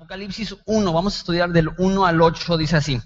Apocalipsis 0.00 0.56
1, 0.64 0.92
vamos 0.94 1.14
a 1.14 1.18
estudiar 1.18 1.50
del 1.50 1.68
1 1.76 2.06
al 2.06 2.22
8, 2.22 2.56
dice 2.56 2.74
así. 2.74 3.02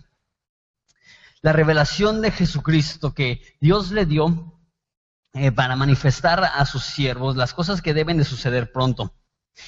La 1.42 1.52
revelación 1.52 2.22
de 2.22 2.30
Jesucristo 2.30 3.12
que 3.12 3.42
Dios 3.60 3.90
le 3.90 4.06
dio 4.06 4.60
eh, 5.32 5.50
para 5.50 5.74
manifestar 5.74 6.44
a 6.44 6.64
sus 6.66 6.84
siervos 6.84 7.34
las 7.34 7.52
cosas 7.52 7.82
que 7.82 7.94
deben 7.94 8.16
de 8.16 8.24
suceder 8.24 8.70
pronto. 8.70 9.12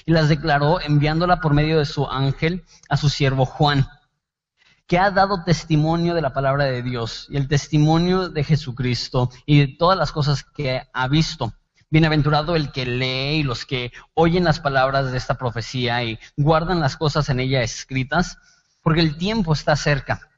Y 0.04 0.12
las 0.12 0.28
declaró 0.28 0.80
enviándola 0.80 1.40
por 1.40 1.52
medio 1.52 1.80
de 1.80 1.84
su 1.84 2.06
ángel 2.06 2.64
a 2.88 2.96
su 2.96 3.08
siervo 3.08 3.44
Juan, 3.44 3.88
que 4.86 5.00
ha 5.00 5.10
dado 5.10 5.42
testimonio 5.42 6.14
de 6.14 6.22
la 6.22 6.32
palabra 6.32 6.66
de 6.66 6.80
Dios 6.84 7.26
y 7.28 7.38
el 7.38 7.48
testimonio 7.48 8.28
de 8.28 8.44
Jesucristo 8.44 9.30
y 9.46 9.58
de 9.58 9.76
todas 9.76 9.98
las 9.98 10.12
cosas 10.12 10.44
que 10.44 10.80
ha 10.92 11.08
visto 11.08 11.52
Bienaventurado 11.88 12.56
el 12.56 12.72
que 12.72 12.84
lee 12.84 13.36
y 13.36 13.42
los 13.44 13.64
que 13.64 13.92
oyen 14.14 14.42
las 14.42 14.58
palabras 14.58 15.12
de 15.12 15.18
esta 15.18 15.38
profecía 15.38 16.02
y 16.02 16.18
guardan 16.36 16.80
las 16.80 16.96
cosas 16.96 17.28
en 17.28 17.38
ella 17.38 17.62
escritas, 17.62 18.38
porque 18.82 19.00
el 19.00 19.16
tiempo 19.16 19.52
está 19.52 19.76
cerca. 19.76 20.28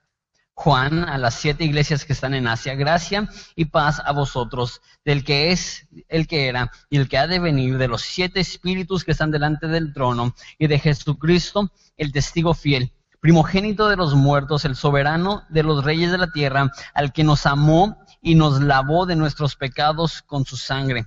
Juan, 0.52 1.04
a 1.04 1.16
las 1.16 1.36
siete 1.36 1.64
iglesias 1.64 2.04
que 2.04 2.12
están 2.12 2.34
en 2.34 2.48
Asia, 2.48 2.74
gracia 2.74 3.30
y 3.56 3.66
paz 3.66 4.02
a 4.04 4.12
vosotros, 4.12 4.82
del 5.06 5.24
que 5.24 5.50
es, 5.50 5.88
el 6.08 6.26
que 6.26 6.48
era 6.48 6.70
y 6.90 6.98
el 6.98 7.08
que 7.08 7.16
ha 7.16 7.26
de 7.26 7.38
venir, 7.38 7.78
de 7.78 7.88
los 7.88 8.02
siete 8.02 8.40
espíritus 8.40 9.04
que 9.04 9.12
están 9.12 9.30
delante 9.30 9.68
del 9.68 9.94
trono, 9.94 10.34
y 10.58 10.66
de 10.66 10.78
Jesucristo, 10.78 11.72
el 11.96 12.12
testigo 12.12 12.52
fiel, 12.52 12.92
primogénito 13.20 13.88
de 13.88 13.96
los 13.96 14.14
muertos, 14.14 14.66
el 14.66 14.76
soberano 14.76 15.44
de 15.48 15.62
los 15.62 15.82
reyes 15.82 16.10
de 16.10 16.18
la 16.18 16.30
tierra, 16.30 16.70
al 16.92 17.14
que 17.14 17.24
nos 17.24 17.46
amó 17.46 18.04
y 18.20 18.34
nos 18.34 18.60
lavó 18.60 19.06
de 19.06 19.16
nuestros 19.16 19.56
pecados 19.56 20.20
con 20.20 20.44
su 20.44 20.58
sangre 20.58 21.06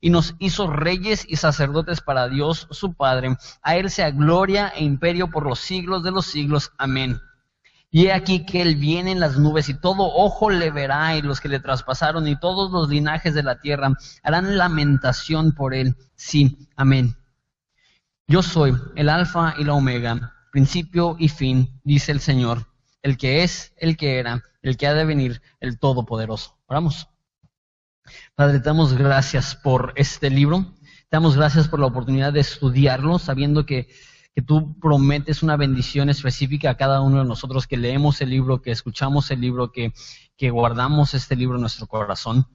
y 0.00 0.10
nos 0.10 0.34
hizo 0.38 0.68
reyes 0.68 1.24
y 1.28 1.36
sacerdotes 1.36 2.00
para 2.00 2.28
Dios 2.28 2.68
su 2.70 2.94
Padre. 2.94 3.36
A 3.62 3.76
Él 3.76 3.90
sea 3.90 4.10
gloria 4.10 4.68
e 4.68 4.84
imperio 4.84 5.30
por 5.30 5.46
los 5.46 5.58
siglos 5.58 6.02
de 6.02 6.10
los 6.10 6.26
siglos. 6.26 6.72
Amén. 6.78 7.20
Y 7.94 8.06
he 8.06 8.12
aquí 8.12 8.46
que 8.46 8.62
Él 8.62 8.76
viene 8.76 9.12
en 9.12 9.20
las 9.20 9.38
nubes 9.38 9.68
y 9.68 9.74
todo 9.74 10.04
ojo 10.04 10.48
le 10.48 10.70
verá 10.70 11.14
y 11.14 11.20
los 11.20 11.40
que 11.40 11.50
le 11.50 11.60
traspasaron 11.60 12.26
y 12.26 12.40
todos 12.40 12.72
los 12.72 12.88
linajes 12.88 13.34
de 13.34 13.42
la 13.42 13.60
tierra 13.60 13.92
harán 14.22 14.56
lamentación 14.56 15.52
por 15.52 15.74
Él. 15.74 15.94
Sí, 16.14 16.56
amén. 16.74 17.16
Yo 18.26 18.42
soy 18.42 18.74
el 18.96 19.10
alfa 19.10 19.54
y 19.58 19.64
la 19.64 19.74
omega, 19.74 20.34
principio 20.52 21.16
y 21.18 21.28
fin, 21.28 21.80
dice 21.84 22.12
el 22.12 22.20
Señor, 22.20 22.66
el 23.02 23.18
que 23.18 23.42
es, 23.42 23.74
el 23.76 23.98
que 23.98 24.18
era, 24.18 24.42
el 24.62 24.78
que 24.78 24.86
ha 24.86 24.94
de 24.94 25.04
venir, 25.04 25.42
el 25.60 25.78
Todopoderoso. 25.78 26.56
Oramos. 26.66 27.11
Padre, 28.34 28.60
te 28.60 28.64
damos 28.64 28.94
gracias 28.94 29.56
por 29.56 29.92
este 29.96 30.30
libro, 30.30 30.74
te 30.82 31.16
damos 31.16 31.36
gracias 31.36 31.68
por 31.68 31.80
la 31.80 31.86
oportunidad 31.86 32.32
de 32.32 32.40
estudiarlo, 32.40 33.18
sabiendo 33.18 33.66
que, 33.66 33.88
tú 34.46 34.78
prometes 34.80 35.42
una 35.42 35.58
bendición 35.58 36.08
específica 36.08 36.70
a 36.70 36.76
cada 36.78 37.02
uno 37.02 37.18
de 37.18 37.26
nosotros 37.26 37.66
que 37.66 37.76
leemos 37.76 38.22
el 38.22 38.30
libro, 38.30 38.62
que 38.62 38.70
escuchamos 38.70 39.30
el 39.30 39.42
libro, 39.42 39.70
que, 39.70 39.92
que 40.38 40.48
guardamos 40.48 41.12
este 41.12 41.36
libro 41.36 41.56
en 41.56 41.60
nuestro 41.60 41.86
corazón. 41.86 42.46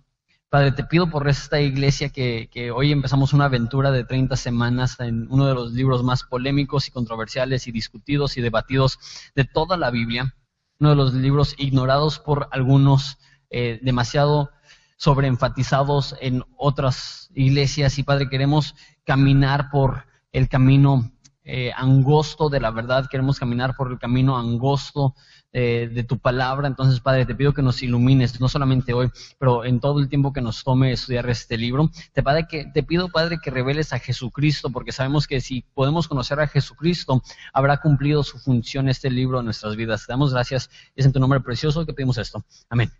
Padre, 0.49 0.71
te 0.71 0.85
pido 0.85 1.09
por 1.09 1.27
esta 1.27 1.59
iglesia 1.61 2.09
que, 2.09 2.49
que, 2.51 2.71
hoy 2.71 2.91
empezamos 2.91 3.33
una 3.33 3.45
aventura 3.45 3.91
de 3.91 4.05
30 4.05 4.35
semanas 4.37 4.99
en 4.99 5.27
uno 5.29 5.45
de 5.45 5.53
los 5.53 5.73
libros 5.73 6.03
más 6.03 6.23
polémicos 6.23 6.87
y 6.87 6.91
controversiales 6.91 7.67
y 7.67 7.71
discutidos 7.71 8.37
y 8.37 8.41
debatidos 8.41 8.97
de 9.35 9.43
toda 9.43 9.77
la 9.77 9.91
Biblia, 9.91 10.35
uno 10.79 10.91
de 10.91 10.95
los 10.95 11.13
libros 11.13 11.55
ignorados 11.57 12.19
por 12.19 12.47
algunos, 12.51 13.17
eh, 13.49 13.79
demasiado 13.81 14.49
sobreenfatizados 14.97 16.15
en 16.19 16.43
otras 16.57 17.29
iglesias 17.33 17.97
y 17.97 18.03
Padre, 18.03 18.29
queremos 18.29 18.75
caminar 19.05 19.69
por 19.71 20.05
el 20.31 20.49
camino 20.49 21.11
eh, 21.49 21.71
angosto 21.73 22.49
de 22.49 22.59
la 22.59 22.71
verdad, 22.71 23.07
queremos 23.09 23.39
caminar 23.39 23.73
por 23.77 23.89
el 23.89 23.97
camino 23.97 24.37
angosto 24.37 25.15
eh, 25.53 25.89
de 25.89 26.03
tu 26.03 26.19
palabra. 26.19 26.67
Entonces, 26.67 26.99
Padre, 26.99 27.25
te 27.25 27.35
pido 27.35 27.53
que 27.53 27.61
nos 27.61 27.81
ilumines, 27.81 28.37
no 28.41 28.49
solamente 28.49 28.93
hoy, 28.93 29.09
pero 29.39 29.63
en 29.63 29.79
todo 29.79 30.01
el 30.01 30.09
tiempo 30.09 30.33
que 30.33 30.41
nos 30.41 30.61
tome 30.65 30.91
estudiar 30.91 31.29
este 31.29 31.57
libro. 31.57 31.89
Te, 32.11 32.21
padre, 32.21 32.47
que, 32.49 32.65
te 32.65 32.83
pido, 32.83 33.07
Padre, 33.07 33.39
que 33.41 33.49
reveles 33.49 33.93
a 33.93 33.99
Jesucristo, 33.99 34.71
porque 34.71 34.91
sabemos 34.91 35.25
que 35.25 35.39
si 35.39 35.63
podemos 35.73 36.09
conocer 36.09 36.41
a 36.41 36.47
Jesucristo, 36.47 37.23
habrá 37.53 37.77
cumplido 37.77 38.23
su 38.23 38.39
función 38.39 38.89
este 38.89 39.09
libro 39.09 39.39
en 39.39 39.45
nuestras 39.45 39.77
vidas. 39.77 40.05
Te 40.05 40.11
damos 40.11 40.33
gracias. 40.33 40.69
Es 40.97 41.05
en 41.05 41.13
tu 41.13 41.19
nombre 41.21 41.39
precioso 41.39 41.85
que 41.85 41.93
pedimos 41.93 42.17
esto. 42.17 42.43
Amén. 42.69 42.91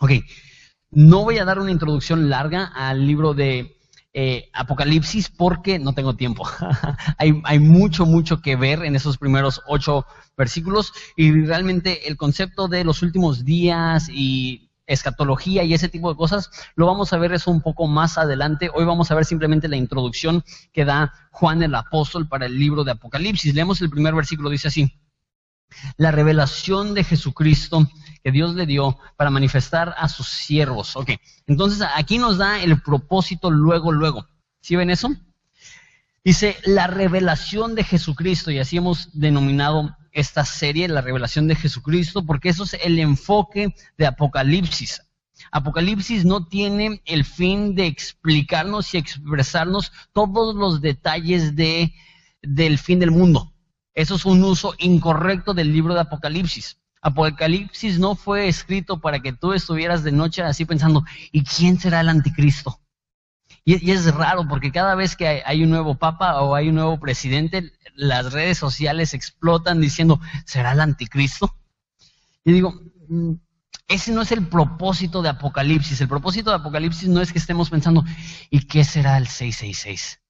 Ok. 0.00 0.10
No 0.92 1.24
voy 1.24 1.38
a 1.38 1.44
dar 1.44 1.58
una 1.58 1.70
introducción 1.70 2.28
larga 2.28 2.64
al 2.64 3.06
libro 3.06 3.32
de 3.32 3.76
eh, 4.12 4.50
Apocalipsis 4.52 5.28
porque 5.28 5.78
no 5.78 5.92
tengo 5.92 6.16
tiempo. 6.16 6.48
hay, 7.18 7.40
hay, 7.44 7.58
mucho, 7.60 8.06
mucho 8.06 8.40
que 8.40 8.56
ver 8.56 8.84
en 8.84 8.96
esos 8.96 9.16
primeros 9.16 9.62
ocho 9.68 10.04
versículos 10.36 10.92
y 11.16 11.30
realmente 11.44 12.08
el 12.08 12.16
concepto 12.16 12.66
de 12.66 12.82
los 12.82 13.02
últimos 13.02 13.44
días 13.44 14.08
y 14.08 14.70
escatología 14.90 15.62
y 15.62 15.72
ese 15.72 15.88
tipo 15.88 16.10
de 16.10 16.16
cosas, 16.16 16.50
lo 16.74 16.86
vamos 16.86 17.12
a 17.12 17.18
ver 17.18 17.32
eso 17.32 17.50
un 17.52 17.62
poco 17.62 17.86
más 17.86 18.18
adelante. 18.18 18.70
Hoy 18.74 18.84
vamos 18.84 19.10
a 19.10 19.14
ver 19.14 19.24
simplemente 19.24 19.68
la 19.68 19.76
introducción 19.76 20.42
que 20.72 20.84
da 20.84 21.12
Juan 21.30 21.62
el 21.62 21.74
apóstol 21.76 22.26
para 22.28 22.46
el 22.46 22.58
libro 22.58 22.82
de 22.82 22.92
Apocalipsis. 22.92 23.54
Leemos 23.54 23.80
el 23.80 23.90
primer 23.90 24.14
versículo, 24.14 24.50
dice 24.50 24.68
así. 24.68 24.92
La 25.96 26.10
revelación 26.10 26.94
de 26.94 27.04
Jesucristo 27.04 27.88
que 28.22 28.32
Dios 28.32 28.54
le 28.54 28.66
dio 28.66 28.98
para 29.16 29.30
manifestar 29.30 29.94
a 29.96 30.08
sus 30.08 30.28
siervos. 30.28 30.96
Ok, 30.96 31.12
entonces 31.46 31.86
aquí 31.94 32.18
nos 32.18 32.38
da 32.38 32.62
el 32.62 32.80
propósito 32.82 33.50
luego, 33.50 33.92
luego. 33.92 34.26
¿Sí 34.60 34.76
ven 34.76 34.90
eso? 34.90 35.10
Dice 36.22 36.58
la 36.64 36.86
revelación 36.86 37.74
de 37.74 37.84
Jesucristo, 37.84 38.50
y 38.50 38.58
así 38.58 38.76
hemos 38.76 39.08
denominado 39.18 39.96
esta 40.12 40.44
serie, 40.44 40.88
la 40.88 41.00
revelación 41.00 41.48
de 41.48 41.54
Jesucristo, 41.54 42.26
porque 42.26 42.50
eso 42.50 42.64
es 42.64 42.74
el 42.74 42.98
enfoque 42.98 43.74
de 43.96 44.06
Apocalipsis. 44.06 45.02
Apocalipsis 45.50 46.26
no 46.26 46.44
tiene 46.44 47.00
el 47.06 47.24
fin 47.24 47.74
de 47.74 47.86
explicarnos 47.86 48.92
y 48.92 48.98
expresarnos 48.98 49.92
todos 50.12 50.54
los 50.54 50.82
detalles 50.82 51.56
de, 51.56 51.94
del 52.42 52.78
fin 52.78 52.98
del 52.98 53.10
mundo. 53.10 53.49
Eso 53.94 54.14
es 54.14 54.24
un 54.24 54.44
uso 54.44 54.74
incorrecto 54.78 55.54
del 55.54 55.72
libro 55.72 55.94
de 55.94 56.00
Apocalipsis. 56.00 56.78
Apocalipsis 57.02 57.98
no 57.98 58.14
fue 58.14 58.48
escrito 58.48 59.00
para 59.00 59.20
que 59.20 59.32
tú 59.32 59.52
estuvieras 59.52 60.04
de 60.04 60.12
noche 60.12 60.42
así 60.42 60.64
pensando, 60.64 61.04
¿y 61.32 61.44
quién 61.44 61.78
será 61.78 62.00
el 62.00 62.08
anticristo? 62.08 62.80
Y, 63.64 63.90
es 63.90 64.12
raro 64.14 64.46
porque 64.48 64.70
cada 64.72 64.94
vez 64.94 65.16
que 65.16 65.42
hay, 65.44 65.62
un 65.62 65.70
nuevo 65.70 65.96
papa 65.96 66.40
o 66.42 66.54
hay 66.54 66.68
un 66.68 66.76
nuevo 66.76 66.98
presidente, 66.98 67.72
las 67.94 68.32
redes 68.32 68.58
sociales 68.58 69.14
explotan 69.14 69.80
diciendo, 69.80 70.20
¿será 70.44 70.72
el 70.72 70.80
anticristo? 70.80 71.54
Y 72.44 72.52
digo, 72.52 72.80
mm, 73.08 73.32
ese 73.88 74.12
no 74.12 74.22
es 74.22 74.32
el 74.32 74.46
propósito 74.46 75.22
de 75.22 75.30
Apocalipsis. 75.30 76.00
El 76.00 76.08
propósito 76.08 76.50
de 76.50 76.56
Apocalipsis 76.56 77.08
no 77.08 77.20
es 77.20 77.32
que 77.32 77.38
estemos 77.38 77.70
pensando, 77.70 78.04
¿y 78.50 78.66
qué 78.66 78.84
será 78.84 79.18
el 79.18 79.26
666? 79.26 80.20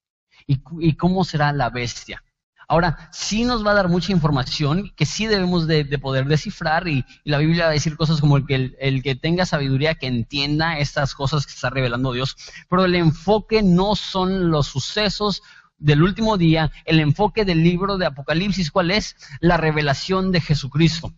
¿Y, 0.46 0.62
y 0.80 0.94
cómo 0.94 1.24
será 1.24 1.52
la 1.52 1.70
bestia? 1.70 2.22
Ahora, 2.70 3.10
sí 3.10 3.42
nos 3.42 3.66
va 3.66 3.72
a 3.72 3.74
dar 3.74 3.88
mucha 3.88 4.12
información 4.12 4.92
que 4.94 5.04
sí 5.04 5.26
debemos 5.26 5.66
de, 5.66 5.84
poder 5.98 6.26
descifrar 6.26 6.86
y, 6.86 7.04
la 7.24 7.38
Biblia 7.38 7.64
va 7.64 7.70
a 7.70 7.72
decir 7.72 7.96
cosas 7.96 8.20
como 8.20 8.36
el 8.36 8.46
que, 8.46 8.76
el, 8.78 9.02
que 9.02 9.16
tenga 9.16 9.44
sabiduría, 9.44 9.96
que 9.96 10.06
entienda 10.06 10.78
estas 10.78 11.16
cosas 11.16 11.46
que 11.46 11.52
está 11.52 11.70
revelando 11.70 12.12
Dios. 12.12 12.36
Pero 12.68 12.84
el 12.84 12.94
enfoque 12.94 13.64
no 13.64 13.96
son 13.96 14.52
los 14.52 14.68
sucesos 14.68 15.42
del 15.78 16.00
último 16.00 16.36
día, 16.36 16.70
el 16.84 17.00
enfoque 17.00 17.44
del 17.44 17.64
libro 17.64 17.98
de 17.98 18.06
Apocalipsis, 18.06 18.70
¿cuál 18.70 18.92
es? 18.92 19.16
La 19.40 19.56
revelación 19.56 20.30
de 20.30 20.40
Jesucristo. 20.40 21.12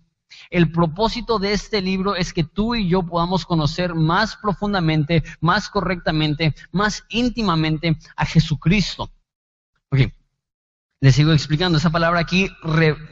El 0.48 0.72
propósito 0.72 1.38
de 1.38 1.52
este 1.52 1.82
libro 1.82 2.16
es 2.16 2.32
que 2.32 2.44
tú 2.44 2.74
y 2.74 2.88
yo 2.88 3.02
podamos 3.02 3.44
conocer 3.44 3.94
más 3.94 4.36
profundamente, 4.36 5.22
más 5.42 5.68
correctamente, 5.68 6.54
más 6.70 7.04
íntimamente 7.10 7.98
a 8.16 8.24
Jesucristo. 8.24 9.10
Okay. 9.90 10.14
Les 11.02 11.16
sigo 11.16 11.32
explicando. 11.32 11.78
Esa 11.78 11.90
palabra 11.90 12.20
aquí, 12.20 12.48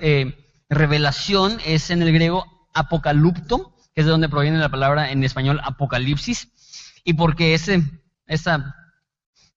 eh, 0.00 0.32
revelación, 0.68 1.58
es 1.66 1.90
en 1.90 2.02
el 2.02 2.12
griego 2.12 2.68
apocalupto, 2.72 3.74
que 3.92 4.02
es 4.02 4.04
de 4.06 4.12
donde 4.12 4.28
proviene 4.28 4.58
la 4.58 4.68
palabra 4.68 5.10
en 5.10 5.24
español 5.24 5.60
apocalipsis. 5.64 6.52
Y 7.02 7.14
porque 7.14 7.52
ese, 7.52 7.82
esa 8.28 8.76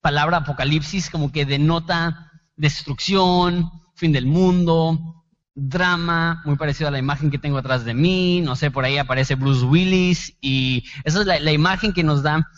palabra 0.01 0.37
apocalipsis 0.37 1.11
como 1.11 1.31
que 1.31 1.45
denota 1.45 2.31
destrucción, 2.55 3.69
fin 3.93 4.11
del 4.11 4.25
mundo, 4.25 5.23
drama, 5.53 6.41
muy 6.43 6.55
parecido 6.55 6.87
a 6.87 6.91
la 6.91 6.97
imagen 6.97 7.29
que 7.29 7.37
tengo 7.37 7.59
atrás 7.59 7.85
de 7.85 7.93
mí, 7.93 8.41
no 8.41 8.55
sé, 8.55 8.71
por 8.71 8.83
ahí 8.83 8.97
aparece 8.97 9.35
Bruce 9.35 9.63
Willis 9.63 10.35
y 10.41 10.85
esa 11.03 11.19
es 11.19 11.27
la, 11.27 11.51
imagen 11.51 11.93
que 11.93 12.03
nos 12.03 12.23
da 12.23 12.49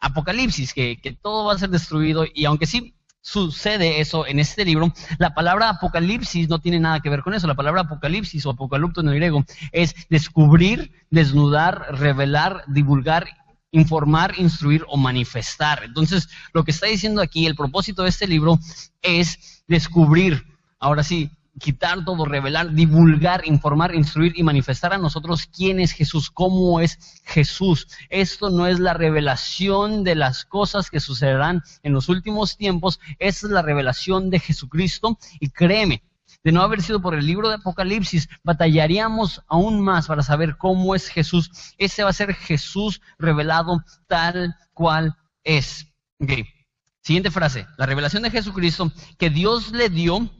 Apocalipsis, 0.00 0.72
que, 0.72 1.18
todo 1.20 1.44
va 1.44 1.52
a 1.52 1.58
ser 1.58 1.68
destruido 1.68 2.24
y 2.34 2.46
aunque 2.46 2.64
sí 2.64 2.94
sucede 3.28 4.00
eso 4.00 4.26
en 4.26 4.38
este 4.38 4.64
libro, 4.64 4.90
la 5.18 5.34
palabra 5.34 5.68
apocalipsis 5.68 6.48
no 6.48 6.60
tiene 6.60 6.80
nada 6.80 7.00
que 7.00 7.10
ver 7.10 7.22
con 7.22 7.34
eso. 7.34 7.46
La 7.46 7.54
palabra 7.54 7.82
apocalipsis 7.82 8.46
o 8.46 8.50
apocalipto 8.50 9.02
en 9.02 9.08
el 9.08 9.16
griego 9.16 9.44
es 9.70 9.94
descubrir, 10.08 10.92
desnudar, 11.10 11.88
revelar, 11.90 12.64
divulgar, 12.68 13.28
informar, 13.70 14.32
instruir 14.38 14.82
o 14.88 14.96
manifestar. 14.96 15.84
Entonces, 15.84 16.30
lo 16.54 16.64
que 16.64 16.70
está 16.70 16.86
diciendo 16.86 17.20
aquí, 17.20 17.46
el 17.46 17.54
propósito 17.54 18.02
de 18.02 18.08
este 18.08 18.26
libro 18.26 18.58
es 19.02 19.62
descubrir, 19.66 20.42
ahora 20.78 21.02
sí, 21.02 21.30
quitar 21.58 22.04
todo, 22.04 22.24
revelar, 22.24 22.72
divulgar, 22.72 23.46
informar, 23.46 23.94
instruir 23.94 24.32
y 24.36 24.42
manifestar 24.42 24.92
a 24.92 24.98
nosotros 24.98 25.46
quién 25.46 25.80
es 25.80 25.92
Jesús, 25.92 26.30
cómo 26.30 26.80
es 26.80 27.22
Jesús. 27.24 27.88
Esto 28.08 28.50
no 28.50 28.66
es 28.66 28.78
la 28.78 28.94
revelación 28.94 30.04
de 30.04 30.14
las 30.14 30.44
cosas 30.44 30.90
que 30.90 31.00
sucederán 31.00 31.62
en 31.82 31.92
los 31.92 32.08
últimos 32.08 32.56
tiempos, 32.56 33.00
es 33.18 33.42
la 33.42 33.62
revelación 33.62 34.30
de 34.30 34.40
Jesucristo 34.40 35.18
y 35.40 35.50
créeme, 35.50 36.02
de 36.44 36.52
no 36.52 36.62
haber 36.62 36.82
sido 36.82 37.00
por 37.00 37.14
el 37.14 37.26
libro 37.26 37.48
de 37.48 37.56
Apocalipsis, 37.56 38.28
batallaríamos 38.44 39.42
aún 39.48 39.80
más 39.80 40.06
para 40.06 40.22
saber 40.22 40.56
cómo 40.56 40.94
es 40.94 41.08
Jesús. 41.08 41.50
Ese 41.78 42.04
va 42.04 42.10
a 42.10 42.14
ser 42.14 42.34
Jesús 42.34 43.00
revelado 43.18 43.82
tal 44.06 44.54
cual 44.72 45.16
es. 45.42 45.88
Siguiente 47.02 47.30
frase, 47.30 47.66
la 47.76 47.86
revelación 47.86 48.22
de 48.22 48.30
Jesucristo 48.30 48.92
que 49.18 49.30
Dios 49.30 49.72
le 49.72 49.88
dio 49.88 50.30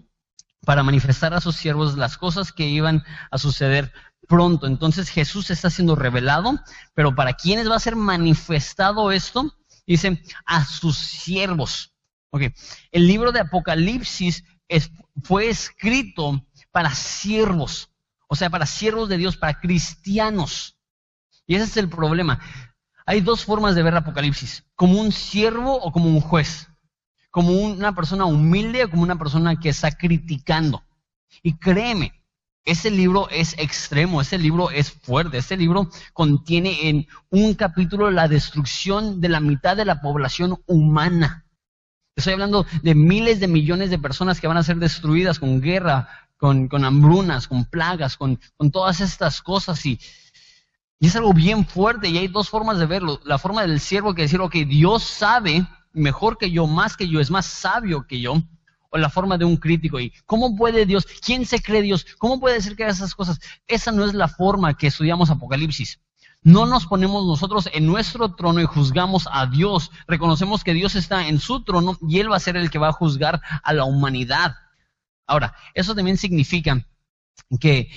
para 0.65 0.83
manifestar 0.83 1.35
a 1.35 1.41
sus 1.41 1.57
siervos 1.57 1.97
las 1.97 2.19
cosas 2.19 2.53
que 2.53 2.67
iban 2.67 3.05
a 3.31 3.39
suceder 3.39 3.93
pronto. 4.27 4.67
Entonces 4.67 5.09
Jesús 5.09 5.51
está 5.51 5.71
siendo 5.71 5.97
revelado, 5.97 6.61
pero 6.95 7.15
¿para 7.15 7.35
quiénes 7.35 7.71
va 7.71 7.77
a 7.77 7.81
ser 7.81 7.97
manifestado 7.97 9.11
esto? 9.13 9.55
Dice, 9.87 10.23
a 10.45 10.65
sus 10.65 10.97
siervos. 10.97 11.95
Okay. 12.31 12.53
El 12.93 13.07
libro 13.07 13.33
de 13.33 13.41
Apocalipsis 13.41 14.45
fue 15.23 15.49
escrito 15.49 16.45
para 16.71 16.95
siervos, 16.95 17.91
o 18.29 18.37
sea, 18.37 18.51
para 18.51 18.67
siervos 18.67 19.09
de 19.09 19.17
Dios, 19.17 19.39
para 19.39 19.59
cristianos. 19.59 20.77
Y 21.47 21.55
ese 21.55 21.65
es 21.65 21.77
el 21.79 21.89
problema. 21.89 22.39
Hay 23.07 23.23
dos 23.23 23.47
formas 23.47 23.75
de 23.75 23.83
ver 23.83 23.97
Apocalipsis, 23.97 24.65
como 24.75 25.01
un 25.01 25.13
siervo 25.13 25.81
o 25.81 25.91
como 25.91 26.11
un 26.11 26.21
juez 26.21 26.68
como 27.39 27.53
una 27.53 27.95
persona 27.95 28.25
humilde 28.25 28.83
o 28.83 28.91
como 28.91 29.05
una 29.05 29.17
persona 29.17 29.61
que 29.61 29.69
está 29.69 29.93
criticando. 29.93 30.83
Y 31.41 31.57
créeme, 31.57 32.21
ese 32.65 32.91
libro 32.91 33.29
es 33.31 33.55
extremo, 33.59 34.21
ese 34.21 34.39
libro 34.39 34.73
es 34.73 34.91
fuerte, 34.91 35.39
ese 35.39 35.57
libro 35.57 35.89
contiene 36.13 36.89
en 36.89 37.07
un 37.31 37.55
capítulo 37.55 38.11
la 38.11 38.27
destrucción 38.27 39.21
de 39.21 39.29
la 39.29 39.39
mitad 39.39 39.77
de 39.77 39.85
la 39.85 40.01
población 40.01 40.61
humana. 40.67 41.45
Estoy 42.17 42.33
hablando 42.33 42.67
de 42.83 42.97
miles 42.97 43.39
de 43.39 43.47
millones 43.47 43.91
de 43.91 44.01
personas 44.01 44.41
que 44.41 44.49
van 44.49 44.57
a 44.57 44.65
ser 44.65 44.79
destruidas 44.79 45.39
con 45.39 45.61
guerra, 45.61 46.09
con, 46.39 46.69
hambrunas, 46.85 47.47
con 47.47 47.67
plagas, 47.67 48.17
con, 48.17 48.41
con 48.57 48.73
todas 48.73 49.01
estas 49.01 49.43
cosas. 49.43 49.87
Y, 49.87 50.01
y 50.99 51.07
es 51.07 51.15
algo 51.15 51.33
bien 51.33 51.65
fuerte 51.65 52.09
y 52.09 52.19
hay 52.19 52.27
dos 52.27 52.49
formas 52.49 52.81
de 52.81 52.87
verlo. 52.87 53.21
La 53.23 53.39
forma 53.39 53.63
del 53.63 53.79
siervo 53.79 54.13
que 54.13 54.23
decir, 54.23 54.41
ok, 54.41 54.57
Dios 54.67 55.05
sabe 55.05 55.65
mejor 55.93 56.39
que 56.39 56.51
yo, 56.51 56.67
más 56.67 56.97
que 56.97 57.09
yo, 57.09 57.21
es 57.21 57.31
más 57.31 57.47
sabio 57.47 58.07
que 58.07 58.21
yo, 58.21 58.43
o 58.91 58.99
la 58.99 59.11
forma 59.11 59.39
de 59.39 59.45
un 59.45 59.57
crítico. 59.57 60.01
¿Y 60.01 60.13
cómo 60.27 60.57
puede 60.57 60.87
Dios? 60.87 61.07
¿Quién 61.25 61.45
se 61.47 61.61
cree 61.61 61.83
Dios? 61.83 62.07
¿Cómo 62.19 62.41
puede 62.41 62.57
decir 62.57 62.77
que 62.77 62.85
haga 62.85 62.93
esas 62.93 63.15
cosas? 63.15 63.39
Esa 63.67 63.93
no 63.93 64.05
es 64.05 64.15
la 64.15 64.29
forma 64.29 64.77
que 64.77 64.87
estudiamos 64.87 65.31
Apocalipsis. 65.31 66.01
No 66.43 66.67
nos 66.67 66.87
ponemos 66.87 67.27
nosotros 67.27 67.69
en 67.73 67.87
nuestro 67.87 68.35
trono 68.35 68.61
y 68.61 68.65
juzgamos 68.65 69.29
a 69.31 69.47
Dios. 69.47 69.91
Reconocemos 70.07 70.63
que 70.63 70.73
Dios 70.73 70.95
está 70.95 71.27
en 71.27 71.41
su 71.41 71.65
trono 71.65 71.99
y 72.09 72.21
Él 72.21 72.31
va 72.31 72.37
a 72.37 72.41
ser 72.41 72.57
el 72.57 72.71
que 72.71 72.79
va 72.79 72.89
a 72.89 72.93
juzgar 72.93 73.41
a 73.63 73.73
la 73.73 73.85
humanidad. 73.85 74.55
Ahora, 75.27 75.55
eso 75.75 75.95
también 75.95 76.17
significa 76.17 76.87
que, 77.61 77.91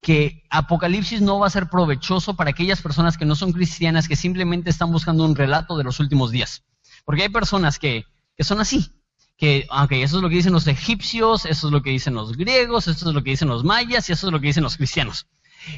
que 0.00 0.44
Apocalipsis 0.48 1.20
no 1.20 1.40
va 1.40 1.48
a 1.48 1.50
ser 1.50 1.68
provechoso 1.68 2.34
para 2.34 2.50
aquellas 2.50 2.80
personas 2.80 3.18
que 3.18 3.26
no 3.26 3.34
son 3.34 3.52
cristianas, 3.52 4.08
que 4.08 4.16
simplemente 4.16 4.70
están 4.70 4.92
buscando 4.92 5.24
un 5.24 5.34
relato 5.34 5.76
de 5.76 5.84
los 5.84 5.98
últimos 6.00 6.30
días. 6.30 6.62
Porque 7.08 7.22
hay 7.22 7.30
personas 7.30 7.78
que, 7.78 8.04
son 8.38 8.60
así, 8.60 8.92
que, 9.38 9.66
aunque 9.70 10.02
eso 10.02 10.18
es 10.18 10.22
lo 10.22 10.28
que 10.28 10.34
dicen 10.34 10.52
los 10.52 10.66
egipcios, 10.66 11.46
eso 11.46 11.68
es 11.68 11.72
lo 11.72 11.80
que 11.80 11.88
dicen 11.88 12.12
los 12.12 12.36
griegos, 12.36 12.86
eso 12.86 13.08
es 13.08 13.14
lo 13.14 13.24
que 13.24 13.30
dicen 13.30 13.48
los 13.48 13.64
mayas 13.64 14.10
y 14.10 14.12
eso 14.12 14.26
es 14.26 14.32
lo 14.34 14.38
que 14.38 14.48
dicen 14.48 14.62
los 14.62 14.76
cristianos. 14.76 15.26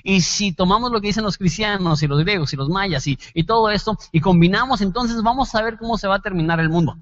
Y 0.02 0.22
si 0.22 0.52
tomamos 0.52 0.90
lo 0.90 1.00
que 1.00 1.06
dicen 1.06 1.22
los 1.22 1.38
cristianos 1.38 2.02
y 2.02 2.08
los 2.08 2.18
griegos 2.18 2.52
y 2.52 2.56
los 2.56 2.68
mayas 2.68 3.06
y, 3.06 3.16
todo 3.46 3.70
esto 3.70 3.96
y 4.10 4.18
combinamos, 4.18 4.80
entonces 4.80 5.22
vamos 5.22 5.54
a 5.54 5.62
ver 5.62 5.78
cómo 5.78 5.96
se 5.98 6.08
va 6.08 6.16
a 6.16 6.20
terminar 6.20 6.58
el 6.58 6.68
mundo. 6.68 6.98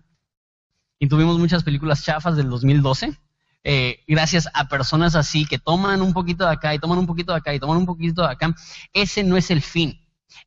Y 0.99 1.09
tuvimos 1.09 1.39
muchas 1.39 1.65
películas 1.65 2.05
chafas 2.05 2.37
del 2.37 2.51
2012, 2.51 3.19
eh, 3.65 4.01
gracias 4.07 4.47
a 4.53 4.69
personas 4.69 5.15
así 5.15 5.47
que 5.47 5.59
toman 5.59 6.03
un 6.03 6.13
poquito 6.13 6.45
de 6.45 6.53
acá 6.53 6.75
y 6.75 6.79
toman 6.79 6.99
un 6.99 7.07
poquito 7.07 7.33
de 7.33 7.39
acá 7.39 7.55
y 7.55 7.61
toman 7.61 7.79
un 7.79 7.87
poquito 7.87 8.21
de 8.21 8.33
acá. 8.33 8.55
Ese 8.93 9.25
no 9.25 9.39
es 9.39 9.51
el 9.51 9.63
fin. 9.63 9.99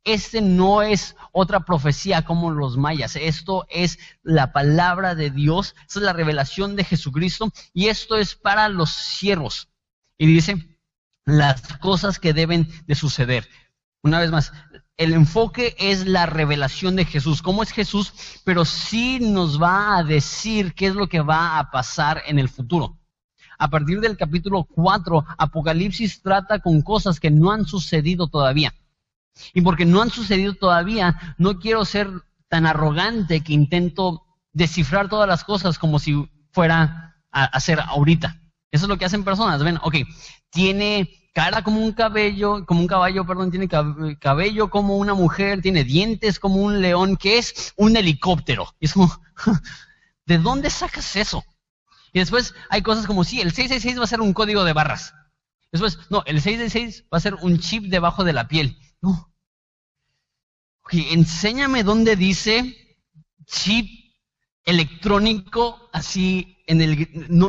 Este 0.04 0.40
no 0.40 0.82
es 0.82 1.16
otra 1.32 1.60
profecía 1.60 2.24
como 2.24 2.50
los 2.50 2.76
mayas, 2.76 3.16
esto 3.16 3.66
es 3.68 3.98
la 4.22 4.52
palabra 4.52 5.14
de 5.14 5.30
Dios, 5.30 5.74
es 5.88 5.96
la 5.96 6.12
revelación 6.12 6.76
de 6.76 6.84
Jesucristo 6.84 7.52
y 7.72 7.88
esto 7.88 8.16
es 8.16 8.34
para 8.34 8.68
los 8.68 8.90
siervos. 8.90 9.68
Y 10.18 10.26
dice 10.26 10.78
las 11.24 11.62
cosas 11.78 12.18
que 12.18 12.32
deben 12.32 12.68
de 12.86 12.94
suceder. 12.94 13.48
Una 14.02 14.18
vez 14.18 14.30
más, 14.30 14.52
el 14.96 15.12
enfoque 15.12 15.76
es 15.78 16.06
la 16.06 16.26
revelación 16.26 16.96
de 16.96 17.04
Jesús, 17.04 17.42
cómo 17.42 17.62
es 17.62 17.70
Jesús, 17.70 18.12
pero 18.44 18.64
sí 18.64 19.20
nos 19.20 19.60
va 19.62 19.96
a 19.96 20.04
decir 20.04 20.74
qué 20.74 20.86
es 20.86 20.94
lo 20.94 21.08
que 21.08 21.20
va 21.20 21.58
a 21.58 21.70
pasar 21.70 22.22
en 22.26 22.38
el 22.38 22.48
futuro. 22.48 22.98
A 23.58 23.68
partir 23.68 24.00
del 24.00 24.16
capítulo 24.16 24.64
4, 24.64 25.24
Apocalipsis 25.38 26.20
trata 26.20 26.58
con 26.58 26.82
cosas 26.82 27.20
que 27.20 27.30
no 27.30 27.52
han 27.52 27.64
sucedido 27.64 28.26
todavía. 28.26 28.74
Y 29.54 29.62
porque 29.62 29.84
no 29.84 30.02
han 30.02 30.10
sucedido 30.10 30.54
todavía, 30.54 31.34
no 31.38 31.58
quiero 31.58 31.84
ser 31.84 32.08
tan 32.48 32.66
arrogante 32.66 33.42
que 33.42 33.52
intento 33.52 34.26
descifrar 34.52 35.08
todas 35.08 35.28
las 35.28 35.44
cosas 35.44 35.78
como 35.78 35.98
si 35.98 36.28
fuera 36.52 37.16
a 37.30 37.44
hacer 37.44 37.80
ahorita. 37.80 38.40
Eso 38.70 38.84
es 38.84 38.88
lo 38.88 38.98
que 38.98 39.04
hacen 39.04 39.24
personas. 39.24 39.62
Ven, 39.62 39.78
ok, 39.82 39.96
tiene 40.50 41.10
cara 41.32 41.62
como 41.62 41.80
un 41.80 41.92
cabello, 41.92 42.66
como 42.66 42.80
un 42.80 42.86
caballo, 42.86 43.26
perdón, 43.26 43.50
tiene 43.50 43.68
cabello 43.68 44.70
como 44.70 44.96
una 44.96 45.14
mujer, 45.14 45.62
tiene 45.62 45.84
dientes 45.84 46.38
como 46.38 46.56
un 46.56 46.80
león, 46.80 47.16
que 47.16 47.38
es 47.38 47.72
un 47.76 47.96
helicóptero. 47.96 48.74
Y 48.80 48.86
es 48.86 48.92
como, 48.92 49.10
¿de 50.26 50.38
dónde 50.38 50.70
sacas 50.70 51.16
eso? 51.16 51.44
Y 52.12 52.18
después 52.18 52.54
hay 52.68 52.82
cosas 52.82 53.06
como, 53.06 53.24
sí, 53.24 53.40
el 53.40 53.52
666 53.52 53.98
va 53.98 54.04
a 54.04 54.08
ser 54.08 54.20
un 54.20 54.34
código 54.34 54.64
de 54.64 54.74
barras. 54.74 55.14
Después, 55.70 55.98
no, 56.10 56.22
el 56.26 56.40
666 56.42 57.06
va 57.12 57.16
a 57.16 57.20
ser 57.20 57.34
un 57.36 57.58
chip 57.58 57.84
debajo 57.84 58.24
de 58.24 58.34
la 58.34 58.48
piel. 58.48 58.76
No. 59.02 59.32
enséñame 60.92 61.82
dónde 61.82 62.16
dice 62.16 62.76
chip 63.46 63.88
electrónico 64.64 65.88
así 65.92 66.58
en 66.66 66.80
el... 66.82 67.08
No. 67.30 67.48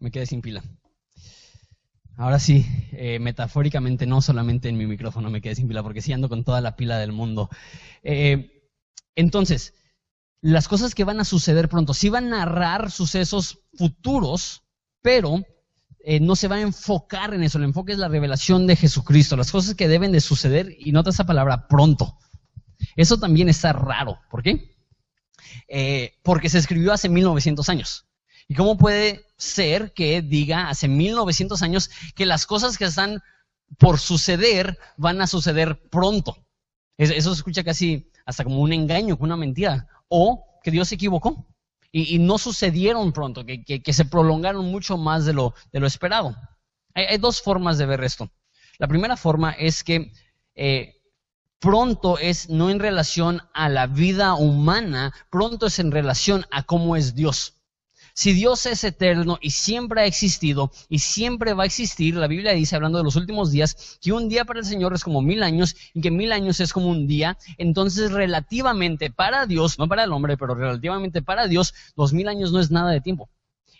Me 0.00 0.10
quedé 0.10 0.26
sin 0.26 0.40
pila. 0.40 0.62
Ahora 2.18 2.40
sí, 2.40 2.66
eh, 2.90 3.20
metafóricamente, 3.20 4.04
no 4.04 4.20
solamente 4.20 4.68
en 4.68 4.76
mi 4.76 4.88
micrófono 4.88 5.30
me 5.30 5.40
quedé 5.40 5.54
sin 5.54 5.68
pila, 5.68 5.84
porque 5.84 6.02
sí 6.02 6.12
ando 6.12 6.28
con 6.28 6.42
toda 6.42 6.60
la 6.60 6.74
pila 6.74 6.98
del 6.98 7.12
mundo. 7.12 7.48
Eh, 8.02 8.68
entonces, 9.14 9.74
las 10.40 10.66
cosas 10.66 10.96
que 10.96 11.04
van 11.04 11.20
a 11.20 11.24
suceder 11.24 11.68
pronto, 11.68 11.94
sí 11.94 12.08
van 12.08 12.26
a 12.34 12.38
narrar 12.38 12.90
sucesos 12.90 13.60
futuros, 13.72 14.64
pero 15.00 15.44
eh, 16.00 16.18
no 16.18 16.34
se 16.34 16.48
va 16.48 16.56
a 16.56 16.60
enfocar 16.60 17.34
en 17.34 17.44
eso. 17.44 17.58
El 17.58 17.64
enfoque 17.64 17.92
es 17.92 17.98
la 17.98 18.08
revelación 18.08 18.66
de 18.66 18.74
Jesucristo, 18.74 19.36
las 19.36 19.52
cosas 19.52 19.76
que 19.76 19.86
deben 19.86 20.10
de 20.10 20.20
suceder, 20.20 20.74
y 20.76 20.90
nota 20.90 21.10
esa 21.10 21.24
palabra 21.24 21.68
pronto. 21.68 22.18
Eso 22.96 23.20
también 23.20 23.48
está 23.48 23.72
raro. 23.72 24.18
¿Por 24.28 24.42
qué? 24.42 24.76
porque 26.24 26.48
se 26.48 26.58
escribió 26.58 26.92
hace 26.92 27.08
1900 27.08 27.68
años. 27.68 28.07
¿Y 28.48 28.54
cómo 28.54 28.78
puede 28.78 29.26
ser 29.36 29.92
que 29.92 30.22
diga 30.22 30.70
hace 30.70 30.88
1900 30.88 31.62
años 31.62 31.90
que 32.14 32.24
las 32.24 32.46
cosas 32.46 32.78
que 32.78 32.86
están 32.86 33.22
por 33.76 33.98
suceder 33.98 34.78
van 34.96 35.20
a 35.20 35.26
suceder 35.26 35.78
pronto? 35.90 36.38
Eso 36.96 37.34
se 37.34 37.38
escucha 37.38 37.62
casi 37.62 38.10
hasta 38.24 38.44
como 38.44 38.60
un 38.60 38.72
engaño, 38.72 39.16
una 39.20 39.36
mentira. 39.36 39.86
O 40.08 40.44
que 40.62 40.70
Dios 40.70 40.88
se 40.88 40.94
equivocó 40.94 41.46
y, 41.92 42.18
no 42.18 42.38
sucedieron 42.38 43.12
pronto, 43.12 43.44
que, 43.44 43.92
se 43.92 44.04
prolongaron 44.06 44.66
mucho 44.70 44.96
más 44.96 45.26
de 45.26 45.34
lo, 45.34 45.54
esperado. 45.72 46.34
Hay, 46.94 47.18
dos 47.18 47.42
formas 47.42 47.78
de 47.78 47.86
ver 47.86 48.02
esto. 48.02 48.30
La 48.78 48.88
primera 48.88 49.16
forma 49.16 49.52
es 49.52 49.84
que 49.84 50.12
eh, 50.54 50.96
pronto 51.58 52.18
es 52.18 52.48
no 52.48 52.70
en 52.70 52.78
relación 52.78 53.42
a 53.52 53.68
la 53.68 53.86
vida 53.86 54.34
humana, 54.34 55.12
pronto 55.30 55.66
es 55.66 55.78
en 55.78 55.90
relación 55.90 56.46
a 56.50 56.62
cómo 56.62 56.96
es 56.96 57.14
Dios. 57.14 57.57
Si 58.18 58.32
Dios 58.32 58.66
es 58.66 58.82
eterno 58.82 59.38
y 59.40 59.50
siempre 59.50 60.00
ha 60.00 60.04
existido 60.04 60.72
y 60.88 60.98
siempre 60.98 61.54
va 61.54 61.62
a 61.62 61.66
existir, 61.66 62.16
la 62.16 62.26
Biblia 62.26 62.52
dice, 62.52 62.74
hablando 62.74 62.98
de 62.98 63.04
los 63.04 63.14
últimos 63.14 63.52
días, 63.52 63.96
que 64.00 64.10
un 64.10 64.28
día 64.28 64.44
para 64.44 64.58
el 64.58 64.64
Señor 64.64 64.92
es 64.92 65.04
como 65.04 65.22
mil 65.22 65.40
años 65.44 65.76
y 65.94 66.00
que 66.00 66.10
mil 66.10 66.32
años 66.32 66.58
es 66.58 66.72
como 66.72 66.88
un 66.88 67.06
día. 67.06 67.38
Entonces, 67.58 68.10
relativamente 68.10 69.12
para 69.12 69.46
Dios, 69.46 69.78
no 69.78 69.86
para 69.86 70.02
el 70.02 70.10
hombre, 70.10 70.36
pero 70.36 70.56
relativamente 70.56 71.22
para 71.22 71.46
Dios, 71.46 71.74
los 71.96 72.12
mil 72.12 72.26
años 72.26 72.50
no 72.50 72.58
es 72.58 72.72
nada 72.72 72.90
de 72.90 73.00
tiempo. 73.00 73.28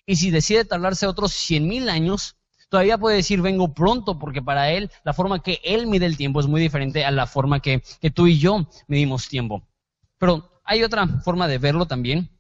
Y 0.07 0.15
si 0.15 0.31
decide 0.31 0.65
tardarse 0.65 1.09
otros 1.09 1.33
cien 1.33 1.67
mil 1.67 1.89
años, 1.89 2.37
todavía 2.69 2.97
puede 2.97 3.17
decir 3.17 3.43
vengo 3.43 3.75
pronto, 3.75 4.21
porque 4.21 4.41
para 4.41 4.71
él 4.71 4.89
la 5.03 5.15
forma 5.15 5.43
que 5.43 5.61
él 5.65 5.89
mide 5.89 6.07
el 6.07 6.17
tiempo 6.17 6.39
es 6.39 6.47
muy 6.47 6.61
diferente 6.61 7.05
a 7.05 7.11
la 7.11 7.27
forma 7.27 7.59
que, 7.59 7.83
que 8.01 8.13
tú 8.13 8.29
y 8.29 8.39
yo 8.39 8.69
medimos 8.87 9.27
tiempo. 9.27 9.65
Pero 10.17 10.61
hay 10.63 10.85
otra 10.85 11.09
forma 11.25 11.49
de 11.49 11.59
verlo 11.59 11.87
también, 11.87 12.31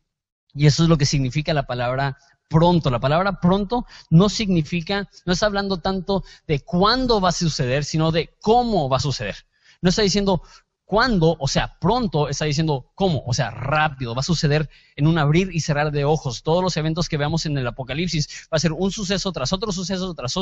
y 0.55 0.67
eso 0.67 0.83
es 0.83 0.88
lo 0.88 0.99
que 0.99 1.07
significa 1.07 1.55
la 1.55 1.67
palabra 1.67 2.17
pronto. 2.49 2.90
La 2.90 3.00
palabra 3.00 3.40
pronto 3.40 3.87
no 4.11 4.28
significa, 4.28 5.09
no 5.26 5.33
está 5.33 5.47
hablando 5.47 5.78
tanto 5.78 6.25
de 6.47 6.61
cuándo 6.61 7.21
va 7.21 7.28
a 7.28 7.33
suceder, 7.33 7.85
sino 7.85 8.11
de 8.11 8.35
cómo 8.40 8.88
va 8.88 8.97
a 8.97 9.00
suceder. 9.00 9.37
No 9.81 9.90
está 9.90 10.02
diciendo 10.02 10.43
cuándo, 10.85 11.37
o 11.38 11.47
sea, 11.47 11.78
pronto, 11.78 12.31
está 12.31 12.47
diciendo 12.47 12.90
cómo, 12.95 13.23
o 13.26 13.35
sea, 13.35 13.50
rápido. 13.50 14.14
Va 14.14 14.21
a 14.21 14.25
suceder 14.25 14.69
en 14.97 15.07
un 15.07 15.19
abrir 15.19 15.50
y 15.52 15.61
cerrar 15.61 15.93
de 15.93 16.05
ojos. 16.05 16.43
Todos 16.43 16.62
los 16.62 16.76
eventos 16.76 17.09
que 17.09 17.19
veamos 17.19 17.47
en 17.47 17.57
el 17.59 17.67
Apocalipsis 17.67 18.49
va 18.52 18.57
a 18.57 18.59
ser 18.59 18.73
un 18.73 18.90
suceso 18.90 19.31
tras 19.33 19.52
otro 19.52 19.71
suceso, 19.71 20.14
tras 20.14 20.35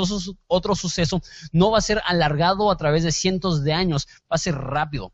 otro 0.46 0.74
suceso. 0.76 1.20
No 1.52 1.72
va 1.72 1.78
a 1.78 1.82
ser 1.82 2.00
alargado 2.06 2.70
a 2.70 2.76
través 2.76 3.02
de 3.02 3.12
cientos 3.12 3.64
de 3.64 3.72
años, 3.72 4.06
va 4.22 4.36
a 4.36 4.38
ser 4.38 4.54
rápido. 4.54 5.12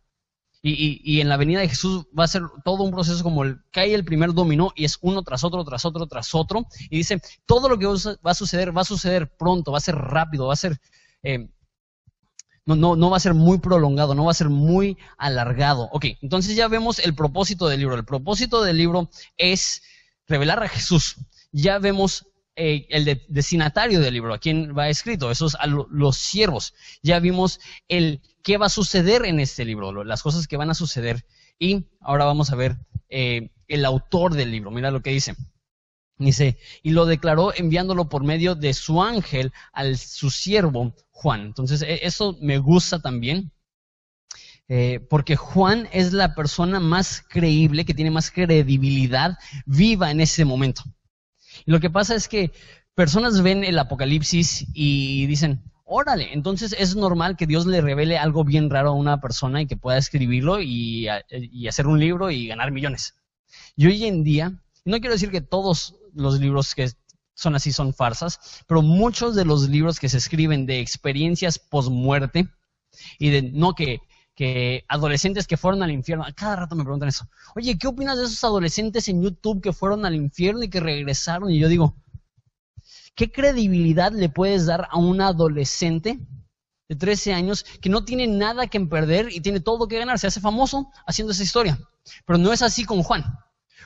Y, 0.64 1.21
en 1.21 1.28
la 1.28 1.37
venida 1.37 1.59
de 1.59 1.69
Jesús 1.69 2.07
va 2.16 2.23
a 2.23 2.28
ser 2.28 2.42
todo 2.64 2.85
un 2.85 2.92
proceso 2.92 3.25
como 3.25 3.42
el 3.42 3.59
cae 3.73 3.95
el 3.95 4.04
primer 4.04 4.33
dominó 4.33 4.73
y 4.76 4.85
es 4.85 4.97
uno 5.00 5.23
tras 5.23 5.42
otro, 5.42 5.64
tras 5.64 5.85
otro, 5.85 6.07
tras 6.07 6.35
otro. 6.37 6.66
Y 6.88 6.99
dice, 6.99 7.21
todo 7.47 7.69
lo 7.69 7.78
que 7.78 7.87
va 7.87 8.31
a 8.31 8.35
suceder, 8.35 8.76
va 8.76 8.83
a 8.83 8.85
suceder 8.85 9.37
pronto, 9.37 9.73
va 9.73 9.78
a 9.78 9.81
ser 9.81 9.97
rápido, 9.97 10.47
va 10.47 10.52
a 10.52 10.57
ser, 10.57 10.81
eh, 11.25 11.49
no, 12.64 12.76
no, 12.76 12.95
no 12.95 13.11
va 13.11 13.16
a 13.16 13.21
ser 13.21 13.35
muy 13.35 13.59
prolongado, 13.59 14.14
no 14.14 14.26
va 14.26 14.31
a 14.31 14.35
ser 14.35 14.50
muy 14.50 14.97
alargado. 15.19 15.88
Ok, 15.90 16.07
entonces 16.23 16.54
ya 16.54 16.69
vemos 16.69 17.00
el 17.00 17.16
propósito 17.16 17.66
del 17.66 17.81
libro. 17.81 17.97
El 17.97 18.04
propósito 18.04 18.62
del 18.62 18.76
libro 18.76 19.11
es 19.37 19.83
revelar 20.28 20.62
a 20.62 20.69
Jesús. 20.69 21.16
Ya 21.50 21.81
vemos 21.81 22.25
eh, 22.54 22.87
el 22.90 23.25
destinatario 23.28 24.00
del 24.00 24.14
libro, 24.14 24.35
a 24.35 24.38
quién 24.38 24.76
va 24.78 24.90
escrito, 24.90 25.31
esos 25.31 25.57
a 25.57 25.66
los 25.66 26.19
siervos. 26.19 26.75
Ya 27.02 27.19
vimos 27.19 27.59
el 27.88 28.21
qué 28.43 28.59
va 28.59 28.67
a 28.67 28.71
suceder 28.71 29.25
en 29.25 29.41
este 29.41 29.65
libro, 29.65 30.05
las 30.05 30.23
cosas 30.23 30.47
que 30.47 30.57
van 30.57 30.71
a 30.71 30.75
suceder. 30.75 31.25
Y 31.59 31.87
ahora 32.01 32.25
vamos 32.25 32.51
a 32.51 32.57
ver 32.57 32.77
eh, 33.09 33.51
el 33.69 33.85
autor 33.85 34.35
del 34.35 34.51
libro. 34.51 34.71
Mira 34.71 34.91
lo 34.91 35.03
que 35.03 35.11
dice. 35.11 35.35
Dice, 36.19 36.59
y 36.83 36.91
lo 36.91 37.07
declaró 37.07 37.53
enviándolo 37.55 38.09
por 38.09 38.23
medio 38.23 38.55
de 38.55 38.75
su 38.75 39.03
ángel 39.03 39.53
al 39.73 39.99
su 39.99 40.31
siervo 40.31 40.95
Juan. 41.11 41.41
Entonces, 41.41 41.83
e, 41.83 42.01
eso 42.07 42.37
me 42.41 42.59
gusta 42.59 43.01
también, 43.01 43.51
eh, 44.69 45.01
porque 45.11 45.37
Juan 45.37 45.89
es 45.93 46.13
la 46.13 46.35
persona 46.35 46.81
más 46.81 47.25
creíble, 47.29 47.85
que 47.85 47.95
tiene 47.95 48.11
más 48.11 48.31
credibilidad 48.31 49.37
viva 49.67 50.11
en 50.11 50.21
ese 50.21 50.45
momento. 50.45 50.83
Y 51.67 51.73
lo 51.73 51.81
que 51.81 51.91
pasa 51.91 52.15
es 52.15 52.29
que 52.29 52.53
personas 52.95 53.43
ven 53.43 53.65
el 53.65 53.79
Apocalipsis 53.79 54.67
y 54.75 55.27
dicen, 55.27 55.72
órale, 55.93 56.33
entonces 56.33 56.75
es 56.79 56.97
normal 56.97 57.37
que 57.37 57.47
Dios 57.47 57.67
le 57.67 57.81
revele 57.81 58.17
algo 58.17 58.45
bien 58.45 58.71
raro 58.71 58.91
a 58.91 58.95
una 58.95 59.21
persona 59.21 59.61
y 59.61 59.67
que 59.67 59.77
pueda 59.77 59.99
escribirlo 59.99 60.61
y, 60.61 61.07
hacer 61.69 61.87
un 61.87 62.01
libro 62.01 62.31
y 62.31 62.49
ganar 62.49 62.73
millones. 62.73 63.15
Y 63.77 63.87
hoy 63.87 64.07
en 64.07 64.25
día, 64.25 64.53
no 64.85 64.99
quiero 64.99 65.13
decir 65.13 65.31
que 65.31 65.43
todos 65.43 65.97
los 66.15 66.41
libros 66.41 66.75
que 66.75 66.91
son 67.35 67.55
así 67.55 67.73
son 67.73 67.93
farsas, 67.93 68.65
pero 68.67 68.83
muchos 68.83 69.35
de 69.35 69.45
los 69.45 69.69
libros 69.69 70.01
que 70.01 70.09
se 70.09 70.19
escriben 70.19 70.67
de 70.67 70.81
experiencias 70.81 71.59
post-muerte 71.59 72.49
y 73.19 73.31
de 73.31 73.43
no 73.43 73.75
que, 73.75 74.01
adolescentes 74.89 75.47
que 75.47 75.57
fueron 75.57 75.83
al 75.83 75.91
infierno, 75.91 76.25
cada 76.35 76.57
rato 76.57 76.75
me 76.75 76.83
preguntan 76.83 77.11
eso, 77.11 77.29
oye, 77.55 77.79
¿qué 77.79 77.87
opinas 77.87 78.19
de 78.19 78.25
esos 78.25 78.43
adolescentes 78.43 79.09
en 79.09 79.23
YouTube 79.23 79.63
que 79.63 79.73
fueron 79.73 80.05
al 80.05 80.15
infierno 80.15 80.63
y 80.63 80.71
que 80.71 80.81
regresaron? 80.81 81.51
Y 81.51 81.59
yo 81.59 81.69
digo, 81.69 81.95
¿Qué 83.14 83.31
credibilidad 83.31 84.12
le 84.12 84.28
puedes 84.28 84.66
dar 84.66 84.88
a 84.90 84.99
un 84.99 85.21
adolescente 85.21 86.19
de 86.88 86.97
13 86.97 87.35
años 87.35 87.64
que 87.81 87.90
no 87.90 88.04
tiene 88.04 88.26
nada 88.26 88.66
que 88.66 88.81
perder 88.81 89.28
y 89.31 89.40
tiene 89.40 89.61
todo 89.61 89.88
que 89.88 89.99
ganar? 89.99 90.19
Se 90.19 90.26
hace 90.26 90.40
famoso 90.40 90.90
haciendo 91.07 91.33
esa 91.33 91.42
historia. 91.42 91.78
Pero 92.26 92.38
no 92.38 92.52
es 92.52 92.62
así 92.62 92.85
con 92.85 93.02
Juan. 93.02 93.25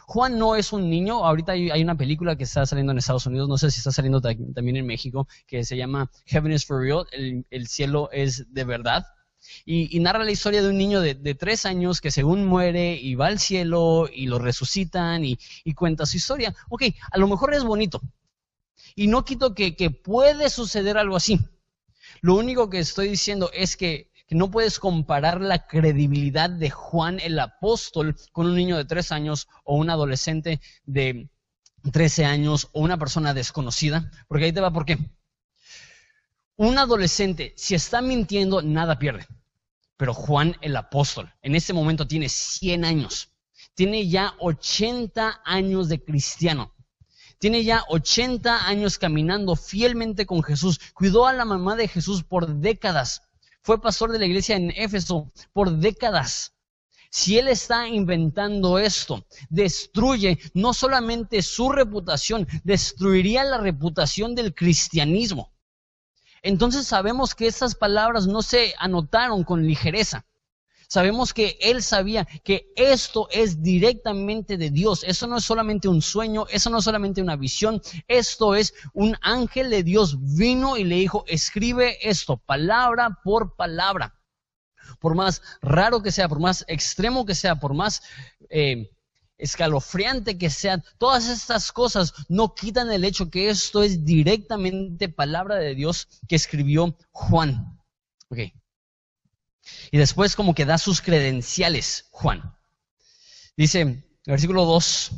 Juan 0.06 0.38
no 0.38 0.54
es 0.54 0.72
un 0.72 0.88
niño. 0.88 1.24
Ahorita 1.24 1.52
hay 1.52 1.82
una 1.82 1.96
película 1.96 2.36
que 2.36 2.44
está 2.44 2.64
saliendo 2.64 2.92
en 2.92 2.98
Estados 2.98 3.26
Unidos, 3.26 3.48
no 3.48 3.58
sé 3.58 3.70
si 3.70 3.78
está 3.78 3.90
saliendo 3.90 4.20
también 4.20 4.76
en 4.76 4.86
México, 4.86 5.26
que 5.46 5.64
se 5.64 5.76
llama 5.76 6.10
Heaven 6.26 6.52
is 6.52 6.64
for 6.64 6.80
Real, 6.80 7.06
el, 7.10 7.66
cielo 7.66 8.08
es 8.12 8.52
de 8.52 8.64
verdad. 8.64 9.04
Y, 9.64 9.98
narra 10.00 10.24
la 10.24 10.30
historia 10.30 10.62
de 10.62 10.68
un 10.68 10.78
niño 10.78 11.00
de, 11.00 11.34
tres 11.34 11.66
años 11.66 12.00
que 12.00 12.12
según 12.12 12.46
muere 12.46 12.94
y 12.94 13.16
va 13.16 13.26
al 13.26 13.40
cielo 13.40 14.08
y 14.12 14.26
lo 14.26 14.38
resucitan 14.38 15.24
y, 15.24 15.38
y 15.64 15.74
cuenta 15.74 16.06
su 16.06 16.16
historia. 16.16 16.54
Ok, 16.68 16.84
a 17.10 17.18
lo 17.18 17.26
mejor 17.26 17.54
es 17.54 17.64
bonito, 17.64 18.00
y 18.96 19.06
no 19.06 19.24
quito 19.24 19.54
que, 19.54 19.72
puede 19.90 20.50
suceder 20.50 20.96
algo 20.96 21.16
así. 21.16 21.38
Lo 22.22 22.34
único 22.34 22.70
que 22.70 22.78
estoy 22.78 23.10
diciendo 23.10 23.50
es 23.52 23.76
que, 23.76 24.10
no 24.30 24.50
puedes 24.50 24.80
comparar 24.80 25.40
la 25.40 25.68
credibilidad 25.68 26.50
de 26.50 26.70
Juan 26.70 27.20
el 27.20 27.38
apóstol 27.38 28.16
con 28.32 28.46
un 28.46 28.56
niño 28.56 28.76
de 28.76 28.84
tres 28.84 29.12
años 29.12 29.46
o 29.62 29.76
un 29.76 29.88
adolescente 29.88 30.60
de 30.84 31.30
13 31.92 32.24
años 32.24 32.68
o 32.72 32.80
una 32.80 32.98
persona 32.98 33.34
desconocida. 33.34 34.10
Porque 34.26 34.46
ahí 34.46 34.52
te 34.52 34.60
va, 34.60 34.72
¿por 34.72 34.84
qué? 34.84 34.98
Un 36.56 36.76
adolescente, 36.78 37.54
si 37.56 37.76
está 37.76 38.02
mintiendo, 38.02 38.62
nada 38.62 38.98
pierde. 38.98 39.28
Pero 39.96 40.12
Juan 40.12 40.56
el 40.60 40.74
apóstol, 40.74 41.32
en 41.42 41.54
este 41.54 41.72
momento 41.72 42.08
tiene 42.08 42.28
100 42.28 42.84
años. 42.84 43.28
Tiene 43.74 44.08
ya 44.08 44.34
80 44.40 45.42
años 45.44 45.88
de 45.88 46.02
cristiano. 46.02 46.74
Tiene 47.38 47.64
ya 47.64 47.84
80 47.88 48.66
años 48.66 48.98
caminando 48.98 49.56
fielmente 49.56 50.26
con 50.26 50.42
Jesús. 50.42 50.80
Cuidó 50.94 51.26
a 51.26 51.32
la 51.32 51.44
mamá 51.44 51.76
de 51.76 51.88
Jesús 51.88 52.24
por 52.24 52.46
décadas. 52.46 53.22
Fue 53.62 53.80
pastor 53.80 54.12
de 54.12 54.18
la 54.18 54.26
iglesia 54.26 54.56
en 54.56 54.70
Éfeso 54.70 55.30
por 55.52 55.70
décadas. 55.78 56.54
Si 57.10 57.38
él 57.38 57.48
está 57.48 57.88
inventando 57.88 58.78
esto, 58.78 59.24
destruye 59.48 60.38
no 60.54 60.74
solamente 60.74 61.42
su 61.42 61.70
reputación, 61.70 62.46
destruiría 62.64 63.44
la 63.44 63.58
reputación 63.58 64.34
del 64.34 64.54
cristianismo. 64.54 65.52
Entonces 66.42 66.86
sabemos 66.86 67.34
que 67.34 67.46
estas 67.46 67.74
palabras 67.74 68.26
no 68.26 68.42
se 68.42 68.74
anotaron 68.78 69.44
con 69.44 69.66
ligereza. 69.66 70.26
Sabemos 70.88 71.34
que 71.34 71.58
él 71.60 71.82
sabía 71.82 72.24
que 72.44 72.72
esto 72.76 73.28
es 73.30 73.62
directamente 73.62 74.56
de 74.56 74.70
Dios. 74.70 75.02
Eso 75.04 75.26
no 75.26 75.38
es 75.38 75.44
solamente 75.44 75.88
un 75.88 76.00
sueño, 76.00 76.46
eso 76.50 76.70
no 76.70 76.78
es 76.78 76.84
solamente 76.84 77.20
una 77.20 77.36
visión, 77.36 77.82
esto 78.06 78.54
es 78.54 78.74
un 78.94 79.16
ángel 79.20 79.70
de 79.70 79.82
Dios 79.82 80.16
vino 80.36 80.76
y 80.76 80.84
le 80.84 80.96
dijo, 80.96 81.24
escribe 81.26 81.98
esto, 82.08 82.36
palabra 82.36 83.18
por 83.24 83.56
palabra. 83.56 84.14
Por 85.00 85.14
más 85.14 85.42
raro 85.60 86.02
que 86.02 86.12
sea, 86.12 86.28
por 86.28 86.38
más 86.38 86.64
extremo 86.68 87.26
que 87.26 87.34
sea, 87.34 87.56
por 87.56 87.74
más 87.74 88.02
eh, 88.48 88.90
escalofriante 89.36 90.38
que 90.38 90.50
sea, 90.50 90.82
todas 90.98 91.28
estas 91.28 91.72
cosas 91.72 92.14
no 92.28 92.54
quitan 92.54 92.90
el 92.92 93.04
hecho 93.04 93.28
que 93.28 93.48
esto 93.48 93.82
es 93.82 94.04
directamente 94.04 95.08
palabra 95.08 95.56
de 95.56 95.74
Dios 95.74 96.08
que 96.28 96.36
escribió 96.36 96.96
Juan. 97.10 97.78
Okay. 98.28 98.52
Y 99.90 99.98
después 99.98 100.36
como 100.36 100.54
que 100.54 100.64
da 100.64 100.78
sus 100.78 101.00
credenciales, 101.00 102.06
Juan. 102.10 102.56
Dice, 103.56 104.04
versículo 104.26 104.64
2, 104.64 105.12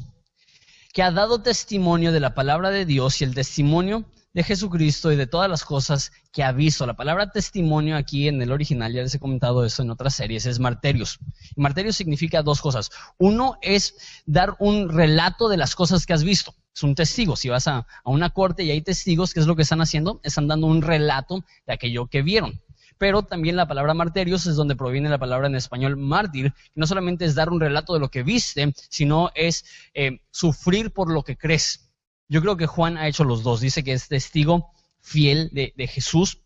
que 0.93 1.03
ha 1.03 1.11
dado 1.11 1.43
testimonio 1.43 2.13
de 2.13 2.21
la 2.21 2.35
palabra 2.35 2.71
de 2.71 2.85
Dios 2.85 3.21
y 3.21 3.25
el 3.25 3.35
testimonio 3.35 4.05
de 4.35 4.45
Jesucristo 4.45 5.11
y 5.11 5.17
de 5.17 5.27
todas 5.27 5.51
las 5.51 5.65
cosas 5.65 6.13
que 6.33 6.45
ha 6.45 6.53
visto. 6.53 6.87
La 6.87 6.95
palabra 6.95 7.31
testimonio 7.31 7.97
aquí 7.97 8.29
en 8.29 8.41
el 8.41 8.53
original, 8.53 8.93
ya 8.93 9.03
les 9.03 9.15
he 9.15 9.19
comentado 9.19 9.65
eso 9.65 9.83
en 9.83 9.91
otras 9.91 10.15
series, 10.15 10.47
es 10.47 10.61
marterios. 10.61 11.19
Marterios 11.57 11.97
significa 11.97 12.43
dos 12.43 12.61
cosas. 12.61 12.91
Uno 13.19 13.59
es 13.63 14.23
dar 14.27 14.55
un 14.61 14.89
relato 14.89 15.49
de 15.49 15.57
las 15.57 15.75
cosas 15.75 16.07
que 16.07 16.13
has 16.13 16.25
visto. 16.25 16.55
Es 16.75 16.83
un 16.83 16.95
testigo. 16.95 17.35
Si 17.35 17.49
vas 17.49 17.67
a, 17.67 17.79
a 17.79 18.11
una 18.11 18.31
corte 18.31 18.63
y 18.63 18.71
hay 18.71 18.83
testigos, 18.83 19.35
¿qué 19.35 19.41
es 19.41 19.47
lo 19.47 19.57
que 19.57 19.63
están 19.63 19.81
haciendo? 19.81 20.21
Están 20.23 20.47
dando 20.47 20.69
un 20.69 20.83
relato 20.83 21.45
de 21.67 21.73
aquello 21.73 22.07
que 22.07 22.23
vieron 22.23 22.61
pero 22.99 23.23
también 23.23 23.57
la 23.57 23.69
palabra 23.69 23.95
marterios 23.95 24.47
es 24.47 24.57
donde 24.57 24.77
proviene 24.77 25.09
la 25.09 25.19
palabra 25.19 25.47
en 25.47 25.55
español 25.55 25.97
mártir, 25.97 26.53
que 26.53 26.81
no 26.81 26.87
solamente 26.87 27.25
es 27.25 27.35
dar 27.35 27.51
un 27.51 27.61
relato 27.61 27.95
de 27.95 28.01
lo 28.01 28.11
que 28.11 28.25
viste, 28.25 28.75
sino 28.91 29.31
es 29.35 29.65
eh, 29.95 30.21
sufrir 30.31 30.93
por 30.93 31.11
lo 31.11 31.23
que 31.23 31.37
crees. 31.37 31.91
Yo 32.29 32.43
creo 32.43 32.57
que 32.57 32.67
Juan 32.67 32.99
ha 32.99 33.09
hecho 33.09 33.25
los 33.25 33.43
dos, 33.43 33.61
dice 33.61 33.83
que 33.83 33.93
es 33.93 34.09
testigo 34.09 34.73
fiel 35.01 35.49
de, 35.53 35.87
Jesús. 35.87 36.43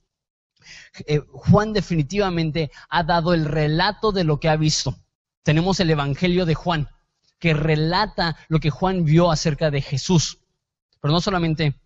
Eh, 1.07 1.21
Juan 1.33 1.73
definitivamente 1.73 2.71
ha 2.89 3.03
dado 3.03 3.35
el 3.35 3.47
relato 3.47 4.13
de 4.13 4.25
lo 4.25 4.39
que 4.39 4.49
ha 4.49 4.57
visto. 4.57 4.95
Tenemos 5.43 5.81
el 5.81 5.91
Evangelio 5.91 6.47
de 6.47 6.55
Juan, 6.55 6.89
que 7.41 7.55
relata 7.55 8.37
lo 8.49 8.61
que 8.61 8.71
Juan 8.71 9.05
vio 9.05 9.33
acerca 9.33 9.71
de 9.73 9.81
Jesús. 9.81 10.39
Pero 11.01 11.13
no 11.13 11.21
solamente 11.21 11.81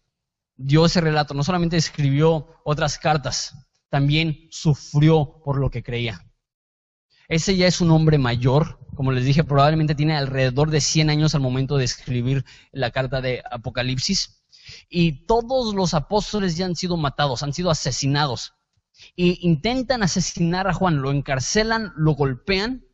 dio 0.57 0.85
ese 0.85 1.01
relato, 1.01 1.33
no 1.33 1.45
solamente 1.45 1.77
escribió 1.77 2.49
otras 2.65 2.99
cartas, 2.99 3.55
también 3.91 4.49
sufrió 4.51 5.41
por 5.45 5.59
lo 5.59 5.71
que 5.71 5.83
creía. 5.83 6.27
Ese 7.29 7.57
ya 7.57 7.67
es 7.67 7.81
un 7.81 7.91
hombre 7.91 8.19
mayor, 8.19 8.79
como 8.95 9.13
les 9.13 9.25
dije, 9.25 9.45
probablemente 9.45 9.95
tiene 9.95 10.17
alrededor 10.17 10.71
de 10.71 10.81
100 10.81 11.11
años 11.11 11.35
al 11.35 11.41
momento 11.41 11.77
de 11.77 11.85
escribir 11.85 12.45
la 12.73 12.91
carta 12.91 13.21
de 13.21 13.43
Apocalipsis, 13.51 14.43
Y 14.89 15.27
todos 15.27 15.75
los 15.75 15.95
apóstoles 15.95 16.57
ya 16.57 16.67
han 16.67 16.77
sido 16.77 16.97
matados, 16.97 17.43
han 17.43 17.53
sido 17.53 17.71
asesinados. 17.71 18.55
Y 19.15 19.47
intentan 19.47 20.03
asesinar 20.03 20.67
a 20.67 20.73
Juan, 20.73 21.03
lo 21.03 21.11
encarcelan, 21.11 21.93
lo 21.97 22.13
golpean 22.13 22.85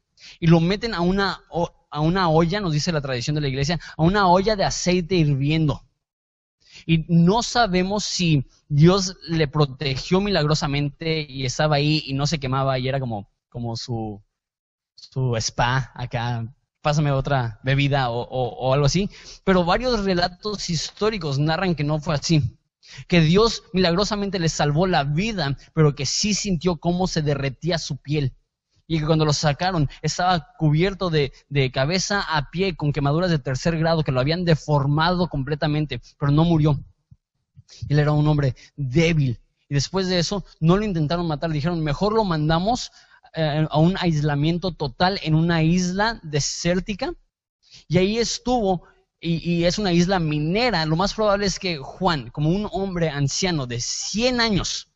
y 0.40 0.48
lo 0.48 0.60
meten 0.60 0.94
a 0.94 1.00
una, 1.00 1.40
a 1.90 2.00
una 2.00 2.28
olla, 2.28 2.60
nos 2.60 2.72
dice 2.72 2.92
la 2.92 3.00
tradición 3.00 3.34
de 3.34 3.42
la 3.42 3.48
iglesia, 3.48 3.78
a 3.96 4.02
una 4.02 4.28
olla 4.28 4.56
de 4.56 4.64
aceite 4.64 5.14
hirviendo. 5.14 5.82
Y 6.86 7.04
no 7.08 7.42
sabemos 7.42 8.04
si 8.04 8.46
Dios 8.68 9.16
le 9.28 9.48
protegió 9.48 10.20
milagrosamente 10.20 11.26
y 11.28 11.44
estaba 11.44 11.76
ahí 11.76 12.02
y 12.06 12.14
no 12.14 12.26
se 12.26 12.40
quemaba 12.40 12.78
y 12.78 12.88
era 12.88 13.00
como, 13.00 13.30
como 13.48 13.76
su, 13.76 14.22
su 14.94 15.36
spa 15.36 15.92
acá, 15.94 16.46
pásame 16.80 17.12
otra 17.12 17.60
bebida 17.62 18.10
o, 18.10 18.22
o, 18.22 18.74
algo 18.74 18.86
así. 18.86 19.08
Pero 19.44 19.64
varios 19.64 20.04
relatos 20.04 20.68
históricos 20.70 21.38
narran 21.38 21.74
que 21.74 21.84
no 21.84 22.00
fue 22.00 22.14
así. 22.14 22.58
Que 23.08 23.20
Dios 23.20 23.62
milagrosamente 23.72 24.38
le 24.38 24.48
salvó 24.48 24.86
la 24.86 25.04
vida, 25.04 25.56
pero 25.72 25.94
que 25.94 26.04
sí 26.04 26.34
sintió 26.34 26.76
cómo 26.76 27.06
se 27.06 27.22
derretía 27.22 27.78
su 27.78 27.96
piel 27.96 28.34
y 28.92 28.98
que 28.98 29.06
cuando 29.06 29.24
lo 29.24 29.32
sacaron 29.32 29.88
estaba 30.02 30.52
cubierto 30.58 31.08
de, 31.08 31.32
cabeza 31.72 32.20
a 32.20 32.50
pie 32.50 32.76
con 32.76 32.92
quemaduras 32.92 33.30
de 33.30 33.38
tercer 33.38 33.78
grado 33.78 34.04
que 34.04 34.12
lo 34.12 34.20
habían 34.20 34.44
deformado 34.44 35.28
completamente, 35.28 36.02
pero 36.18 36.30
no 36.30 36.44
murió. 36.44 36.78
Él 37.88 37.98
era 37.98 38.12
un 38.12 38.28
hombre 38.28 38.54
débil. 38.76 39.40
Y 39.70 39.72
después 39.72 40.08
de 40.08 40.18
eso 40.18 40.44
no 40.60 40.76
lo 40.76 40.84
intentaron 40.84 41.26
matar, 41.26 41.50
dijeron, 41.50 41.82
mejor 41.82 42.12
lo 42.12 42.22
mandamos 42.24 42.92
eh, 43.34 43.66
a 43.70 43.78
un 43.78 43.96
aislamiento 43.98 44.72
total 44.72 45.18
en 45.22 45.36
una 45.36 45.62
isla 45.62 46.20
desértica. 46.22 47.14
Y 47.88 47.96
ahí 47.96 48.18
estuvo, 48.18 48.82
y, 49.18 49.36
y, 49.50 49.64
es 49.64 49.78
una 49.78 49.92
isla 49.94 50.18
minera. 50.18 50.84
Lo 50.84 50.96
más 50.96 51.14
probable 51.14 51.46
es 51.46 51.58
que 51.58 51.78
Juan, 51.78 52.28
como 52.28 52.50
un 52.50 52.68
hombre 52.70 53.08
anciano 53.08 53.66
de 53.66 53.80
100 53.80 54.42
años, 54.42 54.91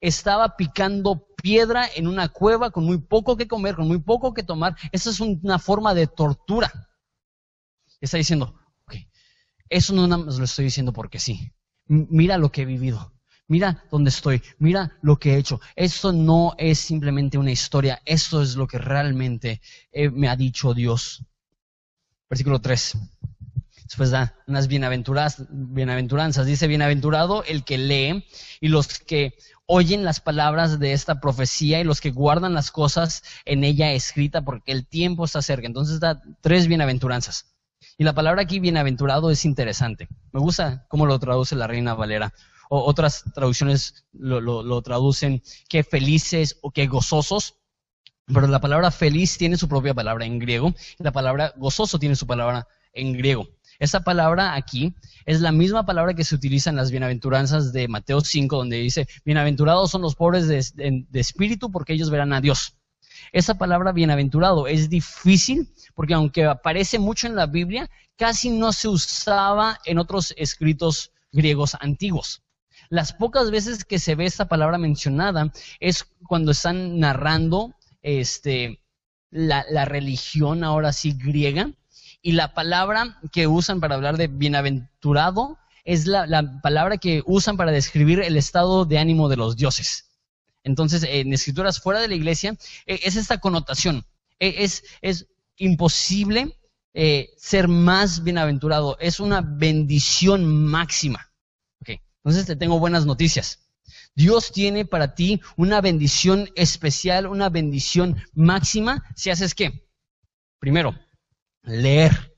estaba 0.00 0.56
picando 0.56 1.28
piedra 1.42 1.88
en 1.94 2.08
una 2.08 2.28
cueva 2.28 2.70
con 2.70 2.84
muy 2.84 2.98
poco 2.98 3.36
que 3.36 3.46
comer, 3.46 3.74
con 3.74 3.86
muy 3.86 4.00
poco 4.00 4.32
que 4.32 4.42
tomar. 4.42 4.76
Esa 4.92 5.10
es 5.10 5.20
una 5.20 5.58
forma 5.58 5.94
de 5.94 6.06
tortura. 6.06 6.72
Está 8.00 8.16
diciendo, 8.16 8.58
ok, 8.86 8.94
eso 9.68 9.94
no 9.94 10.06
nada 10.06 10.24
más 10.24 10.38
lo 10.38 10.44
estoy 10.44 10.66
diciendo 10.66 10.92
porque 10.92 11.18
sí. 11.18 11.52
mira 11.86 12.38
lo 12.38 12.50
que 12.50 12.62
he 12.62 12.64
vivido. 12.66 13.12
Mira 13.46 13.84
dónde 13.90 14.08
estoy, 14.08 14.42
mira 14.58 14.96
lo 15.02 15.18
que 15.18 15.34
he 15.34 15.38
hecho. 15.38 15.60
Eso 15.76 16.12
no 16.12 16.54
es 16.56 16.78
simplemente 16.78 17.36
una 17.36 17.52
historia, 17.52 18.00
eso 18.06 18.40
es 18.40 18.56
lo 18.56 18.66
que 18.66 18.78
realmente 18.78 19.60
eh, 19.92 20.10
me 20.10 20.28
ha 20.28 20.36
dicho 20.36 20.72
Dios. 20.72 21.24
Versículo 22.30 22.60
3. 22.60 22.96
Después 23.84 24.10
da 24.10 24.34
unas 24.46 24.66
bienaventuranzas. 24.68 26.46
Dice, 26.46 26.66
bienaventurado 26.66 27.44
el 27.44 27.64
que 27.64 27.78
lee 27.78 28.24
y 28.60 28.68
los 28.68 28.98
que 28.98 29.34
oyen 29.66 30.04
las 30.04 30.20
palabras 30.20 30.78
de 30.78 30.92
esta 30.92 31.20
profecía 31.20 31.80
y 31.80 31.84
los 31.84 32.00
que 32.00 32.10
guardan 32.10 32.54
las 32.54 32.70
cosas 32.70 33.22
en 33.44 33.62
ella 33.62 33.92
escrita 33.92 34.42
porque 34.42 34.72
el 34.72 34.86
tiempo 34.86 35.24
está 35.24 35.42
cerca. 35.42 35.66
Entonces 35.66 36.00
da 36.00 36.22
tres 36.40 36.66
bienaventuranzas. 36.66 37.54
Y 37.98 38.04
la 38.04 38.14
palabra 38.14 38.42
aquí 38.42 38.58
bienaventurado 38.58 39.30
es 39.30 39.44
interesante. 39.44 40.08
Me 40.32 40.40
gusta 40.40 40.86
cómo 40.88 41.04
lo 41.04 41.18
traduce 41.18 41.54
la 41.54 41.66
Reina 41.66 41.94
Valera. 41.94 42.32
O 42.70 42.82
otras 42.84 43.24
traducciones 43.34 44.06
lo, 44.12 44.40
lo 44.40 44.82
traducen 44.82 45.42
que 45.68 45.84
felices 45.84 46.58
o 46.62 46.70
que 46.70 46.86
gozosos. 46.86 47.56
Pero 48.26 48.46
la 48.46 48.60
palabra 48.60 48.90
feliz 48.90 49.36
tiene 49.36 49.58
su 49.58 49.68
propia 49.68 49.92
palabra 49.92 50.24
en 50.24 50.38
griego. 50.38 50.72
Y 50.98 51.04
la 51.04 51.12
palabra 51.12 51.52
gozoso 51.56 51.98
tiene 51.98 52.16
su 52.16 52.26
palabra 52.26 52.66
en 52.94 53.12
griego. 53.12 53.46
Esa 53.78 54.00
palabra 54.00 54.54
aquí 54.54 54.94
es 55.26 55.40
la 55.40 55.52
misma 55.52 55.86
palabra 55.86 56.14
que 56.14 56.24
se 56.24 56.34
utiliza 56.34 56.70
en 56.70 56.76
las 56.76 56.90
bienaventuranzas 56.90 57.72
de 57.72 57.88
Mateo 57.88 58.20
5, 58.20 58.56
donde 58.56 58.76
dice, 58.78 59.08
bienaventurados 59.24 59.90
son 59.90 60.02
los 60.02 60.14
pobres 60.14 60.46
de, 60.48 61.06
espíritu 61.12 61.70
porque 61.70 61.94
ellos 61.94 62.10
verán 62.10 62.32
a 62.32 62.40
Dios. 62.40 62.76
Esa 63.32 63.54
palabra 63.54 63.92
bienaventurado 63.92 64.66
es 64.66 64.88
difícil 64.88 65.72
porque 65.94 66.14
aunque 66.14 66.44
aparece 66.44 66.98
mucho 66.98 67.26
en 67.26 67.36
la 67.36 67.46
Biblia, 67.46 67.90
casi 68.16 68.50
no 68.50 68.72
se 68.72 68.88
usaba 68.88 69.80
en 69.84 69.98
otros 69.98 70.34
escritos 70.36 71.12
griegos 71.32 71.76
antiguos. 71.80 72.42
Las 72.90 73.12
pocas 73.12 73.50
veces 73.50 73.84
que 73.84 73.98
se 73.98 74.14
ve 74.14 74.26
esta 74.26 74.46
palabra 74.46 74.78
mencionada 74.78 75.52
es 75.80 76.04
cuando 76.28 76.52
están 76.52 76.98
narrando 77.00 77.74
este, 78.02 78.80
la, 79.30 79.64
la 79.70 79.84
religión 79.84 80.62
ahora 80.62 80.92
sí 80.92 81.16
griega 81.18 81.72
y 82.24 82.32
la 82.32 82.54
palabra 82.54 83.20
que 83.32 83.46
usan 83.46 83.80
para 83.80 83.96
hablar 83.96 84.16
de 84.16 84.28
bienaventurado 84.28 85.58
es 85.84 86.06
la, 86.06 86.58
palabra 86.62 86.96
que 86.96 87.22
usan 87.26 87.58
para 87.58 87.70
describir 87.70 88.20
el 88.20 88.38
estado 88.38 88.86
de 88.86 88.98
ánimo 88.98 89.28
de 89.28 89.36
los 89.36 89.56
dioses. 89.56 90.08
Entonces, 90.62 91.04
en 91.06 91.34
escrituras 91.34 91.80
fuera 91.80 92.00
de 92.00 92.08
la 92.08 92.14
iglesia, 92.14 92.56
e, 92.86 92.98
es 93.04 93.16
esta 93.16 93.40
connotación. 93.40 94.06
E, 94.40 94.64
es, 94.64 95.26
imposible 95.56 96.58
eh, 96.94 97.28
ser 97.36 97.68
más 97.68 98.24
bienaventurado. 98.24 98.96
Es 99.00 99.20
una 99.20 99.42
bendición 99.42 100.46
máxima. 100.64 101.30
Entonces, 101.86 102.46
te 102.46 102.56
tengo 102.56 102.78
buenas 102.78 103.04
noticias. 103.04 103.68
Dios 104.14 104.50
tiene 104.50 104.86
para 104.86 105.14
ti 105.14 105.42
una 105.58 105.82
bendición 105.82 106.48
especial, 106.56 107.26
una 107.26 107.50
bendición 107.50 108.16
máxima 108.32 109.04
si 109.14 109.28
haces 109.28 109.54
qué? 109.54 109.86
Primero, 110.58 110.98
leer. 111.64 112.34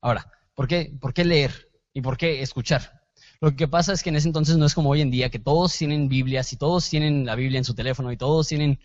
Ahora, 0.00 0.30
¿por 0.54 0.68
qué, 0.68 0.92
¿por 1.00 1.14
qué 1.14 1.24
leer? 1.24 1.70
¿Y 1.92 2.00
por 2.00 2.16
qué 2.16 2.42
escuchar? 2.42 3.00
Lo 3.40 3.56
que 3.56 3.68
pasa 3.68 3.92
es 3.92 4.02
que 4.02 4.10
en 4.10 4.16
ese 4.16 4.28
entonces 4.28 4.56
no 4.56 4.66
es 4.66 4.74
como 4.74 4.90
hoy 4.90 5.00
en 5.00 5.10
día, 5.10 5.30
que 5.30 5.38
todos 5.38 5.76
tienen 5.76 6.08
Biblias 6.08 6.52
y 6.52 6.56
todos 6.56 6.88
tienen 6.88 7.24
la 7.24 7.34
Biblia 7.36 7.58
en 7.58 7.64
su 7.64 7.74
teléfono 7.74 8.12
y 8.12 8.16
todos 8.16 8.48
tienen... 8.48 8.78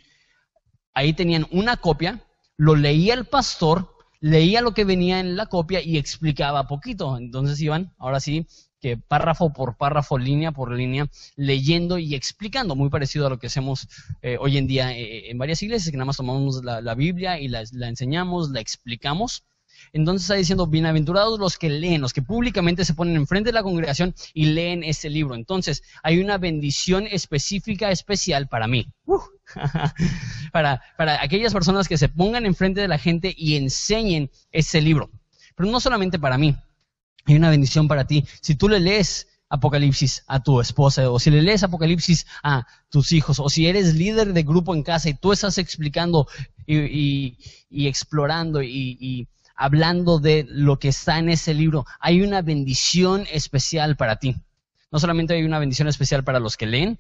Ahí 0.93 1.11
tenían 1.11 1.45
una 1.51 1.75
copia, 1.75 2.21
lo 2.55 2.75
leía 2.75 3.15
el 3.15 3.25
pastor, 3.25 3.93
leía 4.21 4.61
lo 4.61 4.73
que 4.73 4.85
venía 4.85 5.19
en 5.19 5.35
la 5.35 5.47
copia 5.47 5.81
y 5.81 5.97
explicaba 5.97 6.67
poquito. 6.67 7.17
Entonces 7.17 7.59
iban, 7.59 7.93
ahora 7.97 8.21
sí, 8.21 8.47
que 8.79 8.95
párrafo 8.95 9.51
por 9.51 9.75
párrafo, 9.75 10.17
línea 10.17 10.53
por 10.53 10.71
línea, 10.71 11.07
leyendo 11.35 11.97
y 11.97 12.15
explicando, 12.15 12.75
muy 12.75 12.89
parecido 12.89 13.27
a 13.27 13.29
lo 13.29 13.39
que 13.39 13.47
hacemos 13.47 13.89
eh, 14.21 14.37
hoy 14.39 14.57
en 14.57 14.67
día 14.67 14.97
eh, 14.97 15.29
en 15.29 15.37
varias 15.37 15.61
iglesias, 15.63 15.91
que 15.91 15.97
nada 15.97 16.05
más 16.05 16.17
tomamos 16.17 16.63
la, 16.63 16.95
Biblia 16.95 17.39
y 17.39 17.49
la, 17.49 17.63
la 17.73 17.89
enseñamos, 17.89 18.51
la 18.51 18.61
explicamos 18.61 19.43
entonces 19.97 20.25
está 20.25 20.35
diciendo, 20.35 20.67
bienaventurados 20.67 21.39
los 21.39 21.57
que 21.57 21.69
leen, 21.69 22.01
los 22.01 22.13
que 22.13 22.21
públicamente 22.21 22.83
se 22.85 22.93
ponen 22.93 23.15
enfrente 23.15 23.49
de 23.49 23.53
la 23.53 23.63
congregación 23.63 24.13
y 24.33 24.47
leen 24.47 24.83
este 24.83 25.09
libro. 25.09 25.35
Entonces 25.35 25.83
hay 26.03 26.19
una 26.19 26.37
bendición 26.37 27.07
específica, 27.09 27.91
especial 27.91 28.47
para 28.47 28.67
mí. 28.67 28.87
para, 30.51 30.81
para 30.97 31.21
aquellas 31.21 31.53
personas 31.53 31.87
que 31.87 31.97
se 31.97 32.09
pongan 32.09 32.45
enfrente 32.45 32.81
de 32.81 32.87
la 32.87 32.97
gente 32.97 33.33
y 33.37 33.55
enseñen 33.55 34.29
ese 34.51 34.81
libro. 34.81 35.09
Pero 35.55 35.69
no 35.69 35.79
solamente 35.79 36.19
para 36.19 36.37
mí, 36.37 36.55
hay 37.25 37.35
una 37.35 37.49
bendición 37.49 37.87
para 37.87 38.05
ti. 38.05 38.25
Si 38.41 38.55
tú 38.55 38.69
le 38.69 38.79
lees 38.79 39.27
Apocalipsis 39.49 40.23
a 40.27 40.41
tu 40.41 40.59
esposa, 40.59 41.09
o 41.09 41.19
si 41.19 41.29
le 41.29 41.41
lees 41.41 41.63
Apocalipsis 41.63 42.25
a 42.43 42.65
tus 42.89 43.11
hijos, 43.11 43.39
o 43.39 43.49
si 43.49 43.67
eres 43.67 43.95
líder 43.95 44.33
de 44.33 44.43
grupo 44.43 44.73
en 44.73 44.83
casa 44.83 45.09
y 45.09 45.13
tú 45.13 45.31
estás 45.31 45.57
explicando 45.57 46.27
y, 46.65 47.37
explorando 47.69 48.61
y, 48.61 49.27
hablando 49.55 50.19
de 50.19 50.45
lo 50.47 50.79
que 50.79 50.89
está 50.89 51.19
en 51.19 51.29
ese 51.29 51.53
libro, 51.53 51.85
hay 51.99 52.21
una 52.21 52.41
bendición 52.41 53.25
especial 53.31 53.95
para 53.95 54.17
ti. 54.17 54.35
No 54.91 54.99
solamente 54.99 55.33
hay 55.33 55.43
una 55.43 55.59
bendición 55.59 55.87
especial 55.87 56.23
para 56.23 56.39
los 56.39 56.57
que 56.57 56.65
leen, 56.65 56.99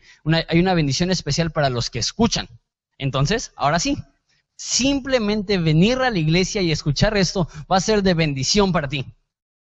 hay 0.49 0.59
una 0.59 0.73
bendición 0.73 1.11
especial 1.11 1.51
para 1.51 1.69
los 1.69 1.89
que 1.89 1.99
escuchan. 1.99 2.47
Entonces, 2.97 3.51
ahora 3.55 3.79
sí, 3.79 3.97
simplemente 4.55 5.57
venir 5.57 5.99
a 5.99 6.09
la 6.09 6.19
iglesia 6.19 6.61
y 6.61 6.71
escuchar 6.71 7.15
esto 7.17 7.47
va 7.71 7.77
a 7.77 7.81
ser 7.81 8.03
de 8.03 8.13
bendición 8.13 8.71
para 8.71 8.87
ti. 8.87 9.05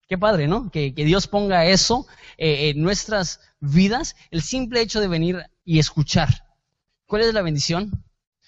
Qué 0.07 0.17
padre, 0.17 0.47
¿no? 0.47 0.71
Que, 0.71 0.91
Dios 0.91 1.27
ponga 1.27 1.65
eso 1.65 2.07
eh, 2.37 2.69
en 2.69 2.81
nuestras 2.81 3.41
vidas, 3.59 4.15
el 4.31 4.41
simple 4.41 4.81
hecho 4.81 5.01
de 5.01 5.09
venir 5.09 5.43
y 5.65 5.79
escuchar. 5.79 6.45
¿Cuál 7.05 7.23
es 7.23 7.33
la 7.33 7.41
bendición? 7.41 8.03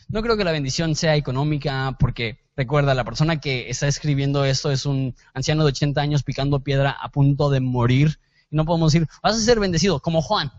No 0.07 0.21
creo 0.21 0.37
que 0.37 0.43
la 0.43 0.51
bendición 0.51 0.95
sea 0.95 1.15
económica, 1.15 1.95
porque 1.99 2.39
recuerda, 2.59 2.93
la 2.93 3.05
persona 3.05 3.39
que 3.39 3.69
está 3.69 3.87
escribiendo 3.87 4.43
esto 4.43 4.69
es 4.69 4.85
un 4.85 5.15
anciano 5.33 5.63
de 5.63 5.69
80 5.69 6.01
años 6.01 6.23
picando 6.23 6.59
piedra 6.59 6.91
a 6.91 7.07
punto 7.09 7.49
de 7.49 7.61
morir. 7.61 8.19
Y 8.51 8.57
no 8.57 8.65
podemos 8.65 8.91
decir, 8.91 9.07
vas 9.23 9.37
a 9.37 9.39
ser 9.39 9.61
bendecido, 9.61 10.01
como 10.01 10.21
Juan. 10.21 10.51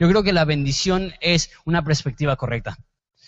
Yo 0.00 0.08
creo 0.08 0.24
que 0.24 0.32
la 0.32 0.44
bendición 0.44 1.12
es 1.20 1.50
una 1.64 1.84
perspectiva 1.84 2.34
correcta. 2.34 2.76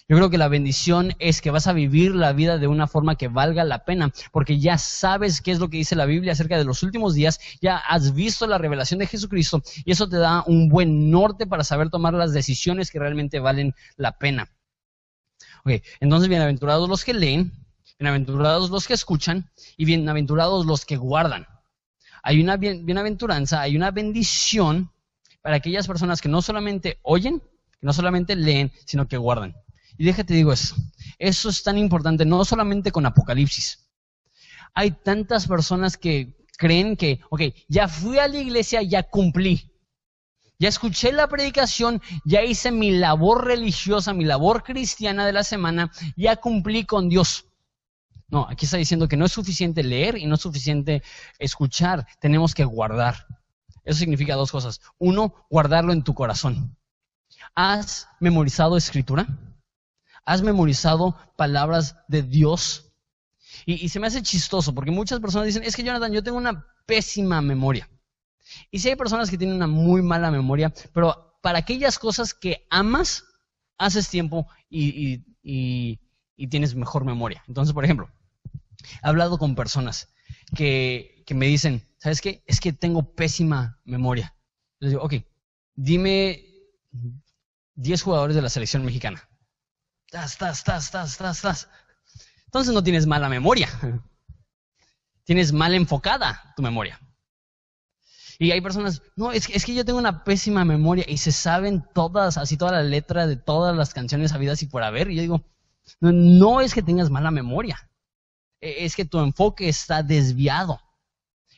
Yo 0.09 0.17
creo 0.17 0.29
que 0.29 0.39
la 0.39 0.49
bendición 0.49 1.15
es 1.21 1.41
que 1.41 1.53
vas 1.53 1.69
a 1.69 1.73
vivir 1.73 2.17
la 2.17 2.33
vida 2.33 2.59
de 2.59 2.67
una 2.67 2.89
forma 2.89 3.15
que 3.15 3.29
valga 3.29 3.63
la 3.63 3.85
pena, 3.85 4.13
porque 4.33 4.59
ya 4.59 4.77
sabes 4.77 5.41
qué 5.41 5.53
es 5.53 5.61
lo 5.61 5.71
que 5.71 5.77
dice 5.77 5.95
la 5.95 6.05
Biblia 6.05 6.33
acerca 6.33 6.59
de 6.59 6.65
los 6.65 6.83
últimos 6.83 7.15
días, 7.15 7.39
ya 7.63 7.77
has 7.77 8.13
visto 8.13 8.49
la 8.49 8.59
revelación 8.59 8.99
de 8.99 9.07
Jesucristo 9.07 9.63
y 9.85 9.93
eso 9.93 10.09
te 10.09 10.17
da 10.17 10.43
un 10.47 10.69
buen 10.69 11.13
norte 11.13 11.47
para 11.47 11.63
saber 11.63 11.91
tomar 11.91 12.13
las 12.13 12.33
decisiones 12.33 12.91
que 12.91 12.99
realmente 12.99 13.39
valen 13.39 13.73
la 13.97 14.19
pena. 14.19 14.51
Ok, 15.65 15.81
entonces 16.01 16.29
bienaventurados 16.29 16.89
los 16.89 17.05
que 17.05 17.15
leen, 17.15 17.64
bienaventurados 17.99 18.71
los 18.71 18.87
que 18.87 18.95
escuchan 18.95 19.51
y 19.77 19.85
bienaventurados 19.85 20.67
los 20.67 20.85
que 20.85 20.97
guardan. 20.97 21.47
hay 22.23 22.41
una 22.41 22.57
bienaventuranza, 22.57 23.61
hay 23.61 23.77
una 23.77 23.91
bendición 23.91 24.91
para 25.43 25.57
aquellas 25.57 25.87
personas 25.87 26.23
que 26.23 26.29
no 26.29 26.41
solamente 26.41 26.99
oyen, 27.03 27.43
no 27.83 27.93
solamente 27.93 28.35
leen, 28.35 28.73
sino 28.87 29.07
que 29.07 29.19
guardan. 29.19 29.55
Y 29.99 30.05
déjate 30.05 30.33
digo 30.33 30.53
eso. 30.53 30.75
Eso 31.19 31.51
es 31.51 31.63
tan 31.63 31.77
importante, 31.77 32.25
no 32.25 32.45
solamente 32.45 32.91
con 32.91 33.05
Apocalipsis. 33.05 33.87
Hay 34.73 34.91
tantas 34.91 35.47
personas 35.47 35.97
que 35.97 36.35
creen 36.57 36.97
que, 36.97 37.21
ok, 37.31 37.43
ya 37.69 37.89
fui 37.89 38.19
a 38.19 38.27
la 38.27 38.39
iglesia, 38.39 38.83
ya 38.83 39.03
cumplí. 39.03 39.71
Ya 40.59 40.69
escuché 40.69 41.13
la 41.13 41.29
predicación, 41.29 42.01
ya 42.25 42.43
hice 42.43 42.71
mi 42.71 42.91
labor 42.93 43.45
religiosa, 43.45 44.15
mi 44.15 44.25
labor 44.25 44.63
cristiana 44.63 45.27
de 45.27 45.33
la 45.33 45.45
semana, 45.45 45.93
ya 46.17 46.37
cumplí 46.37 46.85
con 46.87 47.09
Dios. 47.09 47.45
No, 48.29 48.47
aquí 48.49 48.65
está 48.65 48.77
diciendo 48.77 49.09
que 49.09 49.17
no 49.17 49.25
es 49.27 49.33
suficiente 49.33 49.83
leer 49.83 50.17
y 50.17 50.27
no 50.27 50.35
es 50.35 50.41
suficiente 50.41 51.03
escuchar, 51.39 52.07
tenemos 52.21 52.55
que 52.55 52.65
guardar. 52.65 53.27
Eso 53.85 53.99
significa 53.99 54.35
dos 54.35 54.51
cosas. 54.51 54.81
Uno, 54.99 55.35
guardarlo 55.51 55.93
en 55.93 56.03
tu 56.03 56.15
corazón. 56.15 56.77
¿Has 57.55 58.09
memorizado 58.21 58.77
escritura? 58.77 59.27
¿Has 60.25 60.43
memorizado 60.43 61.17
palabras 61.37 61.97
de 62.09 62.23
Dios? 62.23 62.93
Y, 63.67 63.89
se 63.89 64.01
me 64.01 64.07
hace 64.07 64.23
chistoso 64.23 64.75
porque 64.75 64.91
muchas 64.91 65.21
personas 65.21 65.47
dicen, 65.47 65.63
es 65.63 65.77
que 65.77 65.85
Jonathan, 65.85 66.13
yo 66.13 66.23
tengo 66.23 66.39
una 66.39 66.67
pésima 66.87 67.41
memoria. 67.41 67.89
Y 68.71 68.79
si 68.79 68.89
hay 68.89 68.97
personas 68.97 69.31
que 69.31 69.39
tienen 69.39 69.57
una 69.57 69.67
muy 69.67 70.03
mala 70.03 70.31
memoria, 70.31 70.73
pero 70.93 71.39
para 71.43 71.59
aquellas 71.59 71.99
cosas 71.99 72.35
que 72.35 72.67
amas, 72.71 73.25
haces 73.79 74.09
tiempo 74.09 74.47
y, 74.69 75.23
y 75.43 76.01
tienes 76.37 76.75
mejor 76.75 77.05
memoria. 77.05 77.43
Entonces, 77.49 77.73
por 77.75 77.85
ejemplo, 77.85 78.11
he 79.03 79.09
hablado 79.09 79.39
con 79.39 79.55
personas 79.55 80.13
que, 80.55 81.23
que 81.27 81.35
me 81.35 81.47
dicen, 81.47 81.83
¿sabes 81.99 82.21
qué? 82.21 82.43
Es 82.47 82.61
que 82.61 82.73
tengo 82.73 83.15
pésima 83.15 83.81
memoria. 83.85 84.35
Les 84.79 84.91
digo, 84.91 85.03
ok, 85.03 85.15
dime 85.75 86.45
10 87.75 88.03
jugadores 88.03 88.37
de 88.37 88.43
la 88.43 88.49
selección 88.49 88.85
mexicana. 88.85 89.29
Tas, 90.11 90.37
tas, 90.39 90.63
tas, 90.65 90.91
tas, 90.91 91.17
tas, 91.17 91.41
tas. 91.41 91.69
Entonces 92.47 92.73
no 92.73 92.83
tienes 92.83 93.07
mala 93.07 93.29
memoria. 93.29 93.69
Tienes 95.25 95.53
mal 95.53 95.75
enfocada 95.75 96.53
tu 96.55 96.63
memoria. 96.63 97.01
Y 98.39 98.51
hay 98.51 98.61
personas, 98.61 99.01
no, 99.17 99.33
es 99.33 99.49
es 99.49 99.65
que 99.65 99.75
yo 99.75 99.85
tengo 99.85 99.99
una 99.99 100.23
pésima 100.23 100.65
memoria 100.65 101.05
y 101.09 101.17
se 101.17 101.33
saben 101.33 101.83
todas, 101.95 102.37
así 102.37 102.57
toda 102.57 102.73
la 102.73 102.83
letra 102.83 103.27
de 103.27 103.37
todas 103.37 103.75
las 103.75 103.95
canciones 103.95 104.33
habidas 104.33 104.63
y 104.63 104.67
por 104.67 104.83
haber. 104.83 105.11
Y 105.11 105.17
yo 105.17 105.23
digo, 105.23 105.45
no, 106.01 106.61
es 106.61 106.75
que 106.75 106.83
tengas 106.83 107.11
mala 107.11 107.31
memoria, 107.31 107.91
e, 108.61 108.85
es 108.85 108.97
que 108.97 109.05
tu 109.05 109.19
enfoque 109.21 109.69
está 109.69 110.03
desviado. 110.03 110.81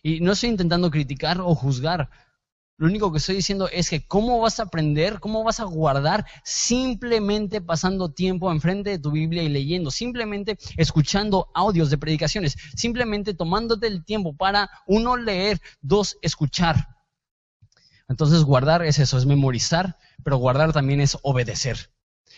Y 0.02 0.20
no 0.20 0.32
estoy 0.32 0.50
intentando 0.50 0.90
criticar 0.90 1.40
o 1.40 1.54
juzgar, 1.54 2.10
lo 2.78 2.86
único 2.86 3.10
que 3.10 3.18
estoy 3.18 3.36
diciendo 3.36 3.70
es 3.72 3.88
que 3.88 4.06
cómo 4.06 4.38
vas 4.38 4.60
a 4.60 4.64
aprender, 4.64 5.18
cómo 5.18 5.42
vas 5.42 5.60
a 5.60 5.64
guardar 5.64 6.26
simplemente 6.44 7.62
pasando 7.62 8.10
tiempo 8.10 8.52
enfrente 8.52 8.90
de 8.90 8.98
tu 8.98 9.10
Biblia 9.10 9.42
y 9.42 9.48
leyendo, 9.48 9.90
simplemente 9.90 10.58
escuchando 10.76 11.48
audios 11.54 11.88
de 11.88 11.96
predicaciones, 11.96 12.54
simplemente 12.74 13.32
tomándote 13.32 13.86
el 13.86 14.04
tiempo 14.04 14.36
para, 14.36 14.68
uno, 14.86 15.16
leer, 15.16 15.58
dos, 15.80 16.18
escuchar. 16.20 16.88
Entonces 18.08 18.44
guardar 18.44 18.82
es 18.82 18.98
eso, 18.98 19.16
es 19.16 19.24
memorizar, 19.24 19.96
pero 20.22 20.36
guardar 20.36 20.74
también 20.74 21.00
es 21.00 21.16
obedecer. 21.22 21.90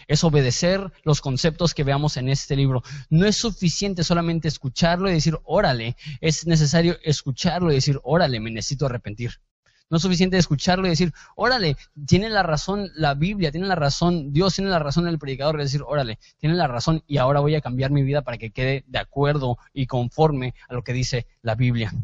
Es 0.08 0.24
obedecer 0.24 0.92
los 1.04 1.20
conceptos 1.20 1.74
que 1.74 1.84
veamos 1.84 2.16
en 2.16 2.28
este 2.28 2.56
libro. 2.56 2.82
No 3.10 3.26
es 3.26 3.36
suficiente 3.36 4.02
solamente 4.02 4.48
escucharlo 4.48 5.08
y 5.08 5.12
decir, 5.12 5.38
órale, 5.44 5.96
es 6.20 6.46
necesario 6.46 6.96
escucharlo 7.04 7.70
y 7.70 7.76
decir, 7.76 8.00
órale, 8.02 8.40
me 8.40 8.50
necesito 8.50 8.86
arrepentir. 8.86 9.40
No 9.90 9.96
es 9.96 10.02
suficiente 10.02 10.36
escucharlo 10.36 10.86
y 10.86 10.90
decir, 10.90 11.12
órale, 11.34 11.76
tiene 12.06 12.28
la 12.28 12.42
razón 12.42 12.90
la 12.94 13.14
Biblia, 13.14 13.50
tiene 13.50 13.66
la 13.66 13.74
razón 13.74 14.32
Dios, 14.32 14.54
tiene 14.54 14.70
la 14.70 14.78
razón 14.78 15.08
el 15.08 15.18
predicador, 15.18 15.56
y 15.56 15.62
decir, 15.62 15.82
órale, 15.86 16.18
tiene 16.38 16.56
la 16.56 16.66
razón 16.66 17.02
y 17.06 17.16
ahora 17.16 17.40
voy 17.40 17.54
a 17.54 17.62
cambiar 17.62 17.90
mi 17.90 18.02
vida 18.02 18.22
para 18.22 18.36
que 18.36 18.50
quede 18.50 18.84
de 18.86 18.98
acuerdo 18.98 19.56
y 19.72 19.86
conforme 19.86 20.54
a 20.68 20.74
lo 20.74 20.82
que 20.82 20.92
dice 20.92 21.26
la 21.40 21.54
Biblia. 21.54 21.94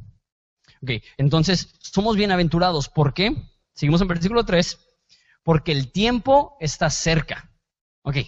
Ok, 0.82 0.90
entonces 1.16 1.74
somos 1.78 2.16
bienaventurados. 2.16 2.88
¿Por 2.88 3.12
qué? 3.14 3.34
Seguimos 3.74 4.00
en 4.00 4.08
versículo 4.08 4.44
3. 4.44 4.78
Porque 5.42 5.72
el 5.72 5.92
tiempo 5.92 6.56
está 6.60 6.88
cerca. 6.88 7.50
Ok, 8.06 8.18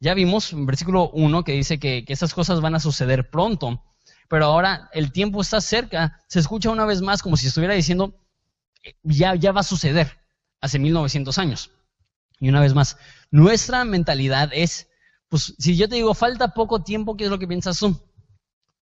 ya 0.00 0.14
vimos 0.14 0.52
en 0.52 0.64
versículo 0.64 1.10
1 1.10 1.44
que 1.44 1.52
dice 1.52 1.78
que, 1.78 2.04
que 2.04 2.12
esas 2.14 2.32
cosas 2.32 2.60
van 2.60 2.74
a 2.74 2.80
suceder 2.80 3.30
pronto. 3.30 3.84
Pero 4.28 4.46
ahora 4.46 4.88
el 4.94 5.12
tiempo 5.12 5.42
está 5.42 5.60
cerca. 5.60 6.20
Se 6.28 6.40
escucha 6.40 6.70
una 6.70 6.86
vez 6.86 7.02
más 7.02 7.22
como 7.22 7.36
si 7.36 7.46
estuviera 7.46 7.74
diciendo, 7.74 8.18
ya, 9.02 9.34
ya 9.34 9.52
va 9.52 9.60
a 9.60 9.64
suceder 9.64 10.18
hace 10.62 10.78
1900 10.78 11.36
años. 11.36 11.70
Y 12.40 12.48
una 12.48 12.60
vez 12.60 12.72
más, 12.72 12.96
nuestra 13.30 13.84
mentalidad 13.84 14.50
es, 14.54 14.88
pues 15.28 15.54
si 15.58 15.76
yo 15.76 15.88
te 15.88 15.96
digo, 15.96 16.14
falta 16.14 16.54
poco 16.54 16.82
tiempo, 16.82 17.16
¿qué 17.16 17.24
es 17.24 17.30
lo 17.30 17.38
que 17.38 17.46
piensas 17.46 17.78
tú? 17.78 18.00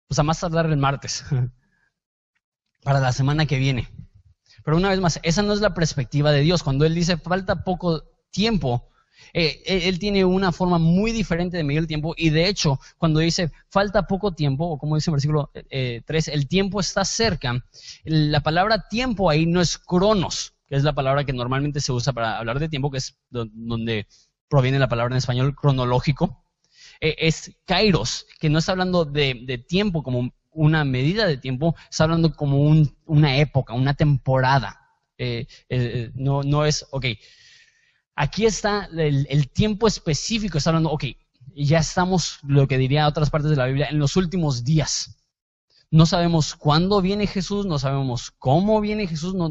Pues 0.06 0.18
a 0.20 0.22
más 0.22 0.38
tardar 0.38 0.66
el 0.66 0.76
martes, 0.76 1.24
para 2.84 3.00
la 3.00 3.12
semana 3.12 3.46
que 3.46 3.58
viene. 3.58 3.88
Pero 4.64 4.76
una 4.76 4.90
vez 4.90 5.00
más, 5.00 5.18
esa 5.24 5.42
no 5.42 5.52
es 5.52 5.60
la 5.60 5.74
perspectiva 5.74 6.30
de 6.30 6.42
Dios. 6.42 6.62
Cuando 6.62 6.86
Él 6.86 6.94
dice 6.94 7.16
falta 7.16 7.64
poco 7.64 8.04
tiempo, 8.30 8.91
eh, 9.32 9.62
él 9.66 9.98
tiene 9.98 10.24
una 10.24 10.52
forma 10.52 10.78
muy 10.78 11.12
diferente 11.12 11.56
de 11.56 11.64
medir 11.64 11.80
el 11.80 11.86
tiempo 11.86 12.14
y 12.16 12.30
de 12.30 12.48
hecho, 12.48 12.78
cuando 12.98 13.20
dice 13.20 13.50
falta 13.68 14.06
poco 14.06 14.32
tiempo, 14.34 14.66
o 14.66 14.78
como 14.78 14.96
dice 14.96 15.10
en 15.10 15.12
versículo 15.12 15.50
3, 15.52 16.28
eh, 16.28 16.32
el 16.32 16.48
tiempo 16.48 16.80
está 16.80 17.04
cerca, 17.04 17.64
la 18.04 18.40
palabra 18.40 18.88
tiempo 18.88 19.30
ahí 19.30 19.46
no 19.46 19.60
es 19.60 19.78
cronos, 19.78 20.54
que 20.66 20.76
es 20.76 20.82
la 20.82 20.94
palabra 20.94 21.24
que 21.24 21.32
normalmente 21.32 21.80
se 21.80 21.92
usa 21.92 22.12
para 22.12 22.38
hablar 22.38 22.58
de 22.58 22.68
tiempo, 22.68 22.90
que 22.90 22.98
es 22.98 23.18
donde 23.30 24.06
proviene 24.48 24.78
la 24.78 24.88
palabra 24.88 25.14
en 25.14 25.18
español 25.18 25.54
cronológico, 25.54 26.44
eh, 27.00 27.16
es 27.18 27.52
kairos, 27.64 28.26
que 28.38 28.50
no 28.50 28.58
está 28.58 28.72
hablando 28.72 29.04
de, 29.04 29.64
tiempo 29.66 30.02
como 30.02 30.32
una 30.50 30.84
medida 30.84 31.26
de 31.26 31.38
tiempo, 31.38 31.74
está 31.90 32.04
hablando 32.04 32.34
como 32.34 32.58
una 33.06 33.36
época, 33.38 33.72
una 33.72 33.94
temporada. 33.94 34.78
no, 36.14 36.42
no 36.42 36.66
es, 36.66 36.86
ok, 36.90 37.06
Aquí 38.14 38.44
está 38.44 38.88
el, 38.92 39.48
tiempo 39.50 39.86
específico, 39.86 40.58
está 40.58 40.70
hablando, 40.70 40.90
ok, 40.90 41.04
ya 41.54 41.78
estamos, 41.78 42.38
lo 42.42 42.68
que 42.68 42.78
diría 42.78 43.08
otras 43.08 43.30
partes 43.30 43.50
de 43.50 43.56
la 43.56 43.66
Biblia, 43.66 43.88
en 43.88 43.98
los 43.98 44.16
últimos 44.16 44.64
días. 44.64 45.18
No 45.90 46.06
sabemos 46.06 46.54
cuándo 46.54 47.02
viene 47.02 47.26
Jesús, 47.26 47.66
no 47.66 47.78
sabemos 47.78 48.30
cómo 48.38 48.80
viene 48.80 49.06
Jesús, 49.06 49.34
no, 49.34 49.50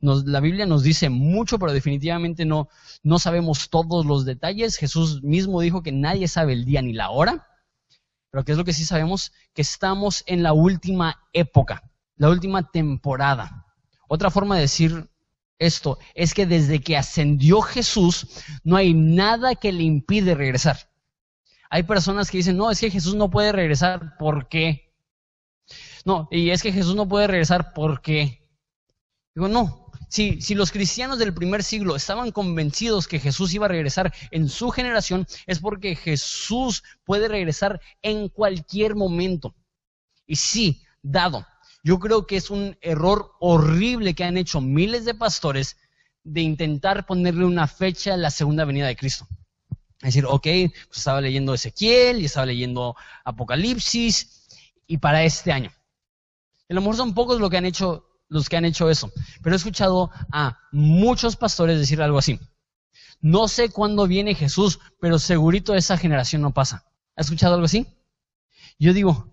la 0.00 0.40
Biblia 0.40 0.66
nos 0.66 0.82
dice 0.82 1.08
mucho, 1.08 1.58
pero 1.58 1.72
definitivamente 1.72 2.44
no, 2.44 2.68
no 3.02 3.18
sabemos 3.18 3.70
todos 3.70 4.04
los 4.04 4.26
detalles. 4.26 4.76
Jesús 4.76 5.22
mismo 5.22 5.60
dijo 5.60 5.82
que 5.82 5.92
nadie 5.92 6.28
sabe 6.28 6.52
el 6.52 6.66
día 6.66 6.82
ni 6.82 6.92
la 6.92 7.10
hora, 7.10 7.48
pero 8.30 8.44
¿qué 8.44 8.52
es 8.52 8.58
lo 8.58 8.64
que 8.64 8.74
sí 8.74 8.84
sabemos? 8.84 9.32
Que 9.54 9.62
estamos 9.62 10.22
en 10.26 10.42
la 10.42 10.52
última 10.52 11.22
época, 11.32 11.82
la 12.16 12.28
última 12.28 12.70
temporada. 12.70 13.66
Otra 14.06 14.30
forma 14.30 14.56
de 14.56 14.62
decir 14.62 15.09
esto 15.60 15.98
es 16.14 16.34
que 16.34 16.46
desde 16.46 16.80
que 16.80 16.96
ascendió 16.96 17.60
Jesús 17.60 18.26
no 18.64 18.76
hay 18.76 18.94
nada 18.94 19.54
que 19.54 19.70
le 19.70 19.84
impide 19.84 20.34
regresar. 20.34 20.90
Hay 21.68 21.84
personas 21.84 22.30
que 22.30 22.38
dicen, 22.38 22.56
no, 22.56 22.70
es 22.70 22.80
que 22.80 22.90
Jesús 22.90 23.14
no 23.14 23.30
puede 23.30 23.52
regresar, 23.52 24.16
¿por 24.18 24.48
qué? 24.48 24.92
No, 26.04 26.28
y 26.32 26.50
es 26.50 26.62
que 26.62 26.72
Jesús 26.72 26.96
no 26.96 27.06
puede 27.06 27.26
regresar, 27.26 27.74
¿por 27.74 28.00
qué? 28.00 28.48
Digo, 29.34 29.48
no, 29.48 29.86
si, 30.08 30.40
si 30.40 30.54
los 30.54 30.72
cristianos 30.72 31.18
del 31.18 31.34
primer 31.34 31.62
siglo 31.62 31.94
estaban 31.94 32.32
convencidos 32.32 33.06
que 33.06 33.20
Jesús 33.20 33.52
iba 33.52 33.66
a 33.66 33.68
regresar 33.68 34.12
en 34.30 34.48
su 34.48 34.70
generación, 34.70 35.26
es 35.46 35.60
porque 35.60 35.94
Jesús 35.94 36.82
puede 37.04 37.28
regresar 37.28 37.80
en 38.00 38.30
cualquier 38.30 38.96
momento. 38.96 39.54
Y 40.26 40.36
sí, 40.36 40.82
dado 41.02 41.46
yo 41.82 41.98
creo 41.98 42.26
que 42.26 42.36
es 42.36 42.50
un 42.50 42.76
error 42.80 43.32
horrible 43.40 44.14
que 44.14 44.24
han 44.24 44.36
hecho 44.36 44.60
miles 44.60 45.04
de 45.04 45.14
pastores 45.14 45.76
de 46.22 46.42
intentar 46.42 47.06
ponerle 47.06 47.44
una 47.44 47.66
fecha 47.66 48.14
a 48.14 48.18
la 48.18 48.30
segunda 48.30 48.64
venida 48.64 48.86
de 48.86 48.96
Cristo. 48.96 49.26
Es 50.00 50.14
decir, 50.14 50.24
ok, 50.26 50.42
pues 50.42 50.98
estaba 50.98 51.20
leyendo 51.20 51.54
Ezequiel 51.54 52.20
y 52.20 52.26
estaba 52.26 52.46
leyendo 52.46 52.96
Apocalipsis 53.24 54.48
y 54.86 54.98
para 54.98 55.24
este 55.24 55.52
año. 55.52 55.72
A 56.68 56.74
lo 56.74 56.80
mejor 56.80 56.96
son 56.96 57.14
pocos 57.14 57.40
los 57.40 57.50
que 57.50 57.56
han 57.56 57.66
hecho, 57.66 58.06
los 58.28 58.48
que 58.48 58.56
han 58.56 58.64
hecho 58.64 58.88
eso, 58.90 59.12
pero 59.42 59.54
he 59.54 59.58
escuchado 59.58 60.10
a 60.32 60.58
muchos 60.72 61.36
pastores 61.36 61.78
decir 61.78 62.00
algo 62.00 62.18
así. 62.18 62.38
No 63.20 63.48
sé 63.48 63.68
cuándo 63.68 64.06
viene 64.06 64.34
Jesús, 64.34 64.78
pero 65.00 65.18
segurito 65.18 65.74
esa 65.74 65.98
generación 65.98 66.40
no 66.40 66.52
pasa. 66.52 66.86
¿Has 67.16 67.26
escuchado 67.26 67.54
algo 67.54 67.66
así? 67.66 67.86
Yo 68.78 68.94
digo, 68.94 69.29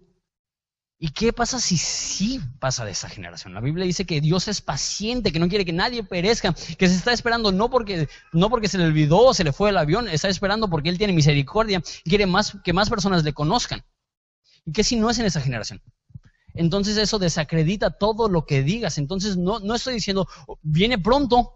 ¿Y 0.99 1.09
qué 1.09 1.31
pasa 1.31 1.59
si 1.59 1.77
sí 1.77 2.39
pasa 2.59 2.83
de 2.83 2.91
esa 2.91 3.07
generación? 3.07 3.53
La 3.53 3.61
Biblia 3.61 3.85
dice 3.85 4.05
que 4.05 4.19
Dios 4.19 4.47
es 4.47 4.61
paciente, 4.61 5.31
que 5.31 5.39
no 5.39 5.47
quiere 5.47 5.63
que 5.63 5.73
nadie 5.73 6.03
perezca, 6.03 6.53
que 6.53 6.87
se 6.87 6.95
está 6.95 7.13
esperando 7.13 7.51
no 7.51 7.69
porque, 7.69 8.09
no 8.33 8.49
porque 8.49 8.67
se 8.67 8.79
le 8.79 8.85
olvidó 8.85 9.19
o 9.19 9.33
se 9.33 9.43
le 9.43 9.53
fue 9.53 9.69
el 9.69 9.77
avión, 9.77 10.07
está 10.07 10.27
esperando 10.27 10.69
porque 10.69 10.89
Él 10.89 10.97
tiene 10.97 11.13
misericordia 11.13 11.83
y 12.03 12.09
quiere 12.09 12.25
más, 12.25 12.57
que 12.63 12.73
más 12.73 12.89
personas 12.89 13.23
le 13.23 13.33
conozcan. 13.33 13.85
¿Y 14.65 14.71
qué 14.71 14.83
si 14.83 14.95
no 14.95 15.09
es 15.09 15.19
en 15.19 15.25
esa 15.25 15.41
generación? 15.41 15.81
entonces 16.57 16.97
eso 16.97 17.19
desacredita 17.19 17.91
todo 17.91 18.27
lo 18.29 18.45
que 18.45 18.63
digas. 18.63 18.97
Entonces 18.97 19.37
no, 19.37 19.59
no 19.59 19.75
estoy 19.75 19.93
diciendo, 19.93 20.27
viene 20.61 20.97
pronto, 20.97 21.53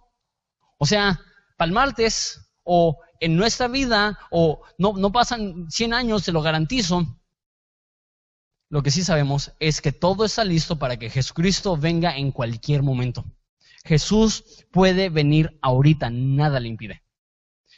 o 0.77 0.85
sea, 0.85 1.19
para 1.57 1.71
martes, 1.71 2.51
o 2.63 2.99
en 3.19 3.35
nuestra 3.35 3.67
vida, 3.67 4.17
o 4.29 4.61
no, 4.77 4.93
no 4.93 5.11
pasan 5.11 5.69
100 5.69 5.93
años, 5.93 6.23
te 6.23 6.31
lo 6.31 6.41
garantizo. 6.41 7.20
Lo 8.71 8.83
que 8.83 8.89
sí 8.89 9.03
sabemos 9.03 9.51
es 9.59 9.81
que 9.81 9.91
todo 9.91 10.23
está 10.23 10.45
listo 10.45 10.79
para 10.79 10.97
que 10.97 11.09
Jesucristo 11.09 11.75
venga 11.75 12.15
en 12.15 12.31
cualquier 12.31 12.83
momento. 12.83 13.25
Jesús 13.83 14.65
puede 14.71 15.09
venir 15.09 15.59
ahorita, 15.61 16.09
nada 16.09 16.61
le 16.61 16.69
impide. 16.69 17.03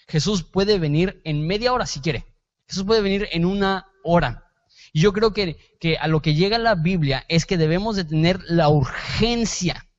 Jesús 0.08 0.44
puede 0.44 0.78
venir 0.78 1.20
en 1.24 1.48
media 1.48 1.74
hora 1.74 1.88
si 1.88 2.00
quiere. 2.00 2.28
Jesús 2.68 2.84
puede 2.84 3.02
venir 3.02 3.28
en 3.32 3.44
una 3.44 3.88
hora. 4.04 4.52
Y 4.92 5.02
yo 5.02 5.14
creo 5.14 5.34
que, 5.34 5.58
que 5.80 5.98
a 5.98 6.08
lo 6.08 6.22
que 6.22 6.36
llega 6.36 6.60
la 6.60 6.76
Biblia 6.76 7.26
es 7.28 7.48
que 7.48 7.58
debemos 7.58 7.96
de 7.96 8.04
tener 8.04 8.40
la 8.44 8.70
urgencia 8.70 9.90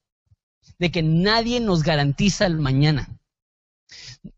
de 0.78 0.92
que 0.92 1.02
nadie 1.02 1.58
nos 1.58 1.82
garantiza 1.82 2.46
el 2.46 2.58
mañana. 2.58 3.18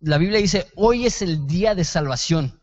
La 0.01 0.17
Biblia 0.17 0.41
dice, 0.41 0.69
hoy 0.75 1.05
es 1.05 1.21
el 1.21 1.47
día 1.47 1.75
de 1.75 1.85
salvación. 1.85 2.63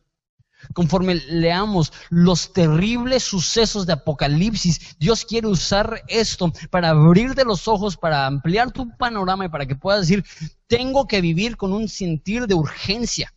Conforme 0.74 1.16
leamos 1.16 1.92
los 2.10 2.54
terribles 2.54 3.24
sucesos 3.24 3.86
de 3.86 3.94
Apocalipsis, 3.94 4.96
Dios 5.00 5.26
quiere 5.26 5.48
usar 5.48 6.02
esto 6.08 6.52
para 6.70 6.90
abrirte 6.90 7.44
los 7.44 7.68
ojos, 7.68 7.98
para 7.98 8.26
ampliar 8.26 8.72
tu 8.72 8.90
panorama 8.98 9.46
y 9.46 9.50
para 9.50 9.66
que 9.66 9.76
puedas 9.76 10.02
decir, 10.02 10.24
tengo 10.68 11.08
que 11.08 11.22
vivir 11.22 11.58
con 11.58 11.74
un 11.74 11.88
sentir 11.88 12.48
de 12.48 12.56
urgencia. 12.56 13.34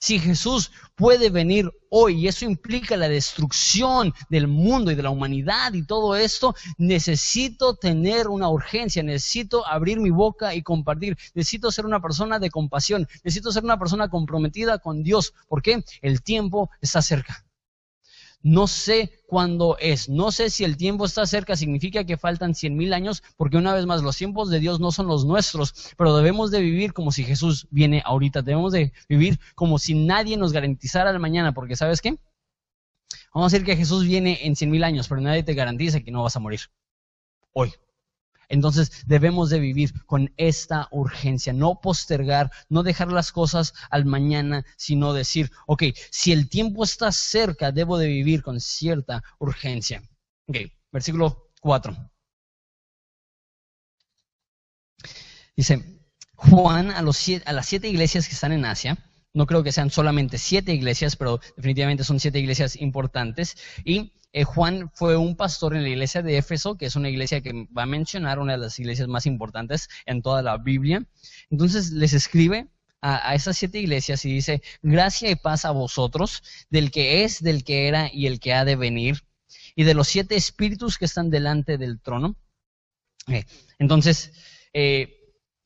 Si 0.00 0.20
Jesús 0.20 0.70
puede 0.94 1.28
venir 1.28 1.70
hoy 1.90 2.20
y 2.20 2.28
eso 2.28 2.44
implica 2.44 2.96
la 2.96 3.08
destrucción 3.08 4.14
del 4.30 4.46
mundo 4.46 4.92
y 4.92 4.94
de 4.94 5.02
la 5.02 5.10
humanidad 5.10 5.72
y 5.72 5.84
todo 5.84 6.14
esto, 6.14 6.54
necesito 6.76 7.74
tener 7.74 8.28
una 8.28 8.48
urgencia, 8.48 9.02
necesito 9.02 9.66
abrir 9.66 9.98
mi 9.98 10.10
boca 10.10 10.54
y 10.54 10.62
compartir, 10.62 11.16
necesito 11.34 11.72
ser 11.72 11.84
una 11.84 12.00
persona 12.00 12.38
de 12.38 12.50
compasión, 12.50 13.08
necesito 13.24 13.50
ser 13.50 13.64
una 13.64 13.78
persona 13.78 14.08
comprometida 14.08 14.78
con 14.78 15.02
Dios, 15.02 15.34
porque 15.48 15.84
el 16.00 16.22
tiempo 16.22 16.70
está 16.80 17.02
cerca. 17.02 17.47
No 18.42 18.66
sé 18.68 19.20
cuándo 19.26 19.76
es, 19.80 20.08
no 20.08 20.30
sé 20.30 20.48
si 20.48 20.64
el 20.64 20.76
tiempo 20.76 21.04
está 21.04 21.26
cerca, 21.26 21.56
significa 21.56 22.04
que 22.04 22.16
faltan 22.16 22.54
cien 22.54 22.76
mil 22.76 22.92
años, 22.92 23.22
porque 23.36 23.56
una 23.56 23.74
vez 23.74 23.84
más, 23.84 24.02
los 24.02 24.16
tiempos 24.16 24.48
de 24.48 24.60
Dios 24.60 24.78
no 24.78 24.92
son 24.92 25.08
los 25.08 25.24
nuestros, 25.24 25.92
pero 25.96 26.16
debemos 26.16 26.50
de 26.50 26.60
vivir 26.60 26.92
como 26.92 27.10
si 27.10 27.24
Jesús 27.24 27.66
viene 27.70 28.00
ahorita, 28.04 28.42
debemos 28.42 28.72
de 28.72 28.92
vivir 29.08 29.40
como 29.54 29.78
si 29.78 29.94
nadie 29.94 30.36
nos 30.36 30.52
garantizara 30.52 31.10
el 31.10 31.18
mañana, 31.18 31.52
porque 31.52 31.76
¿sabes 31.76 32.00
qué? 32.00 32.16
Vamos 33.34 33.52
a 33.52 33.56
decir 33.56 33.66
que 33.66 33.76
Jesús 33.76 34.04
viene 34.04 34.46
en 34.46 34.56
cien 34.56 34.70
mil 34.70 34.84
años, 34.84 35.08
pero 35.08 35.20
nadie 35.20 35.42
te 35.42 35.54
garantiza 35.54 36.00
que 36.00 36.10
no 36.10 36.22
vas 36.22 36.36
a 36.36 36.40
morir 36.40 36.60
hoy. 37.52 37.72
Entonces 38.48 39.04
debemos 39.06 39.50
de 39.50 39.60
vivir 39.60 39.92
con 40.06 40.32
esta 40.36 40.88
urgencia, 40.90 41.52
no 41.52 41.80
postergar, 41.80 42.50
no 42.68 42.82
dejar 42.82 43.12
las 43.12 43.30
cosas 43.32 43.74
al 43.90 44.06
mañana, 44.06 44.64
sino 44.76 45.12
decir, 45.12 45.50
ok, 45.66 45.84
si 46.10 46.32
el 46.32 46.48
tiempo 46.48 46.84
está 46.84 47.12
cerca, 47.12 47.72
debo 47.72 47.98
de 47.98 48.06
vivir 48.06 48.42
con 48.42 48.60
cierta 48.60 49.22
urgencia. 49.38 50.02
Ok, 50.46 50.56
versículo 50.90 51.50
4. 51.60 51.94
Dice, 55.56 56.00
Juan 56.36 56.90
a, 56.92 57.02
los 57.02 57.20
a 57.44 57.52
las 57.52 57.66
siete 57.66 57.88
iglesias 57.88 58.28
que 58.28 58.34
están 58.34 58.52
en 58.52 58.64
Asia, 58.64 58.96
no 59.34 59.46
creo 59.46 59.62
que 59.62 59.72
sean 59.72 59.90
solamente 59.90 60.38
siete 60.38 60.72
iglesias, 60.72 61.16
pero 61.16 61.40
definitivamente 61.56 62.04
son 62.04 62.20
siete 62.20 62.38
iglesias 62.38 62.76
importantes, 62.76 63.56
y 63.84 64.12
eh, 64.32 64.44
Juan 64.44 64.90
fue 64.92 65.16
un 65.16 65.36
pastor 65.36 65.74
en 65.74 65.82
la 65.82 65.88
iglesia 65.88 66.22
de 66.22 66.36
Éfeso, 66.36 66.76
que 66.76 66.86
es 66.86 66.96
una 66.96 67.08
iglesia 67.08 67.40
que 67.40 67.66
va 67.76 67.84
a 67.84 67.86
mencionar, 67.86 68.38
una 68.38 68.52
de 68.52 68.58
las 68.58 68.78
iglesias 68.78 69.08
más 69.08 69.26
importantes 69.26 69.88
en 70.06 70.22
toda 70.22 70.42
la 70.42 70.58
Biblia. 70.58 71.06
Entonces 71.50 71.92
les 71.92 72.12
escribe 72.12 72.68
a, 73.00 73.34
esas 73.34 73.56
siete 73.56 73.78
iglesias 73.78 74.24
y 74.24 74.32
dice, 74.32 74.62
gracia 74.82 75.30
y 75.30 75.36
paz 75.36 75.64
a 75.64 75.70
vosotros, 75.70 76.42
del 76.68 76.90
que 76.90 77.24
es, 77.24 77.42
del 77.42 77.64
que 77.64 77.88
era 77.88 78.10
y 78.12 78.26
el 78.26 78.40
que 78.40 78.52
ha 78.52 78.64
de 78.64 78.76
venir, 78.76 79.22
y 79.74 79.84
de 79.84 79.94
los 79.94 80.08
siete 80.08 80.36
espíritus 80.36 80.98
que 80.98 81.04
están 81.04 81.30
delante 81.30 81.78
del 81.78 82.00
trono. 82.00 82.36
Entonces, 83.78 84.32
eh, 84.72 85.17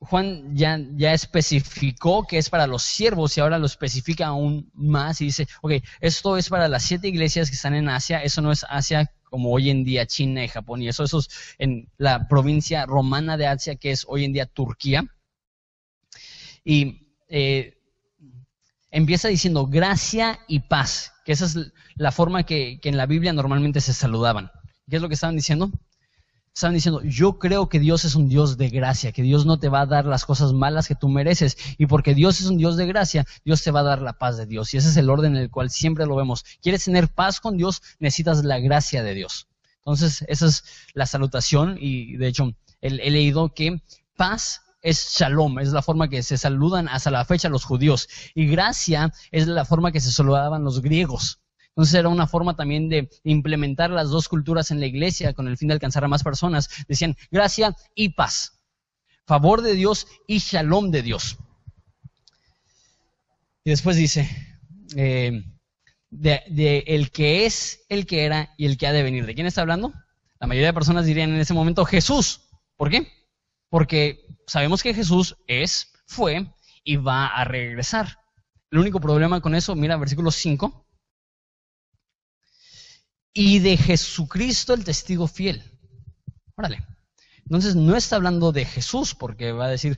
Juan 0.05 0.55
ya, 0.55 0.79
ya 0.95 1.13
especificó 1.13 2.25
que 2.27 2.37
es 2.37 2.49
para 2.49 2.67
los 2.67 2.83
siervos 2.83 3.37
y 3.37 3.41
ahora 3.41 3.57
lo 3.57 3.65
especifica 3.65 4.27
aún 4.27 4.69
más 4.73 5.21
y 5.21 5.25
dice, 5.25 5.47
ok, 5.61 5.73
esto 6.01 6.37
es 6.37 6.49
para 6.49 6.67
las 6.67 6.83
siete 6.83 7.07
iglesias 7.07 7.49
que 7.49 7.55
están 7.55 7.73
en 7.73 7.87
Asia, 7.87 8.21
eso 8.21 8.41
no 8.41 8.51
es 8.51 8.65
Asia 8.69 9.11
como 9.23 9.51
hoy 9.51 9.69
en 9.69 9.83
día 9.83 10.05
China 10.05 10.43
y 10.43 10.49
Japón 10.49 10.81
y 10.81 10.89
eso, 10.89 11.03
eso 11.03 11.19
es 11.19 11.29
en 11.57 11.89
la 11.97 12.27
provincia 12.27 12.85
romana 12.85 13.37
de 13.37 13.47
Asia 13.47 13.75
que 13.75 13.91
es 13.91 14.05
hoy 14.07 14.25
en 14.25 14.33
día 14.33 14.45
Turquía. 14.45 15.05
Y 16.65 17.07
eh, 17.29 17.77
empieza 18.91 19.29
diciendo 19.29 19.67
gracia 19.67 20.39
y 20.47 20.59
paz, 20.59 21.13
que 21.25 21.31
esa 21.31 21.45
es 21.45 21.57
la 21.95 22.11
forma 22.11 22.43
que, 22.43 22.79
que 22.81 22.89
en 22.89 22.97
la 22.97 23.05
Biblia 23.05 23.33
normalmente 23.33 23.81
se 23.81 23.93
saludaban. 23.93 24.51
¿Qué 24.89 24.97
es 24.97 25.01
lo 25.01 25.07
que 25.07 25.15
estaban 25.15 25.35
diciendo? 25.35 25.71
Estaban 26.53 26.75
diciendo, 26.75 27.01
yo 27.03 27.39
creo 27.39 27.67
que 27.67 27.79
Dios 27.79 28.05
es 28.05 28.13
un 28.13 28.29
Dios 28.29 28.57
de 28.57 28.69
gracia, 28.69 29.11
que 29.11 29.23
Dios 29.23 29.47
no 29.47 29.57
te 29.57 29.69
va 29.69 29.81
a 29.81 29.85
dar 29.87 30.05
las 30.05 30.23
cosas 30.23 30.53
malas 30.53 30.87
que 30.87 30.93
tú 30.93 31.09
mereces. 31.09 31.57
Y 31.79 31.87
porque 31.87 32.13
Dios 32.13 32.39
es 32.41 32.45
un 32.45 32.57
Dios 32.57 32.77
de 32.77 32.85
gracia, 32.85 33.25
Dios 33.43 33.63
te 33.63 33.71
va 33.71 33.79
a 33.79 33.83
dar 33.83 34.03
la 34.03 34.13
paz 34.13 34.37
de 34.37 34.45
Dios. 34.45 34.71
Y 34.73 34.77
ese 34.77 34.89
es 34.89 34.97
el 34.97 35.09
orden 35.09 35.35
en 35.35 35.41
el 35.41 35.49
cual 35.49 35.71
siempre 35.71 36.05
lo 36.05 36.15
vemos. 36.15 36.45
¿Quieres 36.61 36.83
tener 36.83 37.09
paz 37.09 37.39
con 37.39 37.57
Dios? 37.57 37.81
Necesitas 37.99 38.43
la 38.43 38.59
gracia 38.59 39.01
de 39.01 39.15
Dios. 39.15 39.47
Entonces, 39.79 40.23
esa 40.27 40.45
es 40.45 40.63
la 40.93 41.07
salutación. 41.07 41.77
Y 41.79 42.17
de 42.17 42.27
hecho, 42.27 42.53
he, 42.81 42.91
leído 42.91 43.53
que 43.55 43.81
paz 44.15 44.61
es 44.83 45.15
shalom, 45.17 45.57
es 45.57 45.71
la 45.73 45.81
forma 45.81 46.07
que 46.07 46.21
se 46.21 46.37
saludan 46.37 46.87
hasta 46.87 47.09
la 47.09 47.25
fecha 47.25 47.49
los 47.49 47.65
judíos. 47.65 48.07
Y 48.35 48.45
gracia 48.45 49.11
es 49.31 49.47
la 49.47 49.65
forma 49.65 49.91
que 49.91 50.01
se 50.01 50.11
saludaban 50.11 50.63
los 50.63 50.81
griegos. 50.81 51.39
Entonces 51.75 51.95
era 51.95 52.09
una 52.09 52.27
forma 52.27 52.55
también 52.55 52.87
de 52.87 53.09
implementar 53.23 53.89
las 53.89 54.09
dos 54.09 54.29
culturas 54.29 54.69
en 54.69 54.79
la 54.79 54.85
iglesia 54.85 55.33
con 55.33 55.47
el 55.47 55.57
fin 55.57 55.69
de 55.69 55.73
alcanzar 55.73 56.03
a 56.03 56.07
más 56.07 56.23
personas. 56.23 56.69
Decían 56.87 57.17
gracia 57.31 57.75
y 57.95 58.09
paz, 58.09 58.61
favor 59.25 59.61
de 59.63 59.73
Dios 59.73 60.07
y 60.27 60.37
shalom 60.37 60.91
de 60.91 61.01
Dios. 61.01 61.37
Y 63.63 63.71
después 63.71 63.95
dice, 63.95 64.29
eh, 64.95 65.43
de, 66.11 66.83
el 66.85 67.09
que 67.09 67.45
es, 67.45 67.85
el 67.89 68.05
que 68.05 68.25
era 68.25 68.53
y 68.57 68.65
el 68.65 68.77
que 68.77 68.87
ha 68.87 68.93
de 68.93 69.03
venir. 69.03 69.25
¿De 69.25 69.33
quién 69.33 69.47
está 69.47 69.61
hablando? 69.61 69.93
La 70.39 70.47
mayoría 70.47 70.67
de 70.67 70.73
personas 70.73 71.05
dirían 71.05 71.31
en 71.31 71.39
ese 71.39 71.53
momento 71.53 71.85
Jesús. 71.85 72.41
¿Por 72.75 72.89
qué? 72.89 73.07
Porque 73.69 74.27
sabemos 74.45 74.83
que 74.83 74.93
Jesús 74.93 75.37
es, 75.47 75.91
fue 76.05 76.53
y 76.83 76.97
va 76.97 77.27
a 77.27 77.45
regresar. 77.45 78.19
El 78.69 78.79
único 78.79 78.99
problema 78.99 79.41
con 79.41 79.55
eso, 79.55 79.75
mira, 79.75 79.97
versículo 79.97 80.29
5, 80.29 80.82
y 83.33 83.59
de 83.59 83.77
Jesucristo 83.77 84.73
el 84.73 84.83
testigo 84.83 85.27
fiel. 85.27 85.63
Órale. 86.55 86.85
Entonces 87.45 87.75
no 87.75 87.95
está 87.95 88.15
hablando 88.15 88.51
de 88.51 88.65
Jesús, 88.65 89.15
porque 89.15 89.51
va 89.51 89.65
a 89.65 89.69
decir 89.69 89.97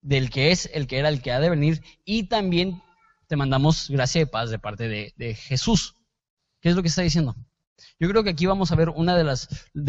del 0.00 0.30
que 0.30 0.50
es, 0.50 0.68
el 0.72 0.86
que 0.86 0.98
era, 0.98 1.08
el 1.08 1.22
que 1.22 1.32
ha 1.32 1.40
de 1.40 1.50
venir, 1.50 1.82
y 2.04 2.24
también 2.24 2.82
te 3.26 3.36
mandamos 3.36 3.88
gracia 3.88 4.22
y 4.22 4.26
paz 4.26 4.50
de 4.50 4.58
parte 4.58 4.88
de, 4.88 5.34
Jesús. 5.34 5.96
¿Qué 6.60 6.70
es 6.70 6.76
lo 6.76 6.82
que 6.82 6.88
está 6.88 7.02
diciendo? 7.02 7.36
Yo 8.00 8.08
creo 8.08 8.24
que 8.24 8.30
aquí 8.30 8.46
vamos 8.46 8.72
a 8.72 8.76
ver 8.76 8.88
uno 8.88 9.14
de, 9.14 9.24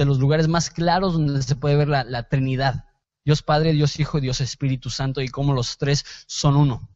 los 0.06 0.20
lugares 0.20 0.48
más 0.48 0.70
claros 0.70 1.14
donde 1.14 1.42
se 1.42 1.56
puede 1.56 1.76
ver 1.76 1.88
la, 1.88 2.04
la 2.04 2.28
Trinidad. 2.28 2.86
Dios 3.24 3.42
Padre, 3.42 3.74
Dios 3.74 4.00
Hijo, 4.00 4.22
Dios 4.22 4.42
Espíritu 4.42 4.90
Santo 4.90 5.22
y 5.22 5.30
cómo 5.30 5.54
los 5.54 5.78
tres 5.78 6.06
son 6.28 6.56
uno. 6.56 6.96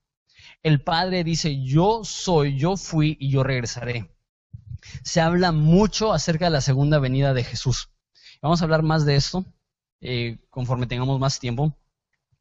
El 0.61 0.83
Padre 0.83 1.23
dice, 1.23 1.63
yo 1.63 2.01
soy, 2.03 2.57
yo 2.57 2.77
fui 2.77 3.17
y 3.19 3.31
yo 3.31 3.43
regresaré 3.43 4.11
se 5.03 5.21
habla 5.21 5.51
mucho 5.51 6.13
acerca 6.13 6.45
de 6.45 6.51
la 6.51 6.61
segunda 6.61 6.99
venida 6.99 7.33
de 7.33 7.43
Jesús. 7.43 7.89
Vamos 8.41 8.61
a 8.61 8.65
hablar 8.65 8.83
más 8.83 9.05
de 9.05 9.15
esto 9.15 9.45
eh, 10.01 10.37
conforme 10.49 10.87
tengamos 10.87 11.19
más 11.19 11.39
tiempo. 11.39 11.75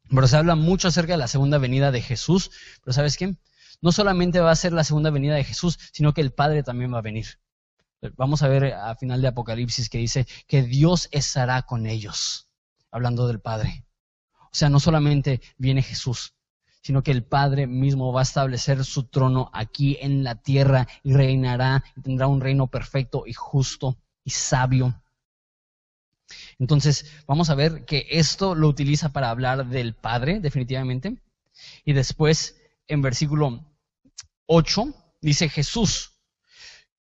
Pero 0.09 0.27
se 0.27 0.37
habla 0.37 0.55
mucho 0.55 0.87
acerca 0.87 1.13
de 1.13 1.17
la 1.17 1.27
segunda 1.27 1.57
venida 1.57 1.91
de 1.91 2.01
Jesús. 2.01 2.51
Pero 2.83 2.93
¿sabes 2.93 3.17
qué? 3.17 3.35
No 3.81 3.91
solamente 3.91 4.39
va 4.39 4.51
a 4.51 4.55
ser 4.55 4.73
la 4.73 4.83
segunda 4.83 5.11
venida 5.11 5.35
de 5.35 5.43
Jesús, 5.43 5.77
sino 5.93 6.13
que 6.13 6.21
el 6.21 6.31
Padre 6.31 6.63
también 6.63 6.93
va 6.93 6.99
a 6.99 7.03
venir. 7.03 7.39
Vamos 8.15 8.43
a 8.43 8.47
ver 8.47 8.73
a 8.73 8.95
final 8.95 9.21
de 9.21 9.27
Apocalipsis 9.27 9.89
que 9.89 9.97
dice 9.97 10.25
que 10.47 10.63
Dios 10.63 11.09
estará 11.11 11.61
con 11.63 11.85
ellos, 11.85 12.49
hablando 12.91 13.27
del 13.27 13.41
Padre. 13.41 13.85
O 14.51 14.55
sea, 14.55 14.69
no 14.69 14.79
solamente 14.79 15.41
viene 15.57 15.81
Jesús, 15.81 16.33
sino 16.81 17.03
que 17.03 17.11
el 17.11 17.23
Padre 17.23 17.67
mismo 17.67 18.13
va 18.13 18.21
a 18.21 18.23
establecer 18.23 18.83
su 18.85 19.03
trono 19.03 19.49
aquí 19.53 19.97
en 20.01 20.23
la 20.23 20.35
tierra 20.35 20.87
y 21.03 21.13
reinará 21.13 21.83
y 21.95 22.01
tendrá 22.01 22.27
un 22.27 22.41
reino 22.41 22.67
perfecto 22.67 23.23
y 23.25 23.33
justo 23.33 23.97
y 24.23 24.31
sabio. 24.31 25.01
Entonces, 26.57 27.05
vamos 27.25 27.49
a 27.49 27.55
ver 27.55 27.85
que 27.85 28.05
esto 28.09 28.55
lo 28.55 28.67
utiliza 28.67 29.09
para 29.09 29.29
hablar 29.29 29.67
del 29.67 29.93
Padre, 29.93 30.39
definitivamente. 30.39 31.17
Y 31.85 31.93
después, 31.93 32.59
en 32.87 33.01
versículo 33.01 33.65
8, 34.45 34.93
dice 35.21 35.49
Jesús. 35.49 36.15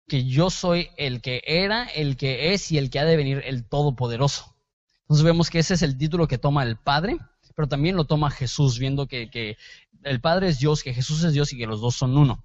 que 0.06 0.24
yo 0.24 0.48
soy 0.48 0.88
el 0.96 1.20
que 1.20 1.42
era, 1.46 1.84
el 1.84 2.16
que 2.16 2.54
es 2.54 2.72
y 2.72 2.78
el 2.78 2.88
que 2.88 2.98
ha 2.98 3.04
de 3.04 3.18
venir, 3.18 3.42
el 3.44 3.68
Todopoderoso. 3.68 4.56
Entonces 5.02 5.22
vemos 5.22 5.50
que 5.50 5.58
ese 5.58 5.74
es 5.74 5.82
el 5.82 5.98
título 5.98 6.26
que 6.26 6.38
toma 6.38 6.62
el 6.62 6.78
Padre, 6.78 7.18
pero 7.58 7.66
también 7.66 7.96
lo 7.96 8.04
toma 8.04 8.30
Jesús, 8.30 8.78
viendo 8.78 9.08
que, 9.08 9.56
el 10.04 10.20
Padre 10.20 10.46
es 10.46 10.60
Dios, 10.60 10.84
que 10.84 10.94
Jesús 10.94 11.24
es 11.24 11.32
Dios 11.32 11.52
y 11.52 11.58
que 11.58 11.66
los 11.66 11.80
dos 11.80 11.96
son 11.96 12.16
uno. 12.16 12.44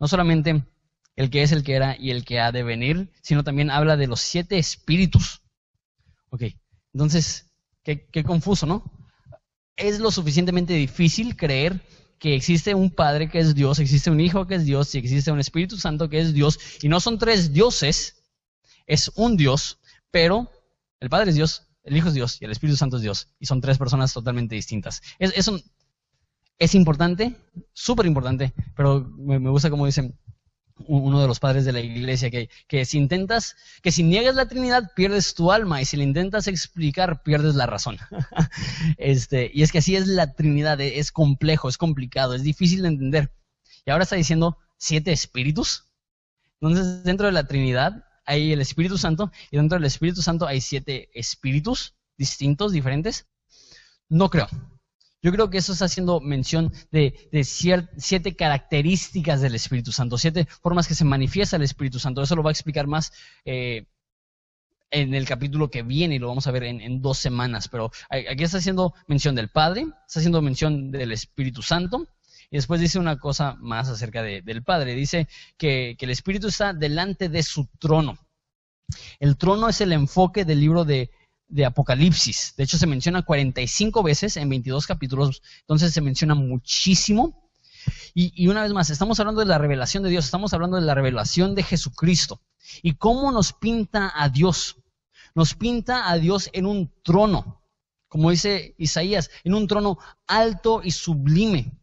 No 0.00 0.08
solamente 0.08 0.64
el 1.16 1.28
que 1.28 1.42
es, 1.42 1.52
el 1.52 1.62
que 1.62 1.74
era 1.74 1.98
y 2.00 2.12
el 2.12 2.24
que 2.24 2.40
ha 2.40 2.50
de 2.50 2.62
venir, 2.62 3.12
sino 3.20 3.44
también 3.44 3.70
habla 3.70 3.98
de 3.98 4.06
los 4.06 4.20
siete 4.20 4.56
espíritus. 4.56 5.42
Ok, 6.30 6.44
entonces, 6.94 7.52
qué, 7.82 8.08
qué 8.10 8.24
confuso, 8.24 8.64
¿no? 8.64 8.90
Es 9.76 10.00
lo 10.00 10.10
suficientemente 10.10 10.72
difícil 10.72 11.36
creer 11.36 11.82
que 12.18 12.34
existe 12.34 12.74
un 12.74 12.90
Padre 12.90 13.28
que 13.28 13.40
es 13.40 13.54
Dios, 13.54 13.78
existe 13.80 14.10
un 14.10 14.18
Hijo 14.18 14.46
que 14.46 14.54
es 14.54 14.64
Dios 14.64 14.94
y 14.94 14.98
existe 14.98 15.30
un 15.30 15.40
Espíritu 15.40 15.76
Santo 15.76 16.08
que 16.08 16.20
es 16.20 16.32
Dios. 16.32 16.58
Y 16.80 16.88
no 16.88 17.00
son 17.00 17.18
tres 17.18 17.52
dioses, 17.52 18.24
es 18.86 19.12
un 19.14 19.36
Dios, 19.36 19.78
pero 20.10 20.50
el 21.00 21.10
Padre 21.10 21.32
es 21.32 21.36
Dios, 21.36 21.67
el 21.88 21.96
Hijo 21.96 22.08
es 22.08 22.14
Dios 22.14 22.40
y 22.40 22.44
el 22.44 22.50
Espíritu 22.50 22.76
Santo 22.76 22.96
es 22.96 23.02
Dios. 23.02 23.28
Y 23.40 23.46
son 23.46 23.60
tres 23.60 23.78
personas 23.78 24.12
totalmente 24.12 24.54
distintas. 24.54 25.02
Es, 25.18 25.50
es, 26.58 26.74
importante, 26.74 27.36
súper 27.72 28.06
importante, 28.06 28.52
pero 28.76 29.10
me, 29.16 29.38
gusta 29.50 29.70
como 29.70 29.86
dicen, 29.86 30.18
uno 30.86 31.20
de 31.20 31.26
los 31.26 31.40
padres 31.40 31.64
de 31.64 31.72
la 31.72 31.80
iglesia, 31.80 32.30
que, 32.30 32.50
que, 32.68 32.84
si 32.84 32.98
intentas, 32.98 33.56
que 33.82 33.90
si 33.90 34.02
niegas 34.02 34.34
la 34.34 34.46
Trinidad, 34.46 34.92
pierdes 34.94 35.34
tu 35.34 35.50
alma, 35.50 35.80
y 35.80 35.84
si 35.84 35.96
le 35.96 36.04
intentas 36.04 36.46
explicar, 36.46 37.22
pierdes 37.22 37.54
la 37.54 37.66
razón. 37.66 37.98
este, 38.98 39.50
y 39.52 39.62
es 39.62 39.72
que 39.72 39.78
así 39.78 39.96
es 39.96 40.06
la 40.06 40.34
Trinidad, 40.34 40.80
es 40.80 41.10
complejo, 41.10 41.68
es 41.68 41.78
complicado, 41.78 42.34
es 42.34 42.42
difícil 42.42 42.82
de 42.82 42.88
entender. 42.88 43.32
Y 43.86 43.90
ahora 43.90 44.04
está 44.04 44.16
diciendo 44.16 44.58
siete 44.76 45.10
espíritus. 45.12 45.84
Entonces, 46.60 47.02
dentro 47.02 47.26
de 47.26 47.32
la 47.32 47.46
Trinidad 47.46 48.04
hay 48.28 48.52
el 48.52 48.60
Espíritu 48.60 48.98
Santo, 48.98 49.32
y 49.50 49.56
dentro 49.56 49.78
del 49.78 49.86
Espíritu 49.86 50.22
Santo 50.22 50.46
hay 50.46 50.60
siete 50.60 51.08
espíritus 51.14 51.94
distintos, 52.18 52.72
diferentes. 52.72 53.26
No 54.08 54.28
creo. 54.28 54.48
Yo 55.22 55.32
creo 55.32 55.50
que 55.50 55.58
eso 55.58 55.72
está 55.72 55.86
haciendo 55.86 56.20
mención 56.20 56.72
de, 56.92 57.14
siete 57.42 58.36
características 58.36 59.40
del 59.40 59.54
Espíritu 59.54 59.90
Santo, 59.90 60.18
siete 60.18 60.46
formas 60.62 60.86
que 60.86 60.94
se 60.94 61.04
manifiesta 61.04 61.56
el 61.56 61.62
Espíritu 61.62 61.98
Santo. 61.98 62.22
Eso 62.22 62.36
lo 62.36 62.42
va 62.42 62.50
a 62.50 62.52
explicar 62.52 62.86
más 62.86 63.12
eh, 63.44 63.86
en 64.90 65.14
el 65.14 65.26
capítulo 65.26 65.70
que 65.70 65.82
viene 65.82 66.14
y 66.14 66.18
lo 66.18 66.28
vamos 66.28 66.46
a 66.46 66.52
ver 66.52 66.64
en, 66.64 67.02
dos 67.02 67.18
semanas. 67.18 67.68
Pero 67.68 67.90
aquí 68.10 68.44
está 68.44 68.58
haciendo 68.58 68.94
mención 69.06 69.34
del 69.34 69.48
Padre, 69.48 69.86
está 70.06 70.20
haciendo 70.20 70.40
mención 70.42 70.92
del 70.92 71.12
Espíritu 71.12 71.62
Santo. 71.62 72.06
Y 72.50 72.56
después 72.56 72.80
dice 72.80 72.98
una 72.98 73.18
cosa 73.18 73.56
más 73.60 73.88
acerca 73.88 74.22
del 74.22 74.62
Padre. 74.62 74.94
Dice 74.94 75.28
que, 75.56 75.96
que 75.98 76.06
el 76.06 76.10
Espíritu 76.10 76.48
está 76.48 76.72
delante 76.72 77.28
de 77.28 77.42
su 77.42 77.68
trono. 77.78 78.18
El 79.20 79.36
trono 79.36 79.68
es 79.68 79.80
el 79.80 79.92
enfoque 79.92 80.44
del 80.44 80.60
libro 80.60 80.84
de, 80.84 81.10
de 81.48 81.64
Apocalipsis. 81.64 82.54
De 82.56 82.64
hecho, 82.64 82.78
se 82.78 82.86
menciona 82.86 83.22
45 83.22 84.02
veces 84.02 84.36
en 84.36 84.48
22 84.48 84.86
capítulos, 84.86 85.42
entonces 85.60 85.92
se 85.92 86.00
menciona 86.00 86.34
muchísimo. 86.34 87.50
Y, 88.14 88.48
una 88.48 88.62
vez 88.62 88.72
más, 88.72 88.90
estamos 88.90 89.18
hablando 89.20 89.40
de 89.40 89.46
la 89.46 89.58
revelación 89.58 90.02
de 90.02 90.10
Dios, 90.10 90.26
estamos 90.26 90.52
hablando 90.52 90.76
de 90.76 90.82
la 90.82 90.94
revelación 90.94 91.54
de 91.54 91.62
Jesucristo. 91.62 92.40
¿Y 92.82 92.94
cómo 92.94 93.32
nos 93.32 93.52
pinta 93.52 94.12
a 94.14 94.28
Dios? 94.28 94.76
Nos 95.34 95.54
pinta 95.54 96.10
a 96.10 96.18
Dios 96.18 96.50
en 96.52 96.66
un 96.66 96.92
trono, 97.02 97.62
como 98.08 98.30
dice 98.30 98.74
Isaías, 98.76 99.30
en 99.44 99.54
un 99.54 99.66
trono 99.66 99.98
alto 100.26 100.80
y 100.82 100.90
sublime. 100.90 101.77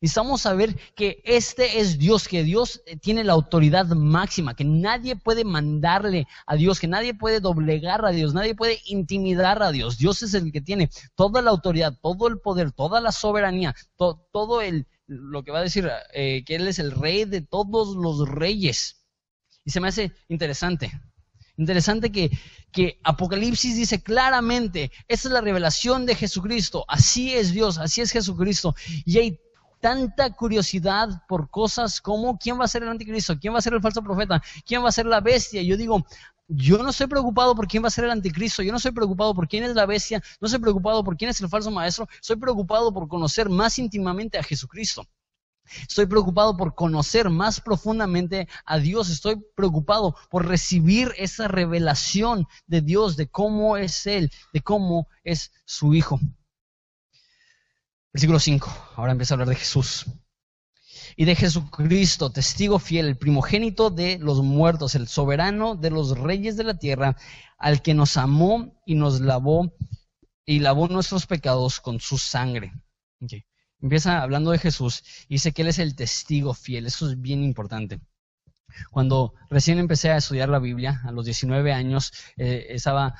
Necesitamos 0.00 0.42
saber 0.42 0.76
que 0.94 1.22
este 1.24 1.80
es 1.80 1.98
Dios, 1.98 2.28
que 2.28 2.42
Dios 2.44 2.82
eh, 2.86 2.96
tiene 2.96 3.24
la 3.24 3.32
autoridad 3.32 3.86
máxima, 3.86 4.54
que 4.54 4.64
nadie 4.64 5.16
puede 5.16 5.44
mandarle 5.44 6.26
a 6.46 6.56
Dios, 6.56 6.80
que 6.80 6.88
nadie 6.88 7.14
puede 7.14 7.40
doblegar 7.40 8.04
a 8.04 8.10
Dios, 8.10 8.34
nadie 8.34 8.54
puede 8.54 8.80
intimidar 8.86 9.62
a 9.62 9.72
Dios. 9.72 9.98
Dios 9.98 10.22
es 10.22 10.34
el 10.34 10.52
que 10.52 10.60
tiene 10.60 10.90
toda 11.14 11.42
la 11.42 11.50
autoridad, 11.50 11.96
todo 12.00 12.28
el 12.28 12.38
poder, 12.38 12.72
toda 12.72 13.00
la 13.00 13.12
soberanía, 13.12 13.74
todo 13.96 14.62
el, 14.62 14.86
lo 15.06 15.42
que 15.42 15.50
va 15.50 15.58
a 15.58 15.64
decir, 15.64 15.90
eh, 16.12 16.44
que 16.44 16.56
Él 16.56 16.68
es 16.68 16.78
el 16.78 16.92
rey 16.92 17.24
de 17.24 17.40
todos 17.40 17.96
los 17.96 18.28
reyes. 18.28 19.04
Y 19.64 19.70
se 19.70 19.80
me 19.80 19.88
hace 19.88 20.12
interesante. 20.28 20.90
Interesante 21.56 22.10
que, 22.10 22.30
que, 22.72 22.98
Apocalipsis 23.04 23.76
dice 23.76 24.02
claramente, 24.02 24.90
esta 25.08 25.28
es 25.28 25.34
la 25.34 25.42
revelación 25.42 26.06
de 26.06 26.14
Jesucristo, 26.14 26.86
así 26.88 27.34
es 27.34 27.52
Dios, 27.52 27.76
así 27.76 28.00
es 28.00 28.10
Jesucristo. 28.12 28.74
Y 29.04 29.18
hay 29.18 29.40
tanta 29.80 30.30
curiosidad 30.30 31.08
por 31.26 31.50
cosas 31.50 32.00
como 32.00 32.38
quién 32.38 32.60
va 32.60 32.64
a 32.64 32.68
ser 32.68 32.82
el 32.82 32.90
anticristo, 32.90 33.38
quién 33.38 33.54
va 33.54 33.58
a 33.58 33.62
ser 33.62 33.74
el 33.74 33.80
falso 33.80 34.02
profeta, 34.02 34.42
quién 34.66 34.84
va 34.84 34.88
a 34.88 34.92
ser 34.92 35.06
la 35.06 35.20
bestia. 35.20 35.62
Yo 35.62 35.76
digo, 35.76 36.04
yo 36.48 36.82
no 36.82 36.90
estoy 36.90 37.06
preocupado 37.06 37.54
por 37.54 37.66
quién 37.66 37.82
va 37.82 37.88
a 37.88 37.90
ser 37.90 38.04
el 38.04 38.10
anticristo, 38.10 38.62
yo 38.62 38.72
no 38.72 38.76
estoy 38.76 38.92
preocupado 38.92 39.34
por 39.34 39.48
quién 39.48 39.64
es 39.64 39.74
la 39.74 39.86
bestia, 39.86 40.22
no 40.40 40.46
estoy 40.46 40.60
preocupado 40.60 41.02
por 41.04 41.16
quién 41.16 41.30
es 41.30 41.40
el 41.40 41.48
falso 41.48 41.70
maestro, 41.70 42.08
estoy 42.20 42.36
preocupado 42.36 42.92
por 42.92 43.08
conocer 43.08 43.48
más 43.48 43.78
íntimamente 43.78 44.38
a 44.38 44.42
Jesucristo. 44.42 45.06
Estoy 45.88 46.06
preocupado 46.06 46.56
por 46.56 46.74
conocer 46.74 47.30
más 47.30 47.60
profundamente 47.60 48.48
a 48.64 48.78
Dios. 48.78 49.08
Estoy 49.08 49.36
preocupado 49.54 50.16
por 50.28 50.46
recibir 50.46 51.14
esa 51.16 51.46
revelación 51.46 52.46
de 52.66 52.80
Dios, 52.80 53.16
de 53.16 53.28
cómo 53.28 53.76
es 53.76 54.06
Él, 54.06 54.32
de 54.52 54.62
cómo 54.62 55.06
es 55.22 55.52
su 55.64 55.94
Hijo. 55.94 56.18
Versículo 58.12 58.40
5, 58.40 58.92
ahora 58.96 59.12
empieza 59.12 59.34
a 59.34 59.36
hablar 59.36 59.48
de 59.48 59.56
Jesús. 59.56 60.06
Y 61.16 61.24
de 61.24 61.36
Jesucristo, 61.36 62.30
testigo 62.30 62.78
fiel, 62.78 63.06
el 63.06 63.16
primogénito 63.16 63.90
de 63.90 64.18
los 64.18 64.42
muertos, 64.42 64.94
el 64.94 65.06
soberano 65.06 65.76
de 65.76 65.90
los 65.90 66.18
reyes 66.18 66.56
de 66.56 66.64
la 66.64 66.78
tierra, 66.78 67.16
al 67.58 67.82
que 67.82 67.94
nos 67.94 68.16
amó 68.16 68.80
y 68.86 68.94
nos 68.94 69.20
lavó 69.20 69.72
y 70.44 70.60
lavó 70.60 70.88
nuestros 70.88 71.26
pecados 71.26 71.80
con 71.80 72.00
su 72.00 72.18
sangre. 72.18 72.72
Empieza 73.80 74.22
hablando 74.22 74.50
de 74.50 74.58
Jesús 74.58 75.02
y 75.28 75.34
dice 75.34 75.52
que 75.52 75.62
Él 75.62 75.68
es 75.68 75.78
el 75.78 75.94
testigo 75.94 76.54
fiel. 76.54 76.86
Eso 76.86 77.08
es 77.08 77.20
bien 77.20 77.44
importante. 77.44 78.00
Cuando 78.90 79.34
recién 79.48 79.78
empecé 79.78 80.10
a 80.10 80.16
estudiar 80.16 80.48
la 80.48 80.58
Biblia, 80.58 81.00
a 81.04 81.12
los 81.12 81.24
19 81.24 81.72
años, 81.72 82.12
eh, 82.36 82.66
estaba 82.70 83.14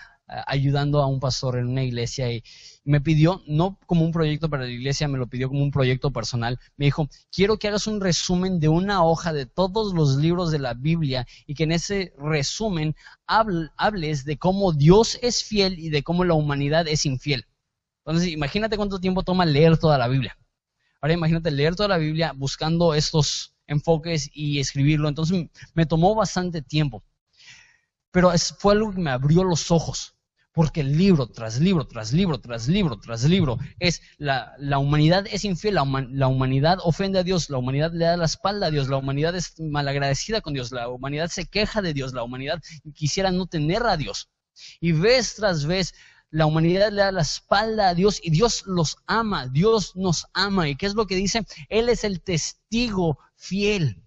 ayudando 0.46 1.02
a 1.02 1.06
un 1.06 1.20
pastor 1.20 1.58
en 1.58 1.66
una 1.68 1.82
iglesia 1.82 2.30
y 2.30 2.42
me 2.84 3.00
pidió, 3.00 3.42
no 3.46 3.78
como 3.86 4.04
un 4.04 4.12
proyecto 4.12 4.48
para 4.48 4.64
la 4.64 4.70
iglesia, 4.70 5.08
me 5.08 5.18
lo 5.18 5.26
pidió 5.28 5.48
como 5.48 5.62
un 5.62 5.70
proyecto 5.70 6.10
personal. 6.12 6.58
Me 6.76 6.86
dijo, 6.86 7.08
quiero 7.30 7.58
que 7.58 7.68
hagas 7.68 7.86
un 7.86 8.00
resumen 8.00 8.58
de 8.58 8.68
una 8.68 9.04
hoja 9.04 9.32
de 9.32 9.46
todos 9.46 9.94
los 9.94 10.16
libros 10.16 10.50
de 10.50 10.58
la 10.58 10.74
Biblia 10.74 11.26
y 11.46 11.54
que 11.54 11.64
en 11.64 11.72
ese 11.72 12.12
resumen 12.18 12.96
hables 13.26 14.24
de 14.24 14.38
cómo 14.38 14.72
Dios 14.72 15.18
es 15.22 15.44
fiel 15.44 15.78
y 15.78 15.90
de 15.90 16.02
cómo 16.02 16.24
la 16.24 16.34
humanidad 16.34 16.88
es 16.88 17.04
infiel. 17.06 17.46
Entonces, 18.04 18.30
imagínate 18.30 18.76
cuánto 18.76 18.98
tiempo 18.98 19.22
toma 19.22 19.44
leer 19.44 19.78
toda 19.78 19.98
la 19.98 20.08
Biblia. 20.08 20.36
Ahora 21.00 21.14
imagínate 21.14 21.50
leer 21.50 21.76
toda 21.76 21.88
la 21.88 21.98
Biblia 21.98 22.32
buscando 22.36 22.94
estos 22.94 23.54
enfoques 23.66 24.30
y 24.32 24.58
escribirlo. 24.58 25.08
Entonces 25.08 25.48
me 25.74 25.86
tomó 25.86 26.14
bastante 26.14 26.62
tiempo. 26.62 27.02
Pero 28.10 28.32
fue 28.58 28.74
algo 28.74 28.92
que 28.92 29.00
me 29.00 29.10
abrió 29.10 29.44
los 29.44 29.70
ojos. 29.70 30.16
Porque 30.60 30.84
libro 30.84 31.26
tras 31.26 31.58
libro, 31.58 31.86
tras 31.86 32.12
libro, 32.12 32.38
tras 32.38 32.68
libro, 32.68 33.00
tras 33.00 33.24
libro, 33.24 33.56
es 33.78 34.02
la, 34.18 34.78
humanidad 34.78 35.24
es 35.32 35.46
infiel, 35.46 35.76
la, 35.76 36.06
la, 36.10 36.28
humanidad 36.28 36.76
ofende 36.84 37.18
a 37.18 37.22
Dios, 37.22 37.48
la 37.48 37.56
humanidad 37.56 37.94
le 37.94 38.04
da 38.04 38.18
la 38.18 38.26
espalda 38.26 38.66
a 38.66 38.70
Dios, 38.70 38.90
la 38.90 38.98
humanidad 38.98 39.34
es 39.34 39.58
malagradecida 39.58 40.42
con 40.42 40.52
Dios, 40.52 40.70
la 40.70 40.90
humanidad 40.90 41.28
se 41.28 41.46
queja 41.46 41.80
de 41.80 41.94
Dios, 41.94 42.12
la 42.12 42.24
humanidad 42.24 42.60
quisiera 42.94 43.30
no 43.30 43.46
tener 43.46 43.84
a 43.84 43.96
Dios. 43.96 44.28
Y 44.82 44.92
vez 44.92 45.36
tras 45.36 45.64
vez 45.64 45.94
la 46.28 46.44
humanidad 46.44 46.92
le 46.92 47.00
da 47.00 47.10
la 47.10 47.22
espalda 47.22 47.88
a 47.88 47.94
Dios 47.94 48.20
y 48.22 48.30
Dios 48.30 48.64
los 48.66 48.98
ama, 49.06 49.46
Dios 49.46 49.96
nos 49.96 50.26
ama. 50.34 50.68
¿Y 50.68 50.76
qué 50.76 50.84
es 50.84 50.94
lo 50.94 51.06
que 51.06 51.16
dice? 51.16 51.46
Él 51.70 51.88
es 51.88 52.04
el 52.04 52.20
testigo 52.20 53.18
fiel. 53.34 54.04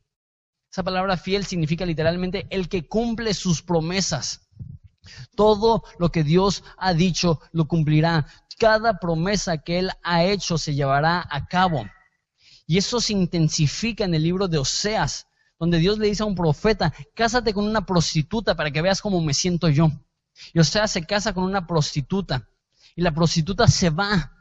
Esa 0.71 0.83
palabra 0.83 1.17
fiel 1.17 1.47
significa 1.47 1.83
literalmente 1.83 2.45
el 2.51 2.69
que 2.69 2.87
cumple 2.87 3.33
sus 3.33 3.63
promesas. 3.63 4.42
Todo 5.35 5.83
lo 5.99 6.11
que 6.11 6.23
Dios 6.23 6.63
ha 6.77 6.93
dicho 6.93 7.39
lo 7.51 7.67
cumplirá. 7.67 8.27
Cada 8.59 8.99
promesa 8.99 9.57
que 9.57 9.79
Él 9.79 9.91
ha 10.03 10.23
hecho 10.23 10.57
se 10.57 10.75
llevará 10.75 11.27
a 11.29 11.47
cabo. 11.47 11.85
Y 12.65 12.77
eso 12.77 13.01
se 13.01 13.13
intensifica 13.13 14.05
en 14.05 14.13
el 14.13 14.23
libro 14.23 14.47
de 14.47 14.57
Oseas, 14.57 15.27
donde 15.59 15.77
Dios 15.79 15.97
le 15.97 16.07
dice 16.07 16.23
a 16.23 16.25
un 16.25 16.35
profeta, 16.35 16.93
cásate 17.13 17.53
con 17.53 17.65
una 17.65 17.85
prostituta 17.85 18.55
para 18.55 18.71
que 18.71 18.81
veas 18.81 19.01
cómo 19.01 19.21
me 19.21 19.33
siento 19.33 19.69
yo. 19.69 19.91
Y 20.53 20.59
Oseas 20.59 20.91
se 20.91 21.05
casa 21.05 21.33
con 21.33 21.43
una 21.43 21.67
prostituta. 21.67 22.47
Y 22.95 23.01
la 23.01 23.11
prostituta 23.11 23.67
se 23.67 23.89
va. 23.89 24.31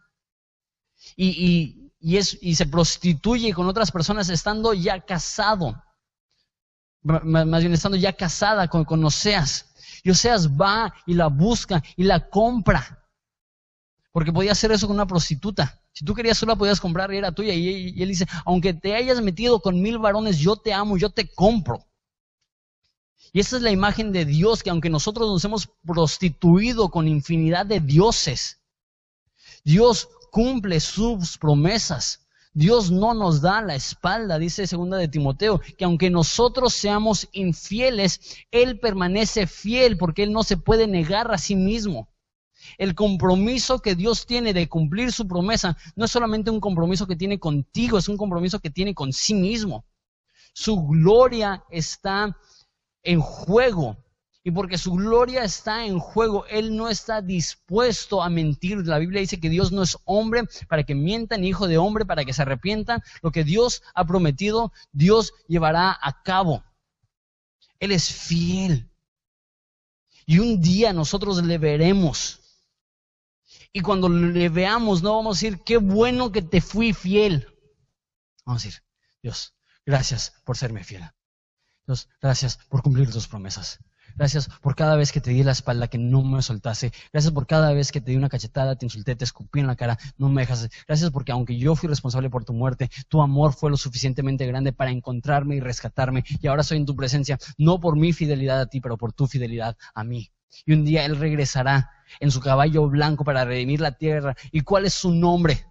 Y, 1.17 1.79
se 2.55 2.67
prostituye 2.67 3.53
con 3.55 3.67
otras 3.67 3.91
personas 3.91 4.29
estando 4.29 4.73
ya 4.73 5.01
casado. 5.01 5.83
Más 7.03 7.61
bien 7.61 7.73
estando 7.73 7.97
ya 7.97 8.13
casada 8.13 8.69
con 8.69 9.05
Oseas. 9.05 9.72
Y 10.03 10.11
Oseas 10.11 10.49
va 10.49 10.93
y 11.07 11.15
la 11.15 11.29
busca 11.29 11.83
y 11.97 12.05
la 12.05 12.29
compra. 12.29 13.07
Porque 14.11 14.33
podía 14.33 14.53
hacer 14.53 14.73
eso 14.73 14.87
con 14.87 14.97
una 14.97 15.07
prostituta. 15.07 15.81
Si 15.93 16.05
tú 16.05 16.15
querías 16.15 16.39
sola 16.39 16.57
podías 16.57 16.81
comprar 16.81 17.13
y 17.13 17.19
era 17.19 17.33
tuya. 17.33 17.55
Y, 17.55 18.01
él 18.03 18.09
dice, 18.09 18.27
aunque 18.45 18.75
te 18.75 18.95
hayas 18.95 19.21
metido 19.21 19.61
con 19.61 19.81
mil 19.81 19.99
varones, 19.99 20.39
yo 20.39 20.57
te 20.57 20.73
amo, 20.73 20.97
yo 20.97 21.11
te 21.11 21.33
compro. 21.33 21.87
Y 23.33 23.41
esa 23.41 23.57
es 23.57 23.63
la 23.63 23.71
imagen 23.71 24.13
de 24.13 24.25
Dios, 24.25 24.63
que 24.63 24.71
aunque 24.71 24.91
nosotros 24.91 25.29
nos 25.29 25.45
hemos 25.45 25.69
prostituido 25.87 26.91
con 26.91 27.09
infinidad 27.09 27.65
de 27.65 27.81
dioses, 27.81 28.61
Dios 29.65 30.09
cumple 30.31 30.81
sus 30.81 31.39
promesas. 31.39 32.22
Dios 32.55 32.91
no 32.91 33.15
nos 33.15 33.41
da 33.41 33.63
la 33.63 33.75
espalda, 33.75 34.39
dice 34.39 34.67
segunda 34.67 34.99
de 34.99 35.09
Timoteo, 35.09 35.61
que 35.79 35.85
aunque 35.85 36.11
nosotros 36.11 36.75
seamos 36.75 37.29
infieles, 37.33 38.21
Él 38.51 38.79
permanece 38.79 39.47
fiel 39.47 39.97
porque 39.97 40.23
Él 40.23 40.33
no 40.33 40.43
se 40.43 40.59
puede 40.59 40.87
negar 40.87 41.33
a 41.33 41.39
sí 41.39 41.57
mismo. 41.57 42.09
El 42.79 42.95
compromiso 42.95 43.81
que 43.81 43.95
Dios 43.95 44.27
tiene 44.27 44.53
de 44.53 44.69
cumplir 44.69 45.13
su 45.13 45.27
promesa 45.27 45.77
no 45.97 46.05
es 46.05 46.11
solamente 46.11 46.51
un 46.51 46.61
compromiso 46.61 47.07
que 47.07 47.17
tiene 47.17 47.39
contigo, 47.39 47.99
es 47.99 48.09
un 48.09 48.17
compromiso 48.17 48.61
que 48.61 48.71
tiene 48.71 48.95
con 48.95 49.13
sí 49.13 49.35
mismo. 49.35 49.85
Su 50.53 50.87
gloria 50.87 51.65
está 51.71 52.37
en 53.03 53.21
juego. 53.21 53.97
Y 54.45 54.51
porque 54.51 54.77
su 54.77 54.93
gloria 54.95 55.45
está 55.45 55.87
en 55.87 56.01
juego, 56.01 56.47
Él 56.47 56.77
no 56.77 56.89
está 56.89 57.23
dispuesto 57.23 58.23
a 58.23 58.29
mentir. 58.29 58.79
La 58.87 58.99
Biblia 58.99 59.21
dice 59.21 59.39
que 59.39 59.49
Dios 59.49 59.71
no 59.71 59.83
es 59.83 59.99
hombre 60.05 60.43
para 60.69 60.83
que 60.83 60.97
mienta, 60.97 61.37
ni 61.37 61.49
hijo 61.49 61.69
de 61.69 61.79
hombre 61.79 62.05
para 62.05 62.25
que 62.25 62.33
se 62.33 62.43
arrepienta. 62.43 63.03
Lo 63.23 63.31
que 63.31 63.45
Dios 63.45 63.83
ha 63.95 64.05
prometido, 64.05 64.73
Dios 64.91 65.33
llevará 65.47 65.97
a 66.01 66.23
cabo. 66.25 66.65
Él 67.79 67.93
es 67.93 68.13
fiel. 68.13 68.91
Y 70.27 70.39
un 70.41 70.61
día 70.61 70.93
nosotros 70.93 71.43
le 71.45 71.59
veremos. 71.59 72.41
Y 73.73 73.81
cuando 73.81 74.09
le 74.09 74.49
veamos, 74.49 75.03
no 75.03 75.15
vamos 75.15 75.37
a 75.37 75.41
decir, 75.41 75.63
qué 75.65 75.77
bueno 75.77 76.33
que 76.33 76.43
te 76.43 76.61
fui 76.61 76.93
fiel. 76.93 77.47
Vamos 78.45 78.63
a 78.63 78.67
decir, 78.67 78.83
Dios, 79.23 79.55
gracias 79.87 80.35
por 80.45 80.57
serme 80.57 80.83
fiel. 80.83 81.09
Dios, 81.87 82.09
gracias 82.21 82.59
por 82.69 82.83
cumplir 82.83 83.11
tus 83.11 83.29
promesas. 83.29 83.79
Gracias 84.17 84.49
por 84.61 84.75
cada 84.75 84.97
vez 84.97 85.13
que 85.13 85.21
te 85.21 85.31
di 85.31 85.43
la 85.43 85.53
espalda 85.53 85.89
que 85.89 85.99
no 85.99 86.23
me 86.23 86.43
soltase. 86.43 86.93
Gracias 87.13 87.33
por 87.33 87.47
cada 87.47 87.73
vez 87.73 87.93
que 87.93 88.01
te 88.01 88.11
di 88.11 88.17
una 88.17 88.29
cachetada, 88.29 88.77
te 88.77 88.87
insulté, 88.87 89.17
te 89.17 89.25
escupí 89.25 89.61
en 89.61 89.67
la 89.67 89.77
cara, 89.77 89.99
no 90.19 90.29
me 90.29 90.43
dejas. 90.43 90.69
Gracias 90.87 91.11
porque 91.11 91.33
aunque 91.33 91.59
yo 91.59 91.75
fui 91.75 91.89
responsable 91.89 92.31
por 92.31 92.45
tu 92.45 92.53
muerte, 92.53 92.91
tu 93.09 93.23
amor 93.23 93.53
fue 93.55 93.71
lo 93.71 93.77
suficientemente 93.77 94.47
grande 94.47 94.73
para 94.73 94.91
encontrarme 94.91 95.57
y 95.57 95.61
rescatarme. 95.61 96.25
Y 96.41 96.47
ahora 96.47 96.63
soy 96.63 96.79
en 96.79 96.87
tu 96.87 96.97
presencia, 96.97 97.39
no 97.59 97.81
por 97.81 97.97
mi 97.97 98.13
fidelidad 98.13 98.61
a 98.61 98.67
ti, 98.67 98.81
pero 98.81 98.97
por 98.97 99.13
tu 99.13 99.27
fidelidad 99.27 99.77
a 99.95 100.05
mí. 100.05 100.31
Y 100.67 100.73
un 100.73 100.85
día 100.85 101.05
Él 101.05 101.17
regresará 101.17 101.91
en 102.21 102.31
su 102.31 102.41
caballo 102.41 102.89
blanco 102.89 103.25
para 103.25 103.45
redimir 103.45 103.81
la 103.81 103.93
tierra. 103.93 104.37
¿Y 104.51 104.61
cuál 104.61 104.85
es 104.85 104.95
su 104.95 105.13
nombre? 105.13 105.67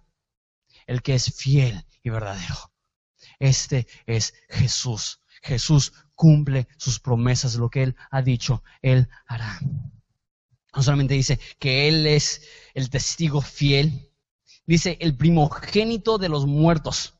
El 0.86 1.02
que 1.02 1.14
es 1.14 1.34
fiel 1.34 1.84
y 2.02 2.10
verdadero. 2.10 2.72
Este 3.38 3.86
es 4.06 4.34
Jesús. 4.48 5.21
Jesús 5.42 5.92
cumple 6.14 6.68
sus 6.76 7.00
promesas, 7.00 7.56
lo 7.56 7.68
que 7.68 7.82
Él 7.82 7.96
ha 8.10 8.22
dicho, 8.22 8.62
Él 8.80 9.08
hará. 9.26 9.58
No 10.74 10.82
solamente 10.82 11.14
dice 11.14 11.40
que 11.58 11.88
Él 11.88 12.06
es 12.06 12.42
el 12.74 12.90
testigo 12.90 13.40
fiel, 13.40 14.08
dice 14.66 14.96
el 15.00 15.16
primogénito 15.16 16.18
de 16.18 16.28
los 16.28 16.46
muertos. 16.46 17.14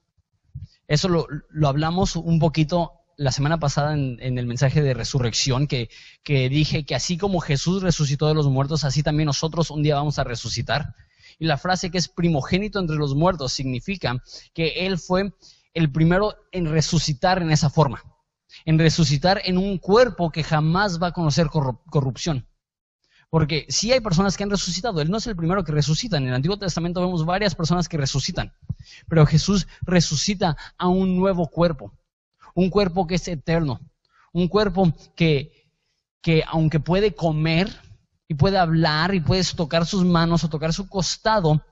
Eso 0.86 1.08
lo, 1.08 1.26
hablamos 1.68 2.16
un 2.16 2.38
poquito 2.38 2.92
la 3.16 3.32
semana 3.32 3.58
pasada 3.58 3.94
en, 3.94 4.38
el 4.38 4.46
mensaje 4.46 4.82
de 4.82 4.94
resurrección, 4.94 5.66
que, 5.66 5.90
que, 6.22 6.48
dije 6.48 6.84
que 6.84 6.94
así 6.94 7.18
como 7.18 7.40
Jesús 7.40 7.82
resucitó 7.82 8.28
de 8.28 8.34
los 8.34 8.46
muertos, 8.46 8.84
así 8.84 9.02
también 9.02 9.26
nosotros 9.26 9.70
un 9.70 9.82
día 9.82 9.96
vamos 9.96 10.18
a 10.18 10.24
resucitar. 10.24 10.94
Y 11.38 11.46
la 11.46 11.58
frase 11.58 11.90
que 11.90 11.98
es 11.98 12.08
primogénito 12.08 12.78
entre 12.78 12.96
los 12.96 13.14
muertos 13.14 13.52
significa 13.52 14.22
que 14.54 14.86
Él 14.86 14.98
fue 14.98 15.32
el 15.74 15.90
primero 15.90 16.36
en 16.52 16.66
resucitar 16.66 17.42
en 17.42 17.50
esa 17.50 17.68
forma 17.68 18.11
en 18.64 18.78
resucitar 18.78 19.40
en 19.44 19.58
un 19.58 19.78
cuerpo 19.78 20.30
que 20.30 20.42
jamás 20.42 21.02
va 21.02 21.08
a 21.08 21.12
conocer 21.12 21.48
corrupción. 21.48 22.46
Porque 23.30 23.64
sí 23.70 23.90
hay 23.92 24.00
personas 24.00 24.36
que 24.36 24.42
han 24.42 24.50
resucitado, 24.50 25.00
Él 25.00 25.10
no 25.10 25.16
es 25.16 25.26
el 25.26 25.36
primero 25.36 25.64
que 25.64 25.72
resucita. 25.72 26.18
En 26.18 26.28
el 26.28 26.34
Antiguo 26.34 26.58
Testamento 26.58 27.00
vemos 27.00 27.24
varias 27.24 27.54
personas 27.54 27.88
que 27.88 27.96
resucitan, 27.96 28.52
pero 29.08 29.24
Jesús 29.24 29.66
resucita 29.80 30.56
a 30.76 30.88
un 30.88 31.16
nuevo 31.16 31.48
cuerpo, 31.48 31.92
un 32.54 32.68
cuerpo 32.68 33.06
que 33.06 33.14
es 33.14 33.26
eterno, 33.28 33.80
un 34.32 34.48
cuerpo 34.48 34.92
que, 35.16 35.70
que 36.20 36.44
aunque 36.46 36.78
puede 36.78 37.14
comer 37.14 37.70
y 38.28 38.34
puede 38.34 38.58
hablar 38.58 39.14
y 39.14 39.20
puedes 39.20 39.54
tocar 39.54 39.86
sus 39.86 40.04
manos 40.04 40.44
o 40.44 40.50
tocar 40.50 40.72
su 40.72 40.88
costado, 40.88 41.64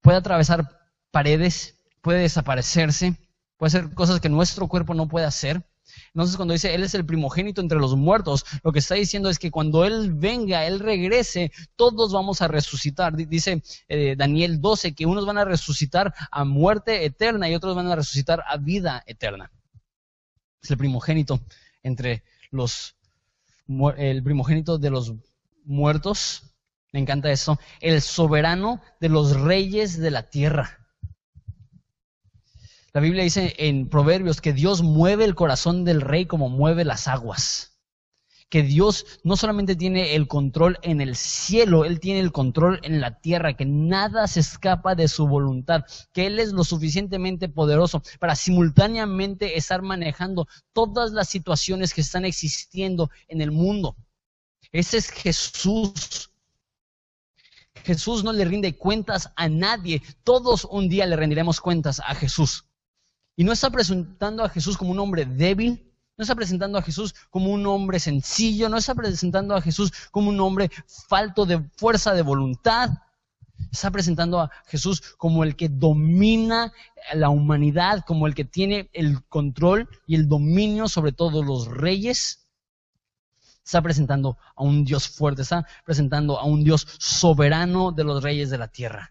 puede 0.00 0.18
atravesar 0.18 0.78
paredes, 1.10 1.78
puede 2.00 2.20
desaparecerse, 2.20 3.16
puede 3.56 3.68
hacer 3.68 3.94
cosas 3.94 4.20
que 4.20 4.28
nuestro 4.28 4.66
cuerpo 4.66 4.94
no 4.94 5.08
puede 5.08 5.26
hacer. 5.26 5.64
Entonces 6.08 6.36
cuando 6.36 6.52
dice 6.52 6.74
Él 6.74 6.82
es 6.82 6.94
el 6.94 7.06
primogénito 7.06 7.60
entre 7.60 7.78
los 7.78 7.96
muertos, 7.96 8.44
lo 8.62 8.72
que 8.72 8.78
está 8.78 8.94
diciendo 8.94 9.30
es 9.30 9.38
que 9.38 9.50
cuando 9.50 9.84
Él 9.84 10.12
venga, 10.14 10.66
Él 10.66 10.80
regrese, 10.80 11.52
todos 11.76 12.12
vamos 12.12 12.42
a 12.42 12.48
resucitar. 12.48 13.14
Dice 13.16 13.62
eh, 13.88 14.14
Daniel 14.16 14.60
12 14.60 14.94
que 14.94 15.06
unos 15.06 15.26
van 15.26 15.38
a 15.38 15.44
resucitar 15.44 16.14
a 16.30 16.44
muerte 16.44 17.04
eterna 17.04 17.48
y 17.48 17.54
otros 17.54 17.74
van 17.74 17.88
a 17.88 17.96
resucitar 17.96 18.42
a 18.46 18.56
vida 18.56 19.02
eterna. 19.06 19.50
Es 20.62 20.70
el 20.70 20.78
primogénito 20.78 21.40
entre 21.82 22.22
los, 22.50 22.96
el 23.96 24.22
primogénito 24.22 24.78
de 24.78 24.90
los 24.90 25.14
muertos. 25.64 26.54
Me 26.92 27.00
encanta 27.00 27.32
eso. 27.32 27.58
El 27.80 28.00
soberano 28.02 28.80
de 29.00 29.08
los 29.08 29.40
reyes 29.40 29.98
de 29.98 30.10
la 30.10 30.28
tierra. 30.28 30.81
La 32.94 33.00
Biblia 33.00 33.24
dice 33.24 33.54
en 33.56 33.88
Proverbios 33.88 34.42
que 34.42 34.52
Dios 34.52 34.82
mueve 34.82 35.24
el 35.24 35.34
corazón 35.34 35.86
del 35.86 36.02
rey 36.02 36.26
como 36.26 36.50
mueve 36.50 36.84
las 36.84 37.08
aguas. 37.08 37.80
Que 38.50 38.62
Dios 38.62 39.06
no 39.24 39.36
solamente 39.36 39.76
tiene 39.76 40.14
el 40.14 40.28
control 40.28 40.78
en 40.82 41.00
el 41.00 41.16
cielo, 41.16 41.86
Él 41.86 42.00
tiene 42.00 42.20
el 42.20 42.32
control 42.32 42.80
en 42.82 43.00
la 43.00 43.18
tierra, 43.18 43.56
que 43.56 43.64
nada 43.64 44.26
se 44.26 44.40
escapa 44.40 44.94
de 44.94 45.08
su 45.08 45.26
voluntad, 45.26 45.84
que 46.12 46.26
Él 46.26 46.38
es 46.38 46.52
lo 46.52 46.64
suficientemente 46.64 47.48
poderoso 47.48 48.02
para 48.20 48.36
simultáneamente 48.36 49.56
estar 49.56 49.80
manejando 49.80 50.46
todas 50.74 51.12
las 51.12 51.30
situaciones 51.30 51.94
que 51.94 52.02
están 52.02 52.26
existiendo 52.26 53.08
en 53.26 53.40
el 53.40 53.52
mundo. 53.52 53.96
Ese 54.70 54.98
es 54.98 55.08
Jesús. 55.08 56.30
Jesús 57.84 58.22
no 58.22 58.34
le 58.34 58.44
rinde 58.44 58.76
cuentas 58.76 59.32
a 59.34 59.48
nadie. 59.48 60.02
Todos 60.24 60.66
un 60.66 60.90
día 60.90 61.06
le 61.06 61.16
rendiremos 61.16 61.58
cuentas 61.58 61.98
a 62.00 62.14
Jesús. 62.14 62.66
Y 63.36 63.44
no 63.44 63.52
está 63.52 63.70
presentando 63.70 64.44
a 64.44 64.48
Jesús 64.48 64.76
como 64.76 64.90
un 64.92 65.00
hombre 65.00 65.24
débil, 65.24 65.92
no 66.16 66.22
está 66.22 66.34
presentando 66.34 66.78
a 66.78 66.82
Jesús 66.82 67.14
como 67.30 67.50
un 67.50 67.66
hombre 67.66 67.98
sencillo, 67.98 68.68
no 68.68 68.76
está 68.76 68.94
presentando 68.94 69.56
a 69.56 69.62
Jesús 69.62 69.92
como 70.10 70.28
un 70.28 70.40
hombre 70.40 70.70
falto 71.08 71.46
de 71.46 71.60
fuerza 71.76 72.12
de 72.12 72.22
voluntad. 72.22 72.90
Está 73.70 73.90
presentando 73.90 74.40
a 74.40 74.50
Jesús 74.66 75.02
como 75.16 75.44
el 75.44 75.56
que 75.56 75.68
domina 75.68 76.72
la 77.14 77.30
humanidad, 77.30 78.04
como 78.06 78.26
el 78.26 78.34
que 78.34 78.44
tiene 78.44 78.90
el 78.92 79.24
control 79.24 79.88
y 80.06 80.16
el 80.16 80.28
dominio 80.28 80.88
sobre 80.88 81.12
todos 81.12 81.44
los 81.44 81.68
reyes. 81.68 82.46
Está 83.64 83.80
presentando 83.80 84.36
a 84.56 84.62
un 84.64 84.84
Dios 84.84 85.08
fuerte, 85.08 85.42
está 85.42 85.66
presentando 85.84 86.38
a 86.38 86.44
un 86.44 86.64
Dios 86.64 86.86
soberano 86.98 87.92
de 87.92 88.04
los 88.04 88.22
reyes 88.22 88.50
de 88.50 88.58
la 88.58 88.68
tierra. 88.68 89.10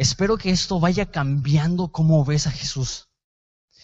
Espero 0.00 0.38
que 0.38 0.48
esto 0.48 0.80
vaya 0.80 1.10
cambiando 1.10 1.92
cómo 1.92 2.24
ves 2.24 2.46
a 2.46 2.50
Jesús. 2.50 3.10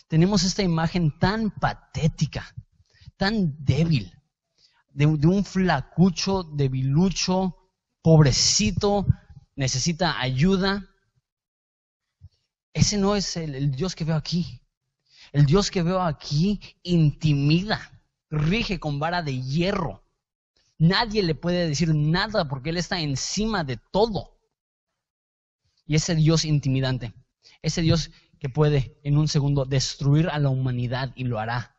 Tenemos 0.09 0.45
esta 0.45 0.63
imagen 0.63 1.19
tan 1.19 1.51
patética, 1.51 2.55
tan 3.19 3.55
débil, 3.63 4.11
de, 4.95 5.05
un 5.05 5.45
flacucho, 5.45 6.43
debilucho, 6.43 7.55
pobrecito, 8.01 9.07
necesita 9.57 10.19
ayuda. 10.19 10.89
Ese 12.73 12.97
no 12.97 13.15
es 13.15 13.37
el, 13.37 13.55
el 13.55 13.71
Dios 13.73 13.95
que 13.95 14.05
veo 14.05 14.17
aquí. 14.17 14.63
El 15.33 15.45
Dios 15.45 15.71
que 15.71 15.83
veo 15.83 16.01
aquí 16.01 16.79
intimida, 16.83 18.03
rige 18.31 18.81
con 18.81 18.99
vara 18.99 19.21
de 19.21 19.43
hierro. 19.43 20.03
Nadie 20.79 21.23
le 21.23 21.35
puede 21.35 21.69
decir 21.69 21.95
nada 21.95 22.49
porque 22.49 22.71
Él 22.71 22.79
está 22.79 23.01
encima 23.01 23.65
de 23.65 23.77
todo. 23.77 24.36
Y 25.87 25.95
ese 25.95 26.15
Dios 26.15 26.45
intimidante, 26.45 27.15
ese 27.63 27.83
Dios 27.83 28.11
que 28.39 28.49
puede 28.49 28.99
en 29.03 29.17
un 29.17 29.29
segundo 29.29 29.65
destruir 29.65 30.29
a 30.29 30.39
la 30.39 30.51
humanidad 30.51 31.13
y 31.15 31.25
lo 31.25 31.39
hará. 31.39 31.77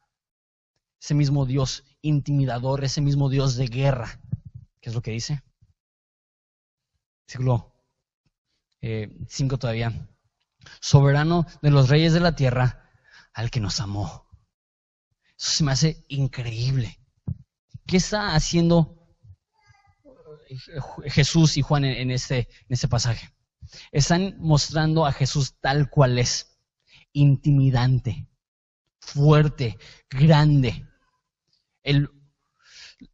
Ese 0.99 1.14
mismo 1.14 1.45
Dios 1.45 1.84
intimidador, 2.01 2.84
ese 2.84 3.01
mismo 3.01 3.30
Dios 3.30 3.55
de 3.55 3.68
guerra. 3.68 4.22
¿Qué 4.82 4.89
es 4.89 4.95
lo 4.95 5.01
que 5.01 5.12
dice? 5.12 5.43
Siglo 7.28 7.74
5 8.82 8.82
eh, 8.82 9.58
todavía. 9.58 10.10
Soberano 10.82 11.45
de 11.62 11.72
los 11.72 11.89
reyes 11.89 12.14
de 12.14 12.20
la 12.20 12.36
tierra, 12.36 12.89
al 13.34 13.51
que 13.51 13.60
nos 13.60 13.80
amó. 13.80 14.28
Eso 15.38 15.51
se 15.51 15.64
me 15.64 15.72
hace 15.72 16.03
increíble. 16.08 16.99
¿Qué 17.86 17.97
está 17.97 18.34
haciendo 18.34 19.16
Jesús 21.05 21.58
y 21.58 21.62
Juan 21.62 21.86
en, 21.86 22.12
este, 22.12 22.39
en 22.39 22.68
este 22.70 22.88
pasaje? 22.88 23.36
Están 23.91 24.36
mostrando 24.39 25.05
a 25.05 25.11
Jesús 25.11 25.55
tal 25.59 25.89
cual 25.89 26.20
es, 26.20 26.57
intimidante, 27.13 28.28
fuerte, 28.99 29.78
grande, 30.09 30.86
El, 31.84 32.09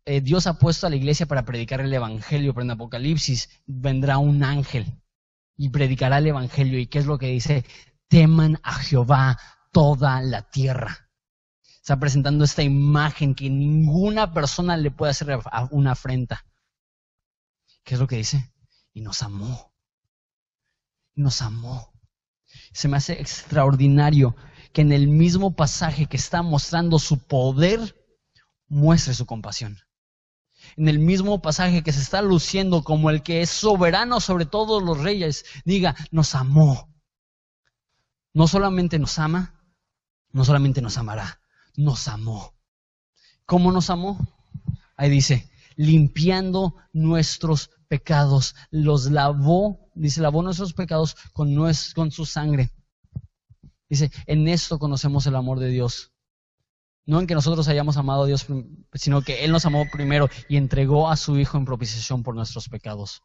eh, 0.06 0.22
Dios 0.22 0.47
ha 0.47 0.58
puesto 0.58 0.88
a 0.88 0.89
la 0.89 0.95
iglesia 0.95 1.26
para 1.26 1.45
predicar 1.45 1.82
el 1.82 1.93
Evangelio, 1.93 2.54
pero 2.54 2.64
en 2.64 2.72
Apocalipsis 2.72 3.49
vendrá 3.66 4.18
un 4.18 4.43
ángel 4.43 5.01
y 5.58 5.70
predicará 5.70 6.18
el 6.18 6.28
Evangelio. 6.28 6.80
¿Y 6.80 6.88
qué 6.88 6.99
es 6.99 7.06
lo 7.06 7.18
que 7.18 7.28
dice? 7.28 7.66
Teman 8.08 8.60
a 8.64 8.74
Jehová 8.74 9.39
toda 9.72 10.22
la 10.22 10.43
tierra. 10.49 11.10
Está 11.78 11.99
presentando 11.99 12.45
esta 12.45 12.64
imagen 12.64 13.36
que 13.36 13.49
ninguna 13.49 14.34
persona 14.34 14.78
le 14.78 14.91
puede 14.91 15.12
hacer 15.12 15.38
una 15.72 15.91
afrenta. 15.91 16.45
¿Qué 17.84 17.95
es 17.95 17.99
lo 17.99 18.08
que 18.08 18.18
dice? 18.18 18.54
Y 18.93 19.01
nos 19.01 19.22
amó. 19.22 19.72
Nos 21.16 21.41
amó. 21.41 21.93
Se 22.72 22.88
me 22.88 22.97
hace 22.97 23.14
extraordinario 23.14 24.36
que 24.72 24.82
en 24.82 24.91
el 24.91 25.07
mismo 25.07 25.55
pasaje 25.55 26.07
que 26.07 26.18
está 26.18 26.41
mostrando 26.41 26.99
su 26.99 27.20
poder, 27.20 27.95
muestre 28.68 29.14
su 29.14 29.26
compasión. 29.26 29.78
En 30.76 30.88
el 30.88 30.99
mismo 30.99 31.41
pasaje 31.41 31.84
que 31.84 31.91
se 31.91 32.01
está 32.01 32.22
luciendo 32.22 32.84
como 32.84 33.09
el 33.09 33.22
que 33.22 33.41
es 33.41 33.49
soberano 33.49 34.20
sobre 34.20 34.45
todos 34.45 34.82
los 34.82 34.99
reyes, 34.99 35.45
diga, 35.66 35.95
nos 36.11 36.36
amó. 36.36 36.89
No 38.34 38.47
solamente 38.47 38.97
nos 38.97 39.20
ama, 39.20 39.61
no 40.32 40.43
solamente 40.43 40.82
nos 40.82 40.97
amará, 40.97 41.39
nos 41.76 42.07
amó. 42.07 42.55
¿Cómo 43.45 43.72
nos 43.72 43.89
amó? 43.89 44.18
Ahí 44.95 45.09
dice, 45.09 45.51
limpiando 45.76 46.76
nuestros 46.93 47.70
pecados, 47.88 48.55
los 48.72 49.11
lavó, 49.11 49.82
dice, 49.96 50.22
lavó 50.22 50.41
nuestros 50.41 50.74
pecados 50.74 51.16
con, 51.34 51.54
con 51.96 52.12
su 52.12 52.26
sangre. 52.26 52.72
Dice, 53.89 54.12
en 54.26 54.48
esto 54.48 54.80
conocemos 54.80 55.26
el 55.28 55.36
amor 55.36 55.60
de 55.60 55.70
Dios. 55.70 56.12
No 57.06 57.20
en 57.20 57.28
que 57.28 57.36
nosotros 57.36 57.68
hayamos 57.68 57.98
amado 57.98 58.24
a 58.24 58.28
Dios, 58.28 58.48
sino 58.94 59.22
que 59.22 59.44
Él 59.44 59.52
nos 59.52 59.66
amó 59.66 59.86
primero 59.91 60.30
y 60.48 60.58
entregó 60.58 61.10
a 61.10 61.18
su 61.18 61.38
Hijo 61.38 61.58
en 61.58 61.66
propiciación 61.66 62.24
por 62.24 62.34
nuestros 62.34 62.70
pecados. 62.70 63.22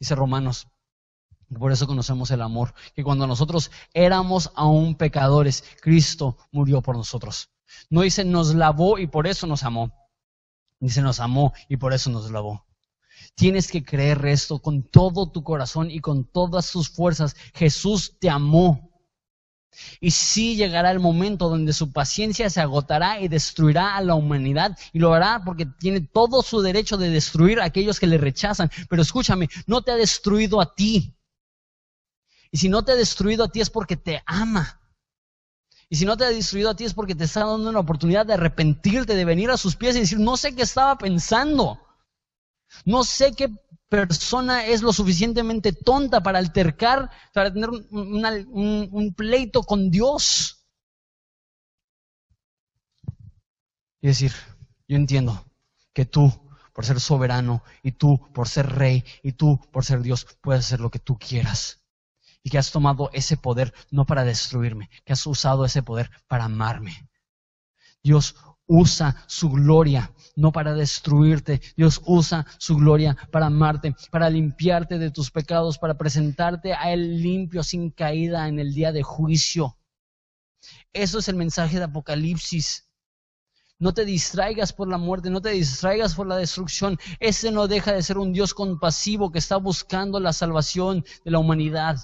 Dice 0.00 0.14
Romanos, 0.14 0.66
por 1.58 1.70
eso 1.70 1.86
conocemos 1.86 2.30
el 2.30 2.42
amor, 2.42 2.74
que 2.94 3.04
cuando 3.04 3.26
nosotros 3.26 3.70
éramos 3.94 4.50
aún 4.56 4.96
pecadores, 4.96 5.62
Cristo 5.80 6.36
murió 6.50 6.82
por 6.82 6.96
nosotros. 6.96 7.50
No 7.90 8.02
dice 8.02 8.24
nos 8.24 8.54
lavó 8.54 8.98
y 8.98 9.06
por 9.06 9.26
eso 9.26 9.46
nos 9.46 9.62
amó. 9.62 9.92
Dice 10.80 11.02
nos 11.02 11.20
amó 11.20 11.52
y 11.68 11.76
por 11.76 11.92
eso 11.92 12.10
nos 12.10 12.30
lavó. 12.30 12.65
Tienes 13.36 13.70
que 13.70 13.84
creer 13.84 14.24
esto 14.26 14.58
con 14.58 14.82
todo 14.82 15.30
tu 15.30 15.44
corazón 15.44 15.90
y 15.90 16.00
con 16.00 16.24
todas 16.24 16.66
sus 16.66 16.88
fuerzas. 16.88 17.36
Jesús 17.54 18.16
te 18.18 18.30
amó 18.30 18.96
y 20.00 20.10
sí 20.10 20.56
llegará 20.56 20.90
el 20.90 21.00
momento 21.00 21.48
donde 21.48 21.72
su 21.72 21.92
paciencia 21.92 22.48
se 22.50 22.60
agotará 22.60 23.20
y 23.20 23.28
destruirá 23.28 23.96
a 23.96 24.02
la 24.02 24.14
humanidad. 24.14 24.76
Y 24.92 24.98
lo 24.98 25.12
hará 25.12 25.42
porque 25.44 25.66
tiene 25.66 26.00
todo 26.00 26.42
su 26.42 26.60
derecho 26.60 26.96
de 26.96 27.10
destruir 27.10 27.60
a 27.60 27.64
aquellos 27.64 28.00
que 28.00 28.06
le 28.06 28.18
rechazan. 28.18 28.70
Pero 28.88 29.02
escúchame, 29.02 29.48
no 29.66 29.82
te 29.82 29.92
ha 29.92 29.96
destruido 29.96 30.60
a 30.60 30.74
ti. 30.74 31.14
Y 32.50 32.58
si 32.58 32.68
no 32.68 32.84
te 32.84 32.92
ha 32.92 32.96
destruido 32.96 33.44
a 33.44 33.48
ti 33.48 33.60
es 33.60 33.70
porque 33.70 33.96
te 33.96 34.22
ama. 34.24 34.80
Y 35.88 35.96
si 35.96 36.04
no 36.04 36.16
te 36.16 36.24
ha 36.24 36.30
destruido 36.30 36.70
a 36.70 36.76
ti 36.76 36.84
es 36.84 36.94
porque 36.94 37.14
te 37.14 37.24
está 37.24 37.40
dando 37.44 37.68
una 37.68 37.80
oportunidad 37.80 38.26
de 38.26 38.34
arrepentirte, 38.34 39.14
de 39.14 39.24
venir 39.24 39.50
a 39.50 39.56
sus 39.56 39.76
pies 39.76 39.94
y 39.96 40.00
decir, 40.00 40.18
no 40.18 40.36
sé 40.36 40.54
qué 40.54 40.62
estaba 40.62 40.96
pensando. 40.98 41.85
No 42.84 43.04
sé 43.04 43.32
qué 43.32 43.48
persona 43.88 44.66
es 44.66 44.82
lo 44.82 44.92
suficientemente 44.92 45.72
tonta 45.72 46.22
para 46.22 46.38
altercar, 46.38 47.10
para 47.32 47.52
tener 47.52 47.70
un, 47.70 49.14
pleito 49.16 49.62
con 49.62 49.90
Dios. 49.90 50.64
Y 54.00 54.08
decir, 54.08 54.32
yo 54.88 54.96
entiendo 54.96 55.44
que 55.92 56.04
tú, 56.04 56.32
por 56.72 56.84
ser 56.84 57.00
soberano, 57.00 57.62
y 57.82 57.92
tú, 57.92 58.20
por 58.32 58.48
ser 58.48 58.70
rey, 58.72 59.04
y 59.22 59.32
tú, 59.32 59.60
por 59.72 59.84
ser 59.84 60.02
Dios, 60.02 60.26
puedes 60.40 60.66
hacer 60.66 60.80
lo 60.80 60.90
que 60.90 60.98
tú 60.98 61.18
quieras. 61.18 61.82
Y 62.42 62.50
que 62.50 62.58
has 62.58 62.70
tomado 62.70 63.10
ese 63.12 63.36
poder 63.36 63.74
no 63.90 64.04
para 64.04 64.24
destruirme, 64.24 64.90
que 65.04 65.12
has 65.12 65.26
usado 65.26 65.64
ese 65.64 65.82
poder 65.82 66.10
para 66.28 66.44
amarme. 66.44 67.08
Dios 68.02 68.36
usa 68.66 69.24
su 69.26 69.50
gloria 69.50 70.12
no 70.36 70.52
para 70.52 70.74
destruirte. 70.74 71.60
Dios 71.76 72.00
usa 72.04 72.46
su 72.58 72.76
gloria 72.76 73.16
para 73.32 73.46
amarte, 73.46 73.96
para 74.10 74.30
limpiarte 74.30 74.98
de 74.98 75.10
tus 75.10 75.30
pecados, 75.30 75.78
para 75.78 75.98
presentarte 75.98 76.74
a 76.74 76.92
Él 76.92 77.20
limpio, 77.20 77.64
sin 77.64 77.90
caída 77.90 78.46
en 78.46 78.60
el 78.60 78.72
día 78.74 78.92
de 78.92 79.02
juicio. 79.02 79.76
Eso 80.92 81.18
es 81.18 81.28
el 81.28 81.36
mensaje 81.36 81.78
de 81.78 81.84
Apocalipsis. 81.84 82.88
No 83.78 83.92
te 83.92 84.04
distraigas 84.04 84.72
por 84.72 84.88
la 84.88 84.96
muerte, 84.96 85.28
no 85.28 85.40
te 85.40 85.50
distraigas 85.50 86.14
por 86.14 86.26
la 86.26 86.36
destrucción. 86.36 86.98
Ese 87.20 87.50
no 87.50 87.68
deja 87.68 87.92
de 87.92 88.02
ser 88.02 88.16
un 88.16 88.32
Dios 88.32 88.54
compasivo 88.54 89.30
que 89.30 89.38
está 89.38 89.56
buscando 89.56 90.18
la 90.20 90.32
salvación 90.32 91.04
de 91.24 91.30
la 91.30 91.38
humanidad. 91.38 91.96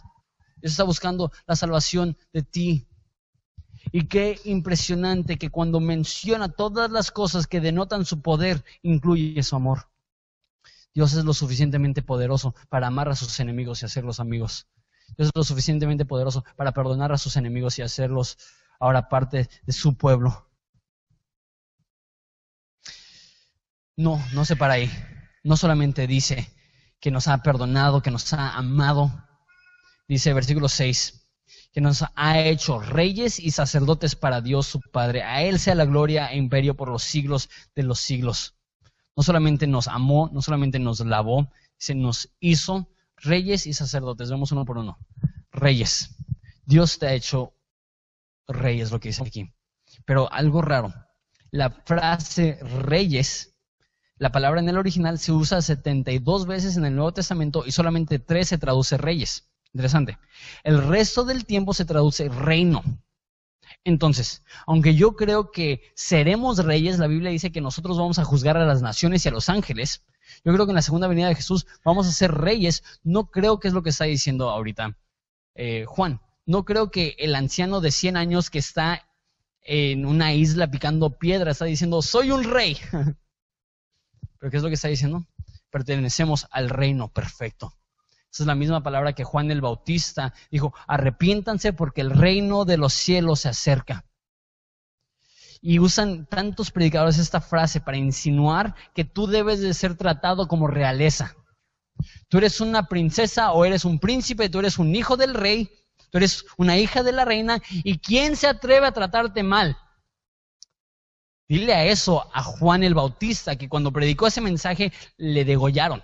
está 0.60 0.84
buscando 0.84 1.32
la 1.46 1.56
salvación 1.56 2.16
de 2.32 2.42
ti. 2.42 2.86
Y 3.90 4.06
qué 4.06 4.38
impresionante 4.44 5.38
que 5.38 5.50
cuando 5.50 5.80
menciona 5.80 6.48
todas 6.48 6.90
las 6.90 7.10
cosas 7.10 7.46
que 7.46 7.60
denotan 7.60 8.04
su 8.04 8.22
poder, 8.22 8.64
incluye 8.82 9.42
su 9.42 9.56
amor. 9.56 9.88
Dios 10.94 11.14
es 11.14 11.24
lo 11.24 11.32
suficientemente 11.32 12.02
poderoso 12.02 12.54
para 12.68 12.86
amar 12.86 13.08
a 13.08 13.16
sus 13.16 13.40
enemigos 13.40 13.82
y 13.82 13.86
hacerlos 13.86 14.20
amigos. 14.20 14.68
Dios 15.16 15.28
es 15.28 15.32
lo 15.34 15.44
suficientemente 15.44 16.04
poderoso 16.04 16.44
para 16.56 16.72
perdonar 16.72 17.12
a 17.12 17.18
sus 17.18 17.36
enemigos 17.36 17.78
y 17.78 17.82
hacerlos 17.82 18.38
ahora 18.78 19.08
parte 19.08 19.48
de 19.64 19.72
su 19.72 19.96
pueblo. 19.96 20.48
No, 23.96 24.22
no 24.32 24.44
se 24.44 24.56
para 24.56 24.74
ahí. 24.74 24.90
No 25.44 25.56
solamente 25.56 26.06
dice 26.06 26.54
que 27.00 27.10
nos 27.10 27.28
ha 27.28 27.42
perdonado, 27.42 28.02
que 28.02 28.10
nos 28.10 28.32
ha 28.32 28.56
amado. 28.56 29.10
Dice 30.08 30.32
versículo 30.32 30.68
6, 30.68 31.21
que 31.72 31.80
nos 31.80 32.04
ha 32.14 32.40
hecho 32.40 32.80
reyes 32.80 33.40
y 33.40 33.50
sacerdotes 33.50 34.14
para 34.14 34.42
Dios 34.42 34.66
su 34.66 34.80
Padre. 34.80 35.22
A 35.22 35.42
Él 35.42 35.58
sea 35.58 35.74
la 35.74 35.86
gloria 35.86 36.30
e 36.30 36.36
imperio 36.36 36.76
por 36.76 36.88
los 36.88 37.02
siglos 37.02 37.48
de 37.74 37.82
los 37.82 37.98
siglos. 37.98 38.54
No 39.16 39.22
solamente 39.22 39.66
nos 39.66 39.88
amó, 39.88 40.30
no 40.32 40.42
solamente 40.42 40.78
nos 40.78 41.00
lavó, 41.00 41.50
se 41.78 41.94
nos 41.94 42.30
hizo 42.40 42.88
reyes 43.16 43.66
y 43.66 43.72
sacerdotes. 43.72 44.30
Vemos 44.30 44.52
uno 44.52 44.64
por 44.64 44.78
uno. 44.78 44.98
Reyes. 45.50 46.14
Dios 46.66 46.98
te 46.98 47.06
ha 47.06 47.14
hecho 47.14 47.54
reyes, 48.46 48.92
lo 48.92 49.00
que 49.00 49.08
dice 49.08 49.22
aquí. 49.22 49.52
Pero 50.04 50.30
algo 50.30 50.60
raro. 50.60 50.92
La 51.50 51.70
frase 51.70 52.58
reyes, 52.62 53.54
la 54.16 54.30
palabra 54.30 54.60
en 54.60 54.68
el 54.68 54.78
original 54.78 55.18
se 55.18 55.32
usa 55.32 55.62
72 55.62 56.46
veces 56.46 56.76
en 56.76 56.84
el 56.84 56.94
Nuevo 56.94 57.12
Testamento 57.12 57.64
y 57.66 57.72
solamente 57.72 58.18
3 58.18 58.46
se 58.46 58.58
traduce 58.58 58.96
reyes. 58.98 59.51
Interesante. 59.74 60.18
El 60.64 60.86
resto 60.86 61.24
del 61.24 61.46
tiempo 61.46 61.72
se 61.74 61.84
traduce 61.84 62.28
reino. 62.28 62.82
Entonces, 63.84 64.42
aunque 64.66 64.94
yo 64.94 65.16
creo 65.16 65.50
que 65.50 65.82
seremos 65.94 66.64
reyes, 66.64 66.98
la 66.98 67.06
Biblia 67.06 67.30
dice 67.30 67.52
que 67.52 67.60
nosotros 67.60 67.98
vamos 67.98 68.18
a 68.18 68.24
juzgar 68.24 68.56
a 68.56 68.66
las 68.66 68.82
naciones 68.82 69.24
y 69.24 69.28
a 69.28 69.32
los 69.32 69.48
ángeles. 69.48 70.04
Yo 70.44 70.52
creo 70.52 70.66
que 70.66 70.72
en 70.72 70.76
la 70.76 70.82
segunda 70.82 71.08
venida 71.08 71.28
de 71.28 71.34
Jesús 71.34 71.66
vamos 71.84 72.06
a 72.06 72.12
ser 72.12 72.32
reyes. 72.32 72.82
No 73.02 73.30
creo 73.30 73.58
que 73.58 73.68
es 73.68 73.74
lo 73.74 73.82
que 73.82 73.90
está 73.90 74.04
diciendo 74.04 74.50
ahorita 74.50 74.96
eh, 75.54 75.84
Juan. 75.86 76.20
No 76.44 76.64
creo 76.64 76.90
que 76.90 77.16
el 77.18 77.34
anciano 77.34 77.80
de 77.80 77.90
100 77.90 78.16
años 78.16 78.50
que 78.50 78.58
está 78.58 79.08
en 79.62 80.06
una 80.06 80.34
isla 80.34 80.70
picando 80.70 81.18
piedra 81.18 81.52
está 81.52 81.64
diciendo, 81.64 82.02
soy 82.02 82.30
un 82.30 82.44
rey. 82.44 82.76
¿Pero 84.38 84.50
qué 84.50 84.56
es 84.56 84.62
lo 84.62 84.68
que 84.68 84.74
está 84.74 84.88
diciendo? 84.88 85.24
Pertenecemos 85.70 86.46
al 86.50 86.68
reino 86.68 87.08
perfecto. 87.08 87.72
Esa 88.32 88.44
es 88.44 88.46
la 88.46 88.54
misma 88.54 88.82
palabra 88.82 89.12
que 89.12 89.24
Juan 89.24 89.50
el 89.50 89.60
Bautista 89.60 90.32
dijo, 90.50 90.72
arrepiéntanse 90.86 91.74
porque 91.74 92.00
el 92.00 92.10
reino 92.10 92.64
de 92.64 92.78
los 92.78 92.94
cielos 92.94 93.40
se 93.40 93.50
acerca. 93.50 94.06
Y 95.60 95.78
usan 95.78 96.26
tantos 96.26 96.70
predicadores 96.70 97.18
esta 97.18 97.42
frase 97.42 97.82
para 97.82 97.98
insinuar 97.98 98.74
que 98.94 99.04
tú 99.04 99.26
debes 99.26 99.60
de 99.60 99.74
ser 99.74 99.96
tratado 99.96 100.48
como 100.48 100.66
realeza. 100.66 101.36
Tú 102.28 102.38
eres 102.38 102.62
una 102.62 102.88
princesa 102.88 103.52
o 103.52 103.66
eres 103.66 103.84
un 103.84 103.98
príncipe, 103.98 104.48
tú 104.48 104.60
eres 104.60 104.78
un 104.78 104.96
hijo 104.96 105.18
del 105.18 105.34
rey, 105.34 105.70
tú 106.10 106.16
eres 106.16 106.46
una 106.56 106.78
hija 106.78 107.02
de 107.02 107.12
la 107.12 107.26
reina, 107.26 107.60
¿y 107.70 107.98
quién 107.98 108.36
se 108.36 108.48
atreve 108.48 108.86
a 108.86 108.92
tratarte 108.92 109.42
mal? 109.42 109.76
Dile 111.46 111.74
a 111.74 111.84
eso 111.84 112.30
a 112.32 112.42
Juan 112.42 112.82
el 112.82 112.94
Bautista, 112.94 113.56
que 113.56 113.68
cuando 113.68 113.92
predicó 113.92 114.26
ese 114.26 114.40
mensaje 114.40 114.90
le 115.18 115.44
degollaron. 115.44 116.02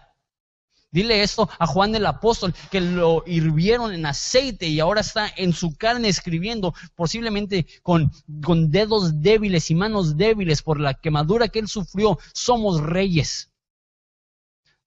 Dile 0.91 1.23
esto 1.23 1.49
a 1.59 1.67
Juan 1.67 1.95
el 1.95 2.07
apóstol, 2.07 2.55
que 2.71 2.81
lo 2.81 3.23
hirvieron 3.27 3.93
en 3.93 4.07
aceite 4.07 4.69
y 4.69 4.81
ahora 4.81 5.03
está 5.03 5.31
en 5.37 5.53
su 5.53 5.77
carne 5.77 6.09
escribiendo, 6.09 6.75
posiblemente 6.95 7.67
con, 7.83 8.11
con 8.43 8.71
dedos 8.71 9.21
débiles 9.21 9.71
y 9.71 9.75
manos 9.75 10.17
débiles 10.17 10.63
por 10.63 10.81
la 10.81 10.95
quemadura 10.95 11.49
que 11.49 11.59
él 11.59 11.69
sufrió. 11.69 12.19
Somos 12.33 12.81
reyes. 12.81 13.51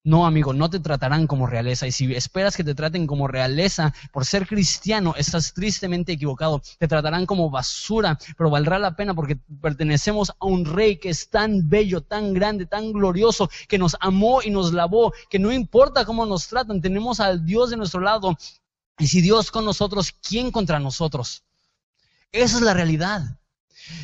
No, 0.03 0.25
amigo, 0.25 0.51
no 0.51 0.67
te 0.67 0.79
tratarán 0.79 1.27
como 1.27 1.45
realeza. 1.45 1.85
Y 1.85 1.91
si 1.91 2.15
esperas 2.15 2.57
que 2.57 2.63
te 2.63 2.73
traten 2.73 3.05
como 3.05 3.27
realeza 3.27 3.93
por 4.11 4.25
ser 4.25 4.47
cristiano, 4.47 5.13
estás 5.15 5.53
tristemente 5.53 6.13
equivocado. 6.13 6.61
Te 6.79 6.87
tratarán 6.87 7.27
como 7.27 7.51
basura, 7.51 8.17
pero 8.35 8.49
valdrá 8.49 8.79
la 8.79 8.95
pena 8.95 9.13
porque 9.13 9.37
pertenecemos 9.61 10.31
a 10.31 10.45
un 10.47 10.65
rey 10.65 10.97
que 10.97 11.09
es 11.09 11.29
tan 11.29 11.69
bello, 11.69 12.01
tan 12.01 12.33
grande, 12.33 12.65
tan 12.65 12.91
glorioso, 12.91 13.47
que 13.67 13.77
nos 13.77 13.95
amó 13.99 14.41
y 14.41 14.49
nos 14.49 14.73
lavó, 14.73 15.13
que 15.29 15.37
no 15.37 15.51
importa 15.51 16.03
cómo 16.03 16.25
nos 16.25 16.47
tratan, 16.47 16.81
tenemos 16.81 17.19
al 17.19 17.45
Dios 17.45 17.69
de 17.69 17.77
nuestro 17.77 18.01
lado. 18.01 18.35
Y 18.97 19.05
si 19.05 19.21
Dios 19.21 19.51
con 19.51 19.65
nosotros, 19.65 20.11
¿quién 20.27 20.51
contra 20.51 20.79
nosotros? 20.79 21.43
Esa 22.31 22.57
es 22.57 22.61
la 22.63 22.73
realidad. 22.73 23.40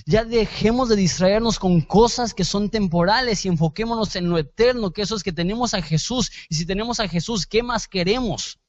Ya 0.06 0.24
dejemos 0.24 0.90
de 0.90 0.96
distraernos 0.96 1.60
con 1.60 1.82
cosas 1.82 2.34
que 2.34 2.44
son 2.44 2.70
temporales 2.70 3.46
y 3.46 3.48
enfoquémonos 3.48 4.16
en 4.16 4.30
lo 4.30 4.38
eterno, 4.38 4.92
que 4.92 5.02
eso 5.02 5.16
es 5.16 5.24
que 5.24 5.34
tenemos 5.34 5.74
a 5.74 5.82
Jesús. 5.82 6.32
Y 6.50 6.56
si 6.56 6.66
tenemos 6.66 7.00
a 7.00 7.08
Jesús, 7.08 7.46
¿qué 7.46 7.64
más 7.64 7.88
queremos? 7.88 8.60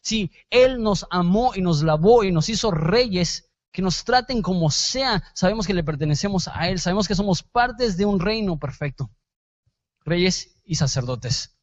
Si 0.00 0.30
Él 0.50 0.82
nos 0.82 1.06
amó 1.10 1.54
y 1.54 1.62
nos 1.62 1.82
lavó 1.82 2.24
y 2.24 2.32
nos 2.32 2.48
hizo 2.48 2.70
reyes, 2.70 3.50
que 3.72 3.82
nos 3.82 4.04
traten 4.04 4.40
como 4.42 4.70
sea, 4.70 5.24
sabemos 5.34 5.66
que 5.66 5.74
le 5.74 5.82
pertenecemos 5.82 6.46
a 6.48 6.68
Él, 6.68 6.78
sabemos 6.78 7.08
que 7.08 7.14
somos 7.14 7.42
partes 7.42 7.96
de 7.96 8.06
un 8.06 8.20
reino 8.20 8.58
perfecto. 8.58 9.10
Reyes 10.04 10.60
y 10.64 10.76
sacerdotes. 10.76 11.56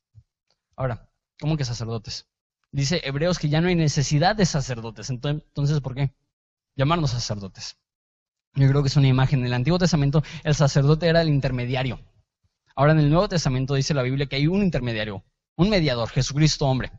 Ahora, 0.75 1.09
¿cómo 1.39 1.55
que 1.55 1.63
sacerdotes? 1.63 2.27
Dice 2.71 3.01
Hebreos 3.03 3.38
que 3.38 3.49
ya 3.49 3.61
no 3.61 3.67
hay 3.67 3.75
necesidad 3.75 4.36
de 4.36 4.45
sacerdotes. 4.45 5.09
Entonces, 5.09 5.79
¿por 5.82 5.95
qué? 5.95 6.13
Llamarnos 6.75 7.11
sacerdotes. 7.11 7.77
Yo 8.56 8.68
creo 8.68 8.82
que 8.82 8.89
es 8.89 8.97
una 8.97 9.08
imagen. 9.08 9.39
En 9.39 9.45
el 9.45 9.54
Antiguo 9.54 9.80
Testamento 9.80 10.24
el 10.43 10.56
sacerdote 10.56 11.08
era 11.08 11.22
el 11.22 11.30
intermediario. 11.30 11.99
Ahora 12.76 12.93
en 12.93 12.99
el 12.99 13.10
Nuevo 13.10 13.30
Testamento 13.30 13.76
dice 13.76 13.93
la 13.93 14.04
Biblia 14.04 14.28
que 14.28 14.36
hay 14.36 14.47
un 14.47 14.62
intermediario, 14.62 15.24
un 15.56 15.70
mediador, 15.70 16.10
Jesucristo 16.10 16.66
hombre. 16.66 16.91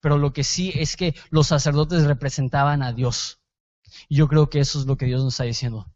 Pero 0.00 0.18
lo 0.18 0.32
que 0.32 0.44
sí 0.44 0.72
es 0.74 0.96
que 0.96 1.14
los 1.30 1.46
sacerdotes 1.46 2.04
representaban 2.04 2.82
a 2.82 2.92
Dios. 2.92 3.40
Y 4.08 4.16
yo 4.16 4.28
creo 4.28 4.50
que 4.50 4.60
eso 4.60 4.78
es 4.78 4.86
lo 4.86 4.96
que 4.96 5.06
Dios 5.06 5.22
nos 5.22 5.34
está 5.34 5.44
diciendo. 5.44 5.90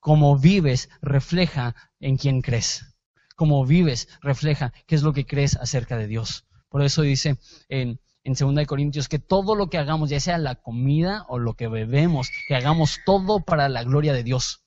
Como 0.00 0.38
vives 0.38 0.90
refleja 1.00 1.74
en 2.00 2.16
quién 2.16 2.42
crees. 2.42 2.94
Como 3.36 3.64
vives 3.64 4.08
refleja 4.20 4.72
qué 4.86 4.94
es 4.94 5.02
lo 5.02 5.12
que 5.12 5.26
crees 5.26 5.56
acerca 5.56 5.96
de 5.96 6.06
Dios. 6.06 6.46
Por 6.68 6.82
eso 6.82 7.02
dice 7.02 7.38
en 7.68 8.00
en 8.28 8.34
2 8.56 8.66
Corintios 8.66 9.08
que 9.08 9.18
todo 9.18 9.54
lo 9.54 9.68
que 9.70 9.78
hagamos, 9.78 10.10
ya 10.10 10.20
sea 10.20 10.38
la 10.38 10.54
comida 10.54 11.24
o 11.28 11.38
lo 11.38 11.54
que 11.54 11.66
bebemos, 11.66 12.30
que 12.46 12.54
hagamos 12.54 12.98
todo 13.06 13.40
para 13.40 13.68
la 13.68 13.82
gloria 13.84 14.12
de 14.12 14.22
Dios. 14.22 14.64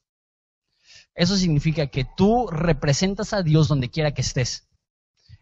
Eso 1.14 1.38
significa 1.38 1.88
que 1.88 2.06
tú 2.18 2.48
representas 2.48 3.34
a 3.34 3.44
Dios 3.44 3.68
donde 3.68 3.90
quiera 3.90 4.14
que 4.14 4.22
estés. 4.22 4.68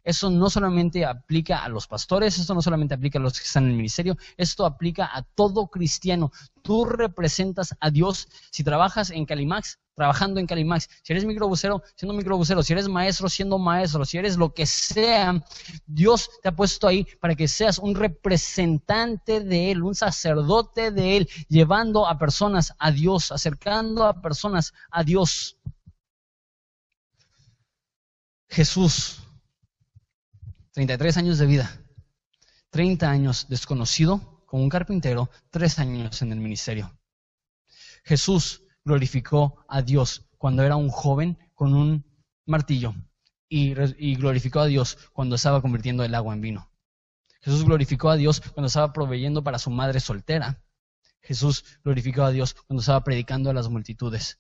Eso 0.09 0.31
no 0.31 0.49
solamente 0.49 1.05
aplica 1.05 1.63
a 1.63 1.69
los 1.69 1.85
pastores, 1.85 2.39
esto 2.39 2.55
no 2.55 2.63
solamente 2.63 2.95
aplica 2.95 3.19
a 3.19 3.21
los 3.21 3.39
que 3.39 3.45
están 3.45 3.65
en 3.65 3.69
el 3.69 3.77
ministerio, 3.77 4.17
esto 4.37 4.65
aplica 4.65 5.07
a 5.13 5.21
todo 5.21 5.67
cristiano. 5.67 6.31
Tú 6.63 6.83
representas 6.83 7.75
a 7.79 7.91
Dios. 7.91 8.27
Si 8.49 8.63
trabajas 8.63 9.11
en 9.11 9.27
Calimax, 9.27 9.77
trabajando 9.93 10.39
en 10.39 10.47
Calimax, 10.47 10.89
si 11.03 11.13
eres 11.13 11.25
microbusero, 11.25 11.83
siendo 11.95 12.15
microbusero, 12.15 12.63
si 12.63 12.73
eres 12.73 12.87
maestro, 12.87 13.29
siendo 13.29 13.59
maestro, 13.59 14.03
si 14.03 14.17
eres 14.17 14.35
lo 14.35 14.51
que 14.51 14.65
sea, 14.65 15.45
Dios 15.85 16.31
te 16.41 16.49
ha 16.49 16.55
puesto 16.55 16.87
ahí 16.87 17.05
para 17.19 17.35
que 17.35 17.47
seas 17.47 17.77
un 17.77 17.93
representante 17.93 19.41
de 19.41 19.69
Él, 19.69 19.83
un 19.83 19.93
sacerdote 19.93 20.89
de 20.89 21.17
Él, 21.17 21.29
llevando 21.49 22.07
a 22.07 22.17
personas 22.17 22.73
a 22.79 22.89
Dios, 22.89 23.31
acercando 23.31 24.05
a 24.05 24.23
personas 24.23 24.73
a 24.89 25.03
Dios. 25.03 25.55
Jesús 28.47 29.21
33 30.73 31.17
años 31.17 31.37
de 31.37 31.45
vida, 31.45 31.81
30 32.69 33.09
años 33.09 33.47
desconocido 33.49 34.43
como 34.45 34.63
un 34.63 34.69
carpintero, 34.69 35.29
3 35.51 35.79
años 35.79 36.21
en 36.21 36.31
el 36.31 36.39
ministerio. 36.39 36.97
Jesús 38.03 38.63
glorificó 38.83 39.65
a 39.67 39.81
Dios 39.81 40.29
cuando 40.37 40.63
era 40.63 40.75
un 40.75 40.89
joven 40.89 41.37
con 41.53 41.73
un 41.73 42.05
martillo 42.45 42.95
y, 43.47 43.73
y, 43.97 44.15
glorificó 44.15 44.61
a 44.61 44.67
Dios 44.67 44.97
cuando 45.13 45.35
estaba 45.35 45.61
convirtiendo 45.61 46.03
el 46.03 46.15
agua 46.15 46.33
en 46.33 46.41
vino. 46.41 46.71
Jesús 47.41 47.65
glorificó 47.65 48.09
a 48.09 48.15
Dios 48.15 48.41
cuando 48.41 48.67
estaba 48.67 48.93
proveyendo 48.93 49.43
para 49.43 49.59
su 49.59 49.69
madre 49.69 49.99
soltera. 49.99 50.63
Jesús 51.21 51.65
glorificó 51.83 52.23
a 52.23 52.31
Dios 52.31 52.55
cuando 52.67 52.81
estaba 52.81 53.03
predicando 53.03 53.49
a 53.49 53.53
las 53.53 53.69
multitudes. 53.69 54.39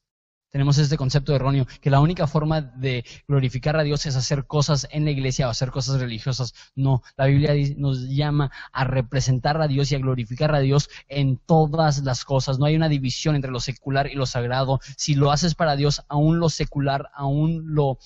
Tenemos 0.51 0.79
este 0.79 0.97
concepto 0.97 1.35
erróneo, 1.35 1.67
que 1.79 1.91
la 1.91 1.99
única 1.99 2.25
forma 2.25 2.61
de 2.61 3.05
glorificar 3.27 3.77
a 3.77 3.83
Dios 3.83 4.07
es 4.07 4.15
hacer 4.15 4.45
cosas 4.47 4.87
en 4.89 5.05
la 5.05 5.11
iglesia 5.11 5.47
o 5.47 5.51
hacer 5.51 5.69
cosas 5.69 6.01
religiosas. 6.01 6.55
No, 6.75 7.03
la 7.17 7.25
Biblia 7.25 7.53
nos 7.77 8.09
llama 8.09 8.51
a 8.73 8.83
representar 8.83 9.61
a 9.61 9.67
Dios 9.67 9.91
y 9.91 9.95
a 9.95 9.99
glorificar 9.99 10.55
a 10.55 10.59
Dios 10.59 10.89
en 11.07 11.37
todas 11.37 12.03
las 12.03 12.25
cosas. 12.25 12.57
No 12.57 12.65
hay 12.65 12.75
una 12.75 12.89
división 12.89 13.35
entre 13.35 13.51
lo 13.51 13.59
secular 13.59 14.07
y 14.07 14.15
lo 14.15 14.25
sagrado. 14.25 14.79
Si 14.97 15.13
lo 15.13 15.31
haces 15.31 15.53
para 15.53 15.75
Dios, 15.75 16.03
aún 16.07 16.39
lo 16.39 16.49
secular, 16.49 17.09
aún 17.13 17.75
lo, 17.75 17.99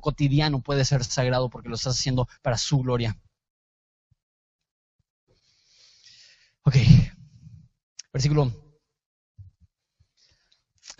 cotidiano 0.00 0.62
puede 0.62 0.86
ser 0.86 1.04
sagrado 1.04 1.50
porque 1.50 1.68
lo 1.68 1.74
estás 1.74 1.98
haciendo 1.98 2.28
para 2.40 2.56
su 2.56 2.78
gloria. 2.78 3.18
Ok, 6.64 6.76
versículo 8.12 8.69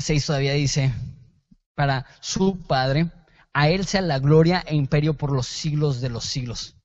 6 0.01 0.27
todavía 0.27 0.55
dice, 0.55 0.93
para 1.75 2.07
su 2.21 2.59
Padre, 2.67 3.11
a 3.53 3.69
Él 3.69 3.87
sea 3.87 4.01
la 4.01 4.19
gloria 4.19 4.65
e 4.67 4.75
imperio 4.75 5.15
por 5.15 5.33
los 5.33 5.47
siglos 5.47 6.01
de 6.01 6.09
los 6.09 6.25
siglos. 6.25 6.77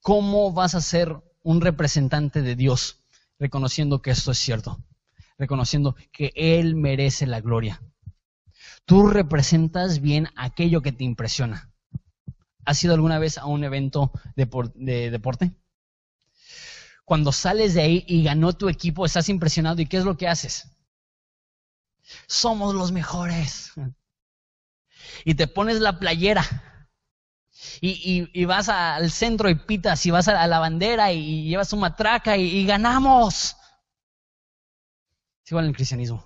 ¿Cómo 0.00 0.52
vas 0.52 0.74
a 0.74 0.80
ser 0.80 1.16
un 1.42 1.60
representante 1.60 2.42
de 2.42 2.56
Dios 2.56 3.04
reconociendo 3.38 4.02
que 4.02 4.10
esto 4.10 4.30
es 4.30 4.38
cierto? 4.38 4.78
Reconociendo 5.38 5.96
que 6.12 6.32
Él 6.34 6.76
merece 6.76 7.26
la 7.26 7.40
gloria. 7.40 7.82
Tú 8.84 9.08
representas 9.08 10.00
bien 10.00 10.28
aquello 10.36 10.82
que 10.82 10.92
te 10.92 11.04
impresiona. 11.04 11.70
¿Has 12.64 12.82
ido 12.84 12.94
alguna 12.94 13.18
vez 13.18 13.38
a 13.38 13.46
un 13.46 13.64
evento 13.64 14.12
de 14.36 15.10
deporte? 15.10 15.52
Cuando 17.04 17.32
sales 17.32 17.74
de 17.74 17.82
ahí 17.82 18.04
y 18.06 18.24
ganó 18.24 18.54
tu 18.54 18.68
equipo, 18.68 19.04
estás 19.04 19.28
impresionado 19.28 19.80
y 19.82 19.86
¿qué 19.86 19.98
es 19.98 20.04
lo 20.04 20.16
que 20.16 20.28
haces? 20.28 20.73
Somos 22.26 22.74
los 22.74 22.92
mejores. 22.92 23.72
Y 25.24 25.34
te 25.34 25.46
pones 25.46 25.80
la 25.80 25.98
playera. 25.98 26.44
Y, 27.80 28.44
vas 28.46 28.68
al 28.68 29.10
centro 29.10 29.48
y 29.48 29.54
pitas 29.54 30.04
y 30.06 30.10
vas 30.10 30.28
a, 30.28 30.46
la 30.46 30.58
bandera 30.58 31.12
y, 31.12 31.48
llevas 31.48 31.68
su 31.68 31.76
matraca 31.76 32.36
y, 32.36 32.64
ganamos. 32.66 33.56
Es 35.44 35.50
igual 35.50 35.64
en 35.64 35.70
el 35.70 35.76
cristianismo. 35.76 36.24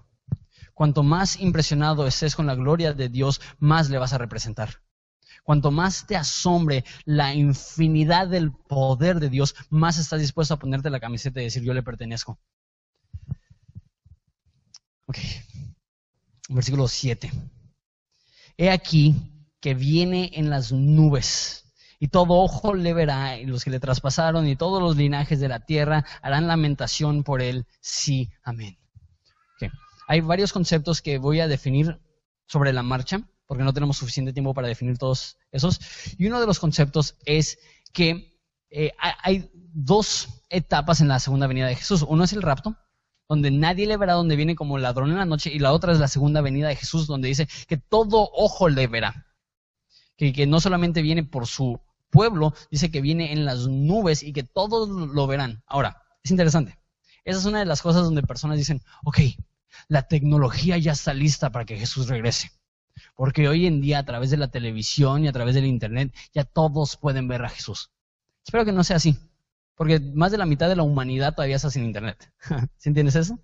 Cuanto 0.74 1.02
más 1.02 1.40
impresionado 1.40 2.06
estés 2.06 2.36
con 2.36 2.46
la 2.46 2.54
gloria 2.54 2.92
de 2.92 3.08
Dios, 3.08 3.40
más 3.58 3.90
le 3.90 3.98
vas 3.98 4.12
a 4.12 4.18
representar. 4.18 4.82
Cuanto 5.42 5.70
más 5.70 6.06
te 6.06 6.16
asombre 6.16 6.84
la 7.04 7.34
infinidad 7.34 8.28
del 8.28 8.52
poder 8.52 9.18
de 9.18 9.28
Dios, 9.28 9.54
más 9.70 9.98
estás 9.98 10.20
dispuesto 10.20 10.54
a 10.54 10.58
ponerte 10.58 10.90
la 10.90 11.00
camiseta 11.00 11.40
y 11.40 11.44
decir 11.44 11.62
yo 11.62 11.74
le 11.74 11.82
pertenezco. 11.82 12.38
Ok 15.06 15.18
versículo 16.48 16.88
7. 16.88 17.30
He 18.56 18.70
aquí 18.70 19.14
que 19.60 19.74
viene 19.74 20.30
en 20.34 20.50
las 20.50 20.72
nubes, 20.72 21.64
y 22.00 22.08
todo 22.08 22.34
ojo 22.34 22.74
le 22.74 22.94
verá, 22.94 23.38
y 23.38 23.46
los 23.46 23.64
que 23.64 23.70
le 23.70 23.80
traspasaron, 23.80 24.46
y 24.46 24.56
todos 24.56 24.82
los 24.82 24.96
linajes 24.96 25.40
de 25.40 25.48
la 25.48 25.60
tierra 25.60 26.04
harán 26.22 26.46
lamentación 26.46 27.24
por 27.24 27.42
él. 27.42 27.66
Sí, 27.80 28.30
amén. 28.42 28.78
Hay 30.10 30.22
varios 30.22 30.54
conceptos 30.54 31.02
que 31.02 31.18
voy 31.18 31.40
a 31.40 31.48
definir 31.48 32.00
sobre 32.46 32.72
la 32.72 32.82
marcha, 32.82 33.28
porque 33.46 33.62
no 33.62 33.74
tenemos 33.74 33.98
suficiente 33.98 34.32
tiempo 34.32 34.54
para 34.54 34.66
definir 34.66 34.96
todos 34.96 35.36
esos. 35.52 35.78
Y 36.16 36.26
uno 36.26 36.40
de 36.40 36.46
los 36.46 36.58
conceptos 36.58 37.16
es 37.26 37.58
que 37.92 38.40
eh, 38.70 38.92
hay 38.98 39.50
dos 39.52 40.42
etapas 40.48 41.02
en 41.02 41.08
la 41.08 41.18
segunda 41.18 41.46
venida 41.46 41.66
de 41.66 41.76
Jesús. 41.76 42.06
Uno 42.08 42.24
es 42.24 42.32
el 42.32 42.40
rapto, 42.40 42.74
donde 43.28 43.50
nadie 43.50 43.86
le 43.86 43.96
verá, 43.96 44.14
donde 44.14 44.36
viene 44.36 44.56
como 44.56 44.78
ladrón 44.78 45.10
en 45.10 45.18
la 45.18 45.26
noche, 45.26 45.52
y 45.52 45.58
la 45.58 45.72
otra 45.72 45.92
es 45.92 45.98
la 45.98 46.08
segunda 46.08 46.40
venida 46.40 46.68
de 46.68 46.76
Jesús, 46.76 47.06
donde 47.06 47.28
dice 47.28 47.48
que 47.66 47.76
todo 47.76 48.30
ojo 48.32 48.68
le 48.68 48.86
verá. 48.86 49.26
Que, 50.16 50.32
que 50.32 50.46
no 50.46 50.60
solamente 50.60 51.02
viene 51.02 51.22
por 51.22 51.46
su 51.46 51.80
pueblo, 52.10 52.54
dice 52.70 52.90
que 52.90 53.00
viene 53.00 53.32
en 53.32 53.44
las 53.44 53.68
nubes 53.68 54.22
y 54.22 54.32
que 54.32 54.42
todos 54.42 54.88
lo 54.88 55.26
verán. 55.26 55.62
Ahora, 55.66 56.02
es 56.22 56.30
interesante. 56.30 56.78
Esa 57.24 57.38
es 57.38 57.44
una 57.44 57.58
de 57.58 57.66
las 57.66 57.82
cosas 57.82 58.04
donde 58.04 58.22
personas 58.22 58.56
dicen, 58.56 58.82
ok, 59.04 59.20
la 59.88 60.02
tecnología 60.02 60.78
ya 60.78 60.92
está 60.92 61.12
lista 61.12 61.50
para 61.50 61.66
que 61.66 61.76
Jesús 61.76 62.08
regrese. 62.08 62.50
Porque 63.14 63.48
hoy 63.48 63.66
en 63.66 63.80
día 63.80 63.98
a 63.98 64.04
través 64.04 64.30
de 64.30 64.38
la 64.38 64.48
televisión 64.48 65.24
y 65.24 65.28
a 65.28 65.32
través 65.32 65.54
del 65.54 65.66
Internet 65.66 66.14
ya 66.32 66.44
todos 66.44 66.96
pueden 66.96 67.28
ver 67.28 67.44
a 67.44 67.50
Jesús. 67.50 67.90
Espero 68.44 68.64
que 68.64 68.72
no 68.72 68.82
sea 68.82 68.96
así. 68.96 69.16
Porque 69.78 70.00
más 70.00 70.32
de 70.32 70.38
la 70.38 70.44
mitad 70.44 70.68
de 70.68 70.76
la 70.76 70.82
humanidad 70.82 71.34
todavía 71.34 71.56
está 71.56 71.70
sin 71.70 71.84
internet. 71.84 72.30
¿Sí 72.76 72.88
entiendes 72.88 73.14
eso? 73.14 73.38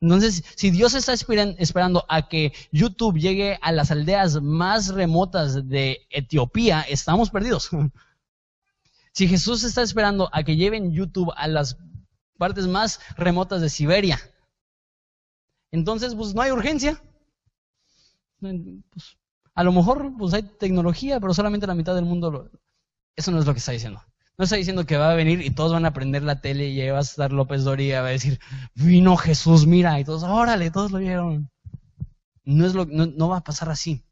Entonces, 0.00 0.44
si 0.56 0.70
Dios 0.70 0.94
está 0.94 1.12
esperando 1.14 2.04
a 2.08 2.28
que 2.28 2.52
YouTube 2.72 3.18
llegue 3.18 3.58
a 3.62 3.72
las 3.72 3.90
aldeas 3.90 4.42
más 4.42 4.88
remotas 4.88 5.68
de 5.68 6.06
Etiopía, 6.10 6.82
estamos 6.82 7.30
perdidos. 7.30 7.70
Si 9.10 9.26
Jesús 9.26 9.64
está 9.64 9.82
esperando 9.82 10.28
a 10.32 10.44
que 10.44 10.54
lleven 10.54 10.92
YouTube 10.92 11.32
a 11.36 11.48
las 11.48 11.76
partes 12.36 12.68
más 12.68 13.00
remotas 13.16 13.60
de 13.60 13.68
Siberia, 13.68 14.20
entonces 15.72 16.14
pues 16.14 16.36
no 16.36 16.42
hay 16.42 16.52
urgencia. 16.52 17.02
Pues, 18.38 18.54
a 19.56 19.64
lo 19.64 19.72
mejor 19.72 20.12
pues 20.16 20.34
hay 20.34 20.44
tecnología, 20.44 21.18
pero 21.18 21.34
solamente 21.34 21.66
la 21.66 21.74
mitad 21.74 21.96
del 21.96 22.04
mundo. 22.04 22.48
Eso 23.16 23.32
no 23.32 23.40
es 23.40 23.46
lo 23.46 23.54
que 23.54 23.58
está 23.58 23.72
diciendo. 23.72 24.00
No 24.38 24.44
está 24.44 24.54
diciendo 24.54 24.86
que 24.86 24.96
va 24.96 25.10
a 25.10 25.16
venir 25.16 25.40
y 25.40 25.50
todos 25.50 25.72
van 25.72 25.84
a 25.84 25.92
prender 25.92 26.22
la 26.22 26.40
tele 26.40 26.68
y 26.68 26.80
ahí 26.80 26.90
va 26.90 26.98
a 26.98 27.02
estar 27.02 27.32
López 27.32 27.64
Doria 27.64 28.02
va 28.02 28.08
a 28.08 28.12
decir, 28.12 28.38
vino 28.74 29.16
Jesús, 29.16 29.66
mira, 29.66 29.98
y 29.98 30.04
todos, 30.04 30.22
órale, 30.22 30.70
todos 30.70 30.92
lo 30.92 30.98
vieron. 30.98 31.50
No, 32.44 32.64
es 32.64 32.74
lo, 32.74 32.86
no, 32.86 33.28
va 33.28 33.38
a 33.38 33.44
pasar 33.44 33.68
así. 33.68 34.04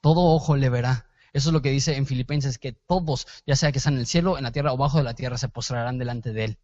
Todo 0.00 0.20
ojo 0.20 0.56
le 0.56 0.70
verá. 0.70 1.10
Eso 1.32 1.48
es 1.48 1.52
lo 1.52 1.60
que 1.60 1.72
dice 1.72 1.96
en 1.96 2.06
Filipenses, 2.06 2.58
que 2.58 2.72
todos, 2.72 3.26
ya 3.46 3.56
sea 3.56 3.72
que 3.72 3.78
están 3.78 3.94
en 3.94 4.00
el 4.00 4.06
cielo, 4.06 4.38
en 4.38 4.44
la 4.44 4.52
tierra 4.52 4.72
o 4.72 4.76
bajo 4.76 4.98
de 4.98 5.04
la 5.04 5.14
tierra, 5.14 5.38
se 5.38 5.48
postrarán 5.48 5.98
delante 5.98 6.32
de 6.32 6.44
Él. 6.44 6.58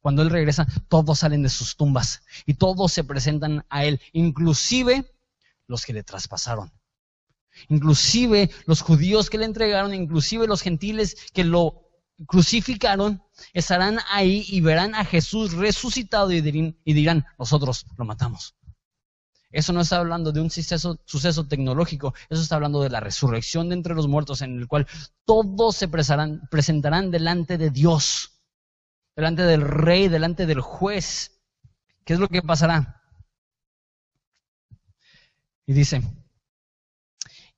Cuando 0.00 0.22
Él 0.22 0.30
regresa, 0.30 0.68
todos 0.88 1.18
salen 1.18 1.42
de 1.42 1.48
sus 1.48 1.76
tumbas 1.76 2.22
y 2.46 2.54
todos 2.54 2.92
se 2.92 3.02
presentan 3.02 3.66
a 3.68 3.84
Él, 3.84 4.00
inclusive 4.12 5.12
los 5.66 5.84
que 5.84 5.92
le 5.92 6.04
traspasaron. 6.04 6.72
Inclusive 7.68 8.50
los 8.66 8.80
judíos 8.80 9.30
que 9.30 9.38
le 9.38 9.44
entregaron, 9.44 9.94
inclusive 9.94 10.46
los 10.46 10.62
gentiles 10.62 11.16
que 11.32 11.44
lo 11.44 11.82
crucificaron, 12.26 13.22
estarán 13.54 13.98
ahí 14.10 14.44
y 14.48 14.60
verán 14.60 14.94
a 14.94 15.04
Jesús 15.04 15.52
resucitado 15.52 16.30
y 16.32 16.40
dirán, 16.40 17.24
nosotros 17.38 17.86
lo 17.96 18.04
matamos. 18.04 18.54
Eso 19.52 19.72
no 19.72 19.80
está 19.80 19.96
hablando 19.96 20.30
de 20.30 20.40
un 20.40 20.48
suceso, 20.48 21.00
suceso, 21.06 21.48
tecnológico, 21.48 22.14
eso 22.28 22.40
está 22.40 22.54
hablando 22.54 22.82
de 22.82 22.90
la 22.90 23.00
resurrección 23.00 23.68
de 23.68 23.74
entre 23.74 23.94
los 23.94 24.06
muertos 24.06 24.42
en 24.42 24.58
el 24.58 24.68
cual 24.68 24.86
todos 25.24 25.74
se 25.74 25.88
presentarán 25.88 27.10
delante 27.10 27.58
de 27.58 27.70
Dios, 27.70 28.40
delante 29.16 29.42
del 29.42 29.62
rey, 29.62 30.06
delante 30.08 30.46
del 30.46 30.60
juez. 30.60 31.42
¿Qué 32.04 32.12
es 32.12 32.20
lo 32.20 32.28
que 32.28 32.42
pasará? 32.42 33.02
Y 35.66 35.72
dice, 35.72 36.02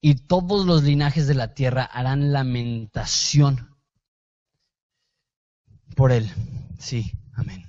y 0.05 0.17
todos 0.17 0.67
los 0.67 0.83
linajes 0.83 1.29
de 1.29 1.35
la 1.35 1.55
tierra 1.55 1.85
harán 1.85 2.33
lamentación 2.33 3.79
por 5.95 6.11
él. 6.11 6.29
Sí, 6.79 7.13
amén. 7.35 7.65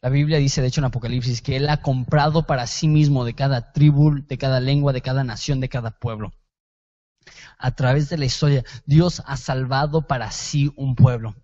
La 0.00 0.08
Biblia 0.08 0.38
dice, 0.38 0.62
de 0.62 0.68
hecho, 0.68 0.80
en 0.80 0.86
Apocalipsis, 0.86 1.42
que 1.42 1.56
Él 1.56 1.68
ha 1.68 1.82
comprado 1.82 2.46
para 2.46 2.66
sí 2.66 2.88
mismo 2.88 3.24
de 3.24 3.34
cada 3.34 3.72
tribu, 3.72 4.22
de 4.26 4.38
cada 4.38 4.60
lengua, 4.60 4.92
de 4.92 5.02
cada 5.02 5.22
nación, 5.22 5.60
de 5.60 5.68
cada 5.68 5.98
pueblo. 5.98 6.32
A 7.58 7.70
través 7.74 8.08
de 8.08 8.18
la 8.18 8.24
historia, 8.24 8.64
Dios 8.86 9.22
ha 9.26 9.36
salvado 9.36 10.06
para 10.06 10.30
sí 10.30 10.72
un 10.76 10.94
pueblo. 10.94 11.34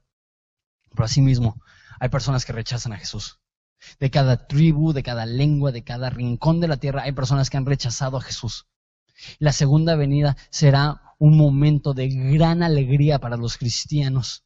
Pero 0.95 1.09
sí 1.09 1.21
mismo, 1.23 1.61
hay 1.99 2.09
personas 2.09 2.45
que 2.45 2.53
rechazan 2.53 2.93
a 2.93 2.99
Jesús. 2.99 3.41
De 3.99 4.11
cada 4.11 4.47
tribu, 4.47 4.93
de 4.93 5.03
cada 5.03 5.27
lengua, 5.27 5.73
de 5.73 5.85
cada 5.85 6.11
rincón 6.11 6.61
de 6.61 6.69
la 6.69 6.77
tierra, 6.79 7.03
hay 7.03 7.13
personas 7.13 7.49
que 7.51 7.57
han 7.57 7.67
rechazado 7.67 8.17
a 8.19 8.23
Jesús. 8.23 8.70
La 9.39 9.53
segunda 9.53 9.97
venida 9.97 10.37
será 10.51 11.15
un 11.19 11.37
momento 11.37 11.93
de 11.93 12.09
gran 12.09 12.63
alegría 12.63 13.19
para 13.19 13.37
los 13.37 13.59
cristianos, 13.59 14.45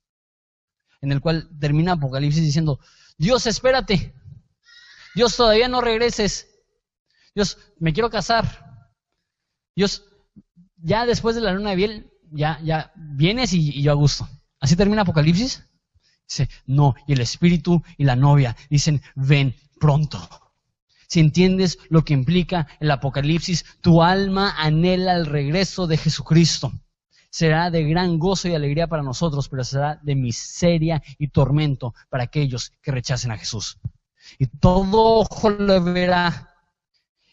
en 1.00 1.12
el 1.12 1.20
cual 1.20 1.48
termina 1.58 1.92
Apocalipsis 1.92 2.42
diciendo, 2.42 2.80
Dios, 3.16 3.46
espérate, 3.46 4.14
Dios, 5.14 5.36
todavía 5.36 5.68
no 5.68 5.80
regreses, 5.80 6.48
Dios, 7.34 7.58
me 7.78 7.92
quiero 7.92 8.10
casar, 8.10 8.90
Dios, 9.76 10.04
ya 10.76 11.06
después 11.06 11.36
de 11.36 11.42
la 11.42 11.52
luna 11.52 11.70
de 11.70 11.76
miel, 11.76 12.12
ya, 12.32 12.60
ya 12.62 12.92
vienes 12.96 13.52
y, 13.52 13.70
y 13.70 13.82
yo 13.82 13.92
a 13.92 13.94
gusto. 13.94 14.28
Así 14.60 14.76
termina 14.76 15.02
Apocalipsis. 15.02 15.62
Dice, 16.26 16.48
no, 16.66 16.94
y 17.06 17.12
el 17.12 17.20
espíritu 17.20 17.82
y 17.98 18.04
la 18.04 18.16
novia 18.16 18.56
dicen, 18.70 19.02
ven 19.14 19.54
pronto. 19.78 20.18
Si 21.08 21.20
entiendes 21.20 21.78
lo 21.88 22.04
que 22.04 22.14
implica 22.14 22.66
el 22.80 22.90
Apocalipsis, 22.90 23.64
tu 23.80 24.02
alma 24.02 24.54
anhela 24.58 25.14
el 25.14 25.26
regreso 25.26 25.86
de 25.86 25.96
Jesucristo. 25.96 26.72
Será 27.30 27.70
de 27.70 27.82
gran 27.82 28.18
gozo 28.18 28.48
y 28.48 28.54
alegría 28.54 28.86
para 28.86 29.02
nosotros, 29.02 29.48
pero 29.48 29.64
será 29.64 29.98
de 30.02 30.14
miseria 30.14 31.02
y 31.18 31.28
tormento 31.28 31.94
para 32.08 32.24
aquellos 32.24 32.72
que 32.80 32.92
rechacen 32.92 33.32
a 33.32 33.38
Jesús. 33.38 33.78
Y 34.38 34.46
todo 34.46 35.18
ojo 35.18 35.50
lo 35.50 35.82
verá. 35.82 36.54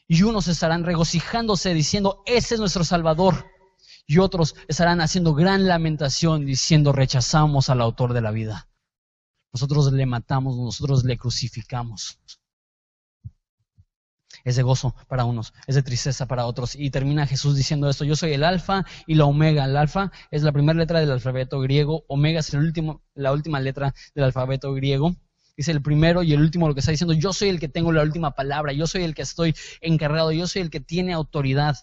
Y 0.07 0.23
unos 0.23 0.47
estarán 0.47 0.83
regocijándose 0.83 1.73
diciendo, 1.73 2.23
ese 2.25 2.55
es 2.55 2.59
nuestro 2.59 2.83
Salvador. 2.83 3.45
Y 4.07 4.17
otros 4.17 4.55
estarán 4.67 5.01
haciendo 5.01 5.33
gran 5.33 5.67
lamentación 5.67 6.45
diciendo, 6.45 6.91
rechazamos 6.91 7.69
al 7.69 7.79
autor 7.79 8.13
de 8.13 8.21
la 8.21 8.31
vida. 8.31 8.67
Nosotros 9.53 9.91
le 9.93 10.05
matamos, 10.05 10.57
nosotros 10.57 11.03
le 11.03 11.17
crucificamos 11.17 12.19
es 14.43 14.55
de 14.55 14.63
gozo 14.63 14.95
para 15.07 15.25
unos, 15.25 15.53
es 15.67 15.75
de 15.75 15.83
tristeza 15.83 16.27
para 16.27 16.45
otros. 16.45 16.75
Y 16.75 16.89
termina 16.89 17.27
Jesús 17.27 17.55
diciendo 17.55 17.89
esto, 17.89 18.05
yo 18.05 18.15
soy 18.15 18.33
el 18.33 18.43
alfa 18.43 18.85
y 19.07 19.15
la 19.15 19.25
omega. 19.25 19.65
El 19.65 19.77
alfa 19.77 20.11
es 20.31 20.43
la 20.43 20.51
primera 20.51 20.77
letra 20.77 20.99
del 20.99 21.11
alfabeto 21.11 21.59
griego, 21.59 22.03
omega 22.07 22.39
es 22.39 22.53
el 22.53 22.61
último, 22.61 23.01
la 23.13 23.31
última 23.31 23.59
letra 23.59 23.93
del 24.15 24.25
alfabeto 24.25 24.73
griego. 24.73 25.15
Dice 25.57 25.71
el 25.71 25.81
primero 25.81 26.23
y 26.23 26.33
el 26.33 26.41
último 26.41 26.67
lo 26.67 26.73
que 26.73 26.79
está 26.79 26.91
diciendo, 26.91 27.13
yo 27.13 27.33
soy 27.33 27.49
el 27.49 27.59
que 27.59 27.67
tengo 27.67 27.91
la 27.91 28.01
última 28.01 28.35
palabra, 28.35 28.73
yo 28.73 28.87
soy 28.87 29.03
el 29.03 29.13
que 29.13 29.21
estoy 29.21 29.53
encargado, 29.81 30.31
yo 30.31 30.47
soy 30.47 30.61
el 30.61 30.69
que 30.69 30.79
tiene 30.79 31.13
autoridad. 31.13 31.77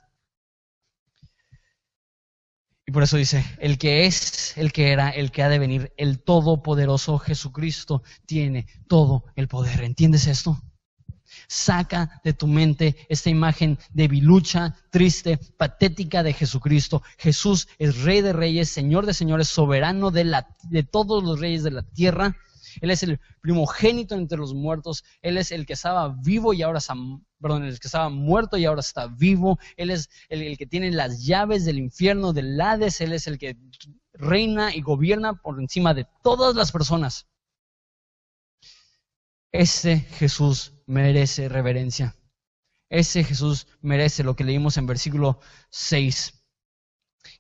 Y 2.87 2.91
por 2.91 3.03
eso 3.03 3.19
dice, 3.19 3.45
el 3.59 3.77
que 3.77 4.07
es, 4.07 4.57
el 4.57 4.73
que 4.73 4.93
era, 4.93 5.11
el 5.11 5.31
que 5.31 5.43
ha 5.43 5.51
de 5.51 5.59
venir, 5.59 5.93
el 5.99 6.23
todopoderoso 6.23 7.19
Jesucristo 7.19 8.03
tiene 8.25 8.67
todo 8.89 9.27
el 9.37 9.47
poder. 9.47 9.83
¿Entiendes 9.83 10.27
esto? 10.27 10.59
Saca 11.49 12.21
de 12.23 12.35
tu 12.35 12.47
mente 12.47 12.95
esta 13.09 13.31
imagen 13.31 13.79
debilucha, 13.95 14.77
triste, 14.91 15.39
patética 15.57 16.23
de 16.23 16.35
Jesucristo. 16.35 17.03
Jesús 17.17 17.69
es 17.79 18.03
Rey 18.03 18.21
de 18.21 18.35
Reyes, 18.35 18.69
Señor 18.69 19.07
de 19.07 19.15
Señores, 19.15 19.49
soberano 19.49 20.11
de, 20.11 20.25
la, 20.25 20.47
de 20.65 20.83
todos 20.83 21.25
los 21.25 21.41
reyes 21.41 21.63
de 21.63 21.71
la 21.71 21.83
tierra. 21.83 22.37
Él 22.83 22.91
es 22.91 23.03
el 23.03 23.19
primogénito 23.41 24.15
entre 24.15 24.39
los 24.39 24.55
muertos. 24.55 25.05
Él 25.23 25.39
es 25.39 25.51
el 25.51 25.65
que 25.65 25.73
estaba 25.73 26.09
vivo 26.09 26.53
y 26.53 26.63
ahora 26.63 26.81
perdón, 27.41 27.65
el 27.65 27.81
que 27.81 27.89
estaba 27.89 28.11
muerto 28.11 28.57
y 28.59 28.67
ahora 28.67 28.81
está 28.81 29.07
vivo. 29.07 29.59
Él 29.77 29.91
es 29.91 30.11
el, 30.29 30.43
el, 30.43 30.59
que 30.59 30.67
tiene 30.67 30.91
las 30.91 31.25
llaves 31.25 31.65
del 31.65 31.79
infierno, 31.79 32.33
del 32.33 32.61
Hades. 32.61 33.01
Él 33.01 33.13
es 33.13 33.27
el 33.27 33.39
que 33.39 33.57
reina 34.13 34.75
y 34.75 34.83
gobierna 34.83 35.35
por 35.35 35.61
encima 35.61 35.95
de 35.95 36.07
todas 36.23 36.55
las 36.55 36.73
personas. 36.73 37.27
Ese 39.53 40.01
Jesús 40.01 40.75
merece 40.87 41.49
reverencia. 41.49 42.15
Ese 42.91 43.25
Jesús 43.25 43.67
merece 43.81 44.25
lo 44.25 44.35
que 44.35 44.45
leímos 44.45 44.77
en 44.77 44.87
versículo 44.87 45.41
6, 45.71 46.43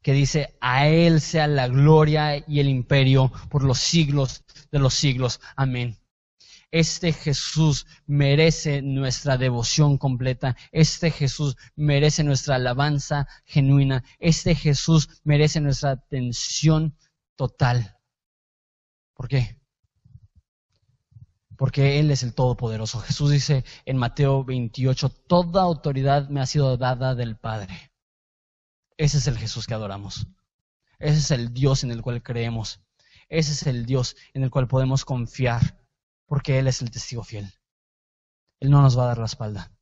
que 0.02 0.12
dice, 0.12 0.56
a 0.60 0.88
Él 0.88 1.20
sea 1.20 1.46
la 1.46 1.68
gloria 1.68 2.44
y 2.46 2.60
el 2.60 2.68
imperio 2.68 3.32
por 3.48 3.64
los 3.64 3.78
siglos 3.78 4.44
de 4.70 4.78
los 4.78 4.94
siglos. 4.94 5.40
Amén. 5.56 5.98
Este 6.70 7.14
Jesús 7.14 7.86
merece 8.06 8.82
nuestra 8.82 9.38
devoción 9.38 9.96
completa. 9.96 10.54
Este 10.70 11.10
Jesús 11.10 11.56
merece 11.76 12.24
nuestra 12.24 12.56
alabanza 12.56 13.26
genuina. 13.46 14.04
Este 14.18 14.54
Jesús 14.54 15.08
merece 15.24 15.62
nuestra 15.62 15.92
atención 15.92 16.94
total. 17.36 17.96
¿Por 19.14 19.28
qué? 19.28 19.57
Porque 21.58 21.98
Él 21.98 22.10
es 22.12 22.22
el 22.22 22.34
Todopoderoso. 22.34 23.00
Jesús 23.00 23.32
dice 23.32 23.64
en 23.84 23.96
Mateo 23.96 24.44
28, 24.44 25.08
toda 25.08 25.62
autoridad 25.62 26.28
me 26.28 26.40
ha 26.40 26.46
sido 26.46 26.76
dada 26.76 27.16
del 27.16 27.36
Padre. 27.36 27.90
Ese 28.96 29.18
es 29.18 29.26
el 29.26 29.36
Jesús 29.36 29.66
que 29.66 29.74
adoramos. 29.74 30.28
Ese 31.00 31.18
es 31.18 31.30
el 31.32 31.52
Dios 31.52 31.82
en 31.82 31.90
el 31.90 32.00
cual 32.00 32.22
creemos. 32.22 32.80
Ese 33.28 33.52
es 33.52 33.66
el 33.66 33.86
Dios 33.86 34.16
en 34.34 34.44
el 34.44 34.50
cual 34.50 34.68
podemos 34.68 35.04
confiar, 35.04 35.84
porque 36.26 36.60
Él 36.60 36.68
es 36.68 36.80
el 36.80 36.92
testigo 36.92 37.24
fiel. 37.24 37.52
Él 38.60 38.70
no 38.70 38.80
nos 38.80 38.96
va 38.96 39.02
a 39.04 39.08
dar 39.08 39.18
la 39.18 39.26
espalda. 39.26 39.72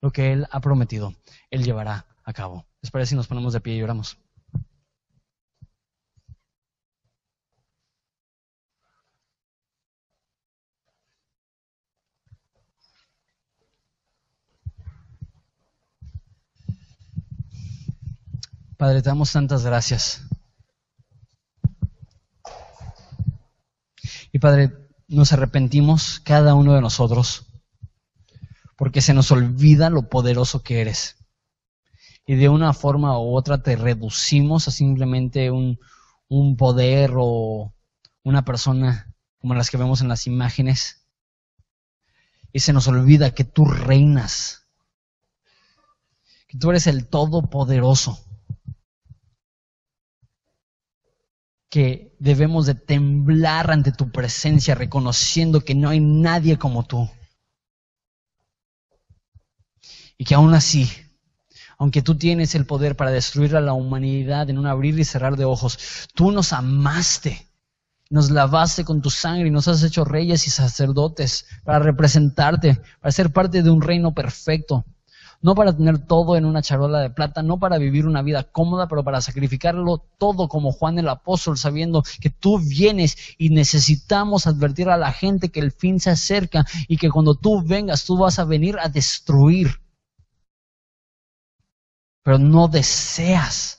Lo 0.00 0.10
que 0.10 0.32
Él 0.32 0.48
ha 0.50 0.60
prometido, 0.60 1.14
Él 1.50 1.62
llevará 1.62 2.06
a 2.24 2.32
cabo. 2.32 2.66
¿Les 2.82 2.90
parece 2.90 3.10
si 3.10 3.16
nos 3.16 3.28
ponemos 3.28 3.52
de 3.52 3.60
pie 3.60 3.76
y 3.76 3.82
oramos? 3.82 4.18
Padre, 18.80 19.02
te 19.02 19.10
damos 19.10 19.30
tantas 19.30 19.62
gracias. 19.62 20.22
Y 24.32 24.38
Padre, 24.38 24.72
nos 25.06 25.34
arrepentimos 25.34 26.18
cada 26.20 26.54
uno 26.54 26.72
de 26.72 26.80
nosotros 26.80 27.44
porque 28.76 29.02
se 29.02 29.12
nos 29.12 29.30
olvida 29.32 29.90
lo 29.90 30.08
poderoso 30.08 30.62
que 30.62 30.80
eres. 30.80 31.18
Y 32.24 32.36
de 32.36 32.48
una 32.48 32.72
forma 32.72 33.18
u 33.18 33.36
otra 33.36 33.62
te 33.62 33.76
reducimos 33.76 34.66
a 34.66 34.70
simplemente 34.70 35.50
un, 35.50 35.78
un 36.28 36.56
poder 36.56 37.12
o 37.18 37.74
una 38.22 38.46
persona 38.46 39.14
como 39.40 39.52
las 39.52 39.68
que 39.68 39.76
vemos 39.76 40.00
en 40.00 40.08
las 40.08 40.26
imágenes. 40.26 41.06
Y 42.50 42.60
se 42.60 42.72
nos 42.72 42.88
olvida 42.88 43.34
que 43.34 43.44
tú 43.44 43.66
reinas, 43.66 44.66
que 46.48 46.56
tú 46.56 46.70
eres 46.70 46.86
el 46.86 47.08
Todopoderoso, 47.08 48.18
que 51.70 52.14
debemos 52.18 52.66
de 52.66 52.74
temblar 52.74 53.70
ante 53.70 53.92
tu 53.92 54.10
presencia 54.10 54.74
reconociendo 54.74 55.60
que 55.60 55.74
no 55.74 55.88
hay 55.88 56.00
nadie 56.00 56.58
como 56.58 56.84
tú. 56.84 57.08
Y 60.18 60.24
que 60.24 60.34
aún 60.34 60.52
así, 60.52 60.90
aunque 61.78 62.02
tú 62.02 62.16
tienes 62.16 62.54
el 62.54 62.66
poder 62.66 62.96
para 62.96 63.10
destruir 63.10 63.56
a 63.56 63.60
la 63.60 63.72
humanidad 63.72 64.50
en 64.50 64.58
un 64.58 64.66
abrir 64.66 64.98
y 64.98 65.04
cerrar 65.04 65.36
de 65.36 65.46
ojos, 65.46 66.08
tú 66.14 66.30
nos 66.30 66.52
amaste 66.52 67.50
nos 68.10 68.28
lavaste 68.28 68.84
con 68.84 69.00
tu 69.00 69.08
sangre 69.08 69.46
y 69.46 69.50
nos 69.52 69.68
has 69.68 69.84
hecho 69.84 70.04
reyes 70.04 70.46
y 70.46 70.50
sacerdotes 70.50 71.46
para 71.62 71.78
representarte, 71.78 72.82
para 73.00 73.12
ser 73.12 73.32
parte 73.32 73.62
de 73.62 73.70
un 73.70 73.80
reino 73.80 74.12
perfecto. 74.12 74.84
No 75.42 75.54
para 75.54 75.74
tener 75.74 75.98
todo 75.98 76.36
en 76.36 76.44
una 76.44 76.60
charola 76.60 77.00
de 77.00 77.10
plata, 77.10 77.42
no 77.42 77.58
para 77.58 77.78
vivir 77.78 78.06
una 78.06 78.22
vida 78.22 78.44
cómoda, 78.44 78.88
pero 78.88 79.02
para 79.02 79.20
sacrificarlo 79.22 80.04
todo 80.18 80.48
como 80.48 80.70
Juan 80.70 80.98
el 80.98 81.08
apóstol, 81.08 81.56
sabiendo 81.56 82.02
que 82.20 82.28
tú 82.30 82.58
vienes 82.58 83.16
y 83.38 83.48
necesitamos 83.48 84.46
advertir 84.46 84.90
a 84.90 84.98
la 84.98 85.12
gente 85.12 85.50
que 85.50 85.60
el 85.60 85.72
fin 85.72 85.98
se 85.98 86.10
acerca 86.10 86.66
y 86.88 86.98
que 86.98 87.10
cuando 87.10 87.34
tú 87.34 87.62
vengas 87.62 88.04
tú 88.04 88.18
vas 88.18 88.38
a 88.38 88.44
venir 88.44 88.78
a 88.78 88.88
destruir. 88.88 89.80
Pero 92.22 92.38
no 92.38 92.68
deseas. 92.68 93.78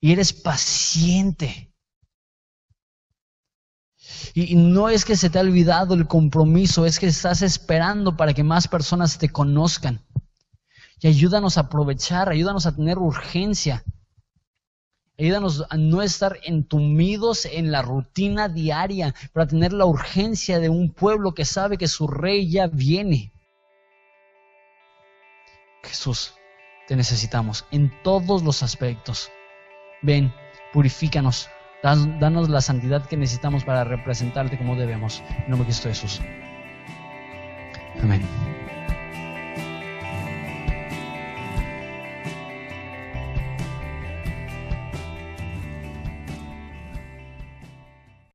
Y 0.00 0.10
eres 0.10 0.32
paciente 0.32 1.71
y 4.34 4.54
no 4.56 4.88
es 4.88 5.04
que 5.04 5.16
se 5.16 5.30
te 5.30 5.38
ha 5.38 5.42
olvidado 5.42 5.94
el 5.94 6.06
compromiso, 6.06 6.86
es 6.86 6.98
que 6.98 7.06
estás 7.06 7.42
esperando 7.42 8.16
para 8.16 8.34
que 8.34 8.44
más 8.44 8.68
personas 8.68 9.18
te 9.18 9.28
conozcan. 9.28 10.00
Y 11.02 11.08
ayúdanos 11.08 11.58
a 11.58 11.62
aprovechar, 11.62 12.28
ayúdanos 12.28 12.66
a 12.66 12.76
tener 12.76 12.98
urgencia. 12.98 13.84
Ayúdanos 15.18 15.64
a 15.68 15.76
no 15.76 16.00
estar 16.00 16.38
entumidos 16.44 17.44
en 17.44 17.72
la 17.72 17.82
rutina 17.82 18.48
diaria, 18.48 19.14
para 19.32 19.46
tener 19.46 19.72
la 19.72 19.84
urgencia 19.84 20.60
de 20.60 20.68
un 20.68 20.92
pueblo 20.92 21.34
que 21.34 21.44
sabe 21.44 21.76
que 21.76 21.88
su 21.88 22.06
rey 22.06 22.50
ya 22.50 22.68
viene. 22.68 23.32
Jesús, 25.82 26.34
te 26.86 26.94
necesitamos 26.94 27.64
en 27.72 27.92
todos 28.04 28.42
los 28.42 28.62
aspectos. 28.62 29.28
Ven, 30.02 30.32
purifícanos, 30.72 31.48
Danos 31.82 32.48
la 32.48 32.60
santidad 32.60 33.04
que 33.06 33.16
necesitamos 33.16 33.64
para 33.64 33.82
representarte 33.82 34.56
como 34.56 34.76
debemos. 34.76 35.22
En 35.44 35.50
nombre 35.50 35.66
de 35.66 35.72
Cristo 35.72 35.88
Jesús. 35.88 36.20
Amén. 38.00 38.22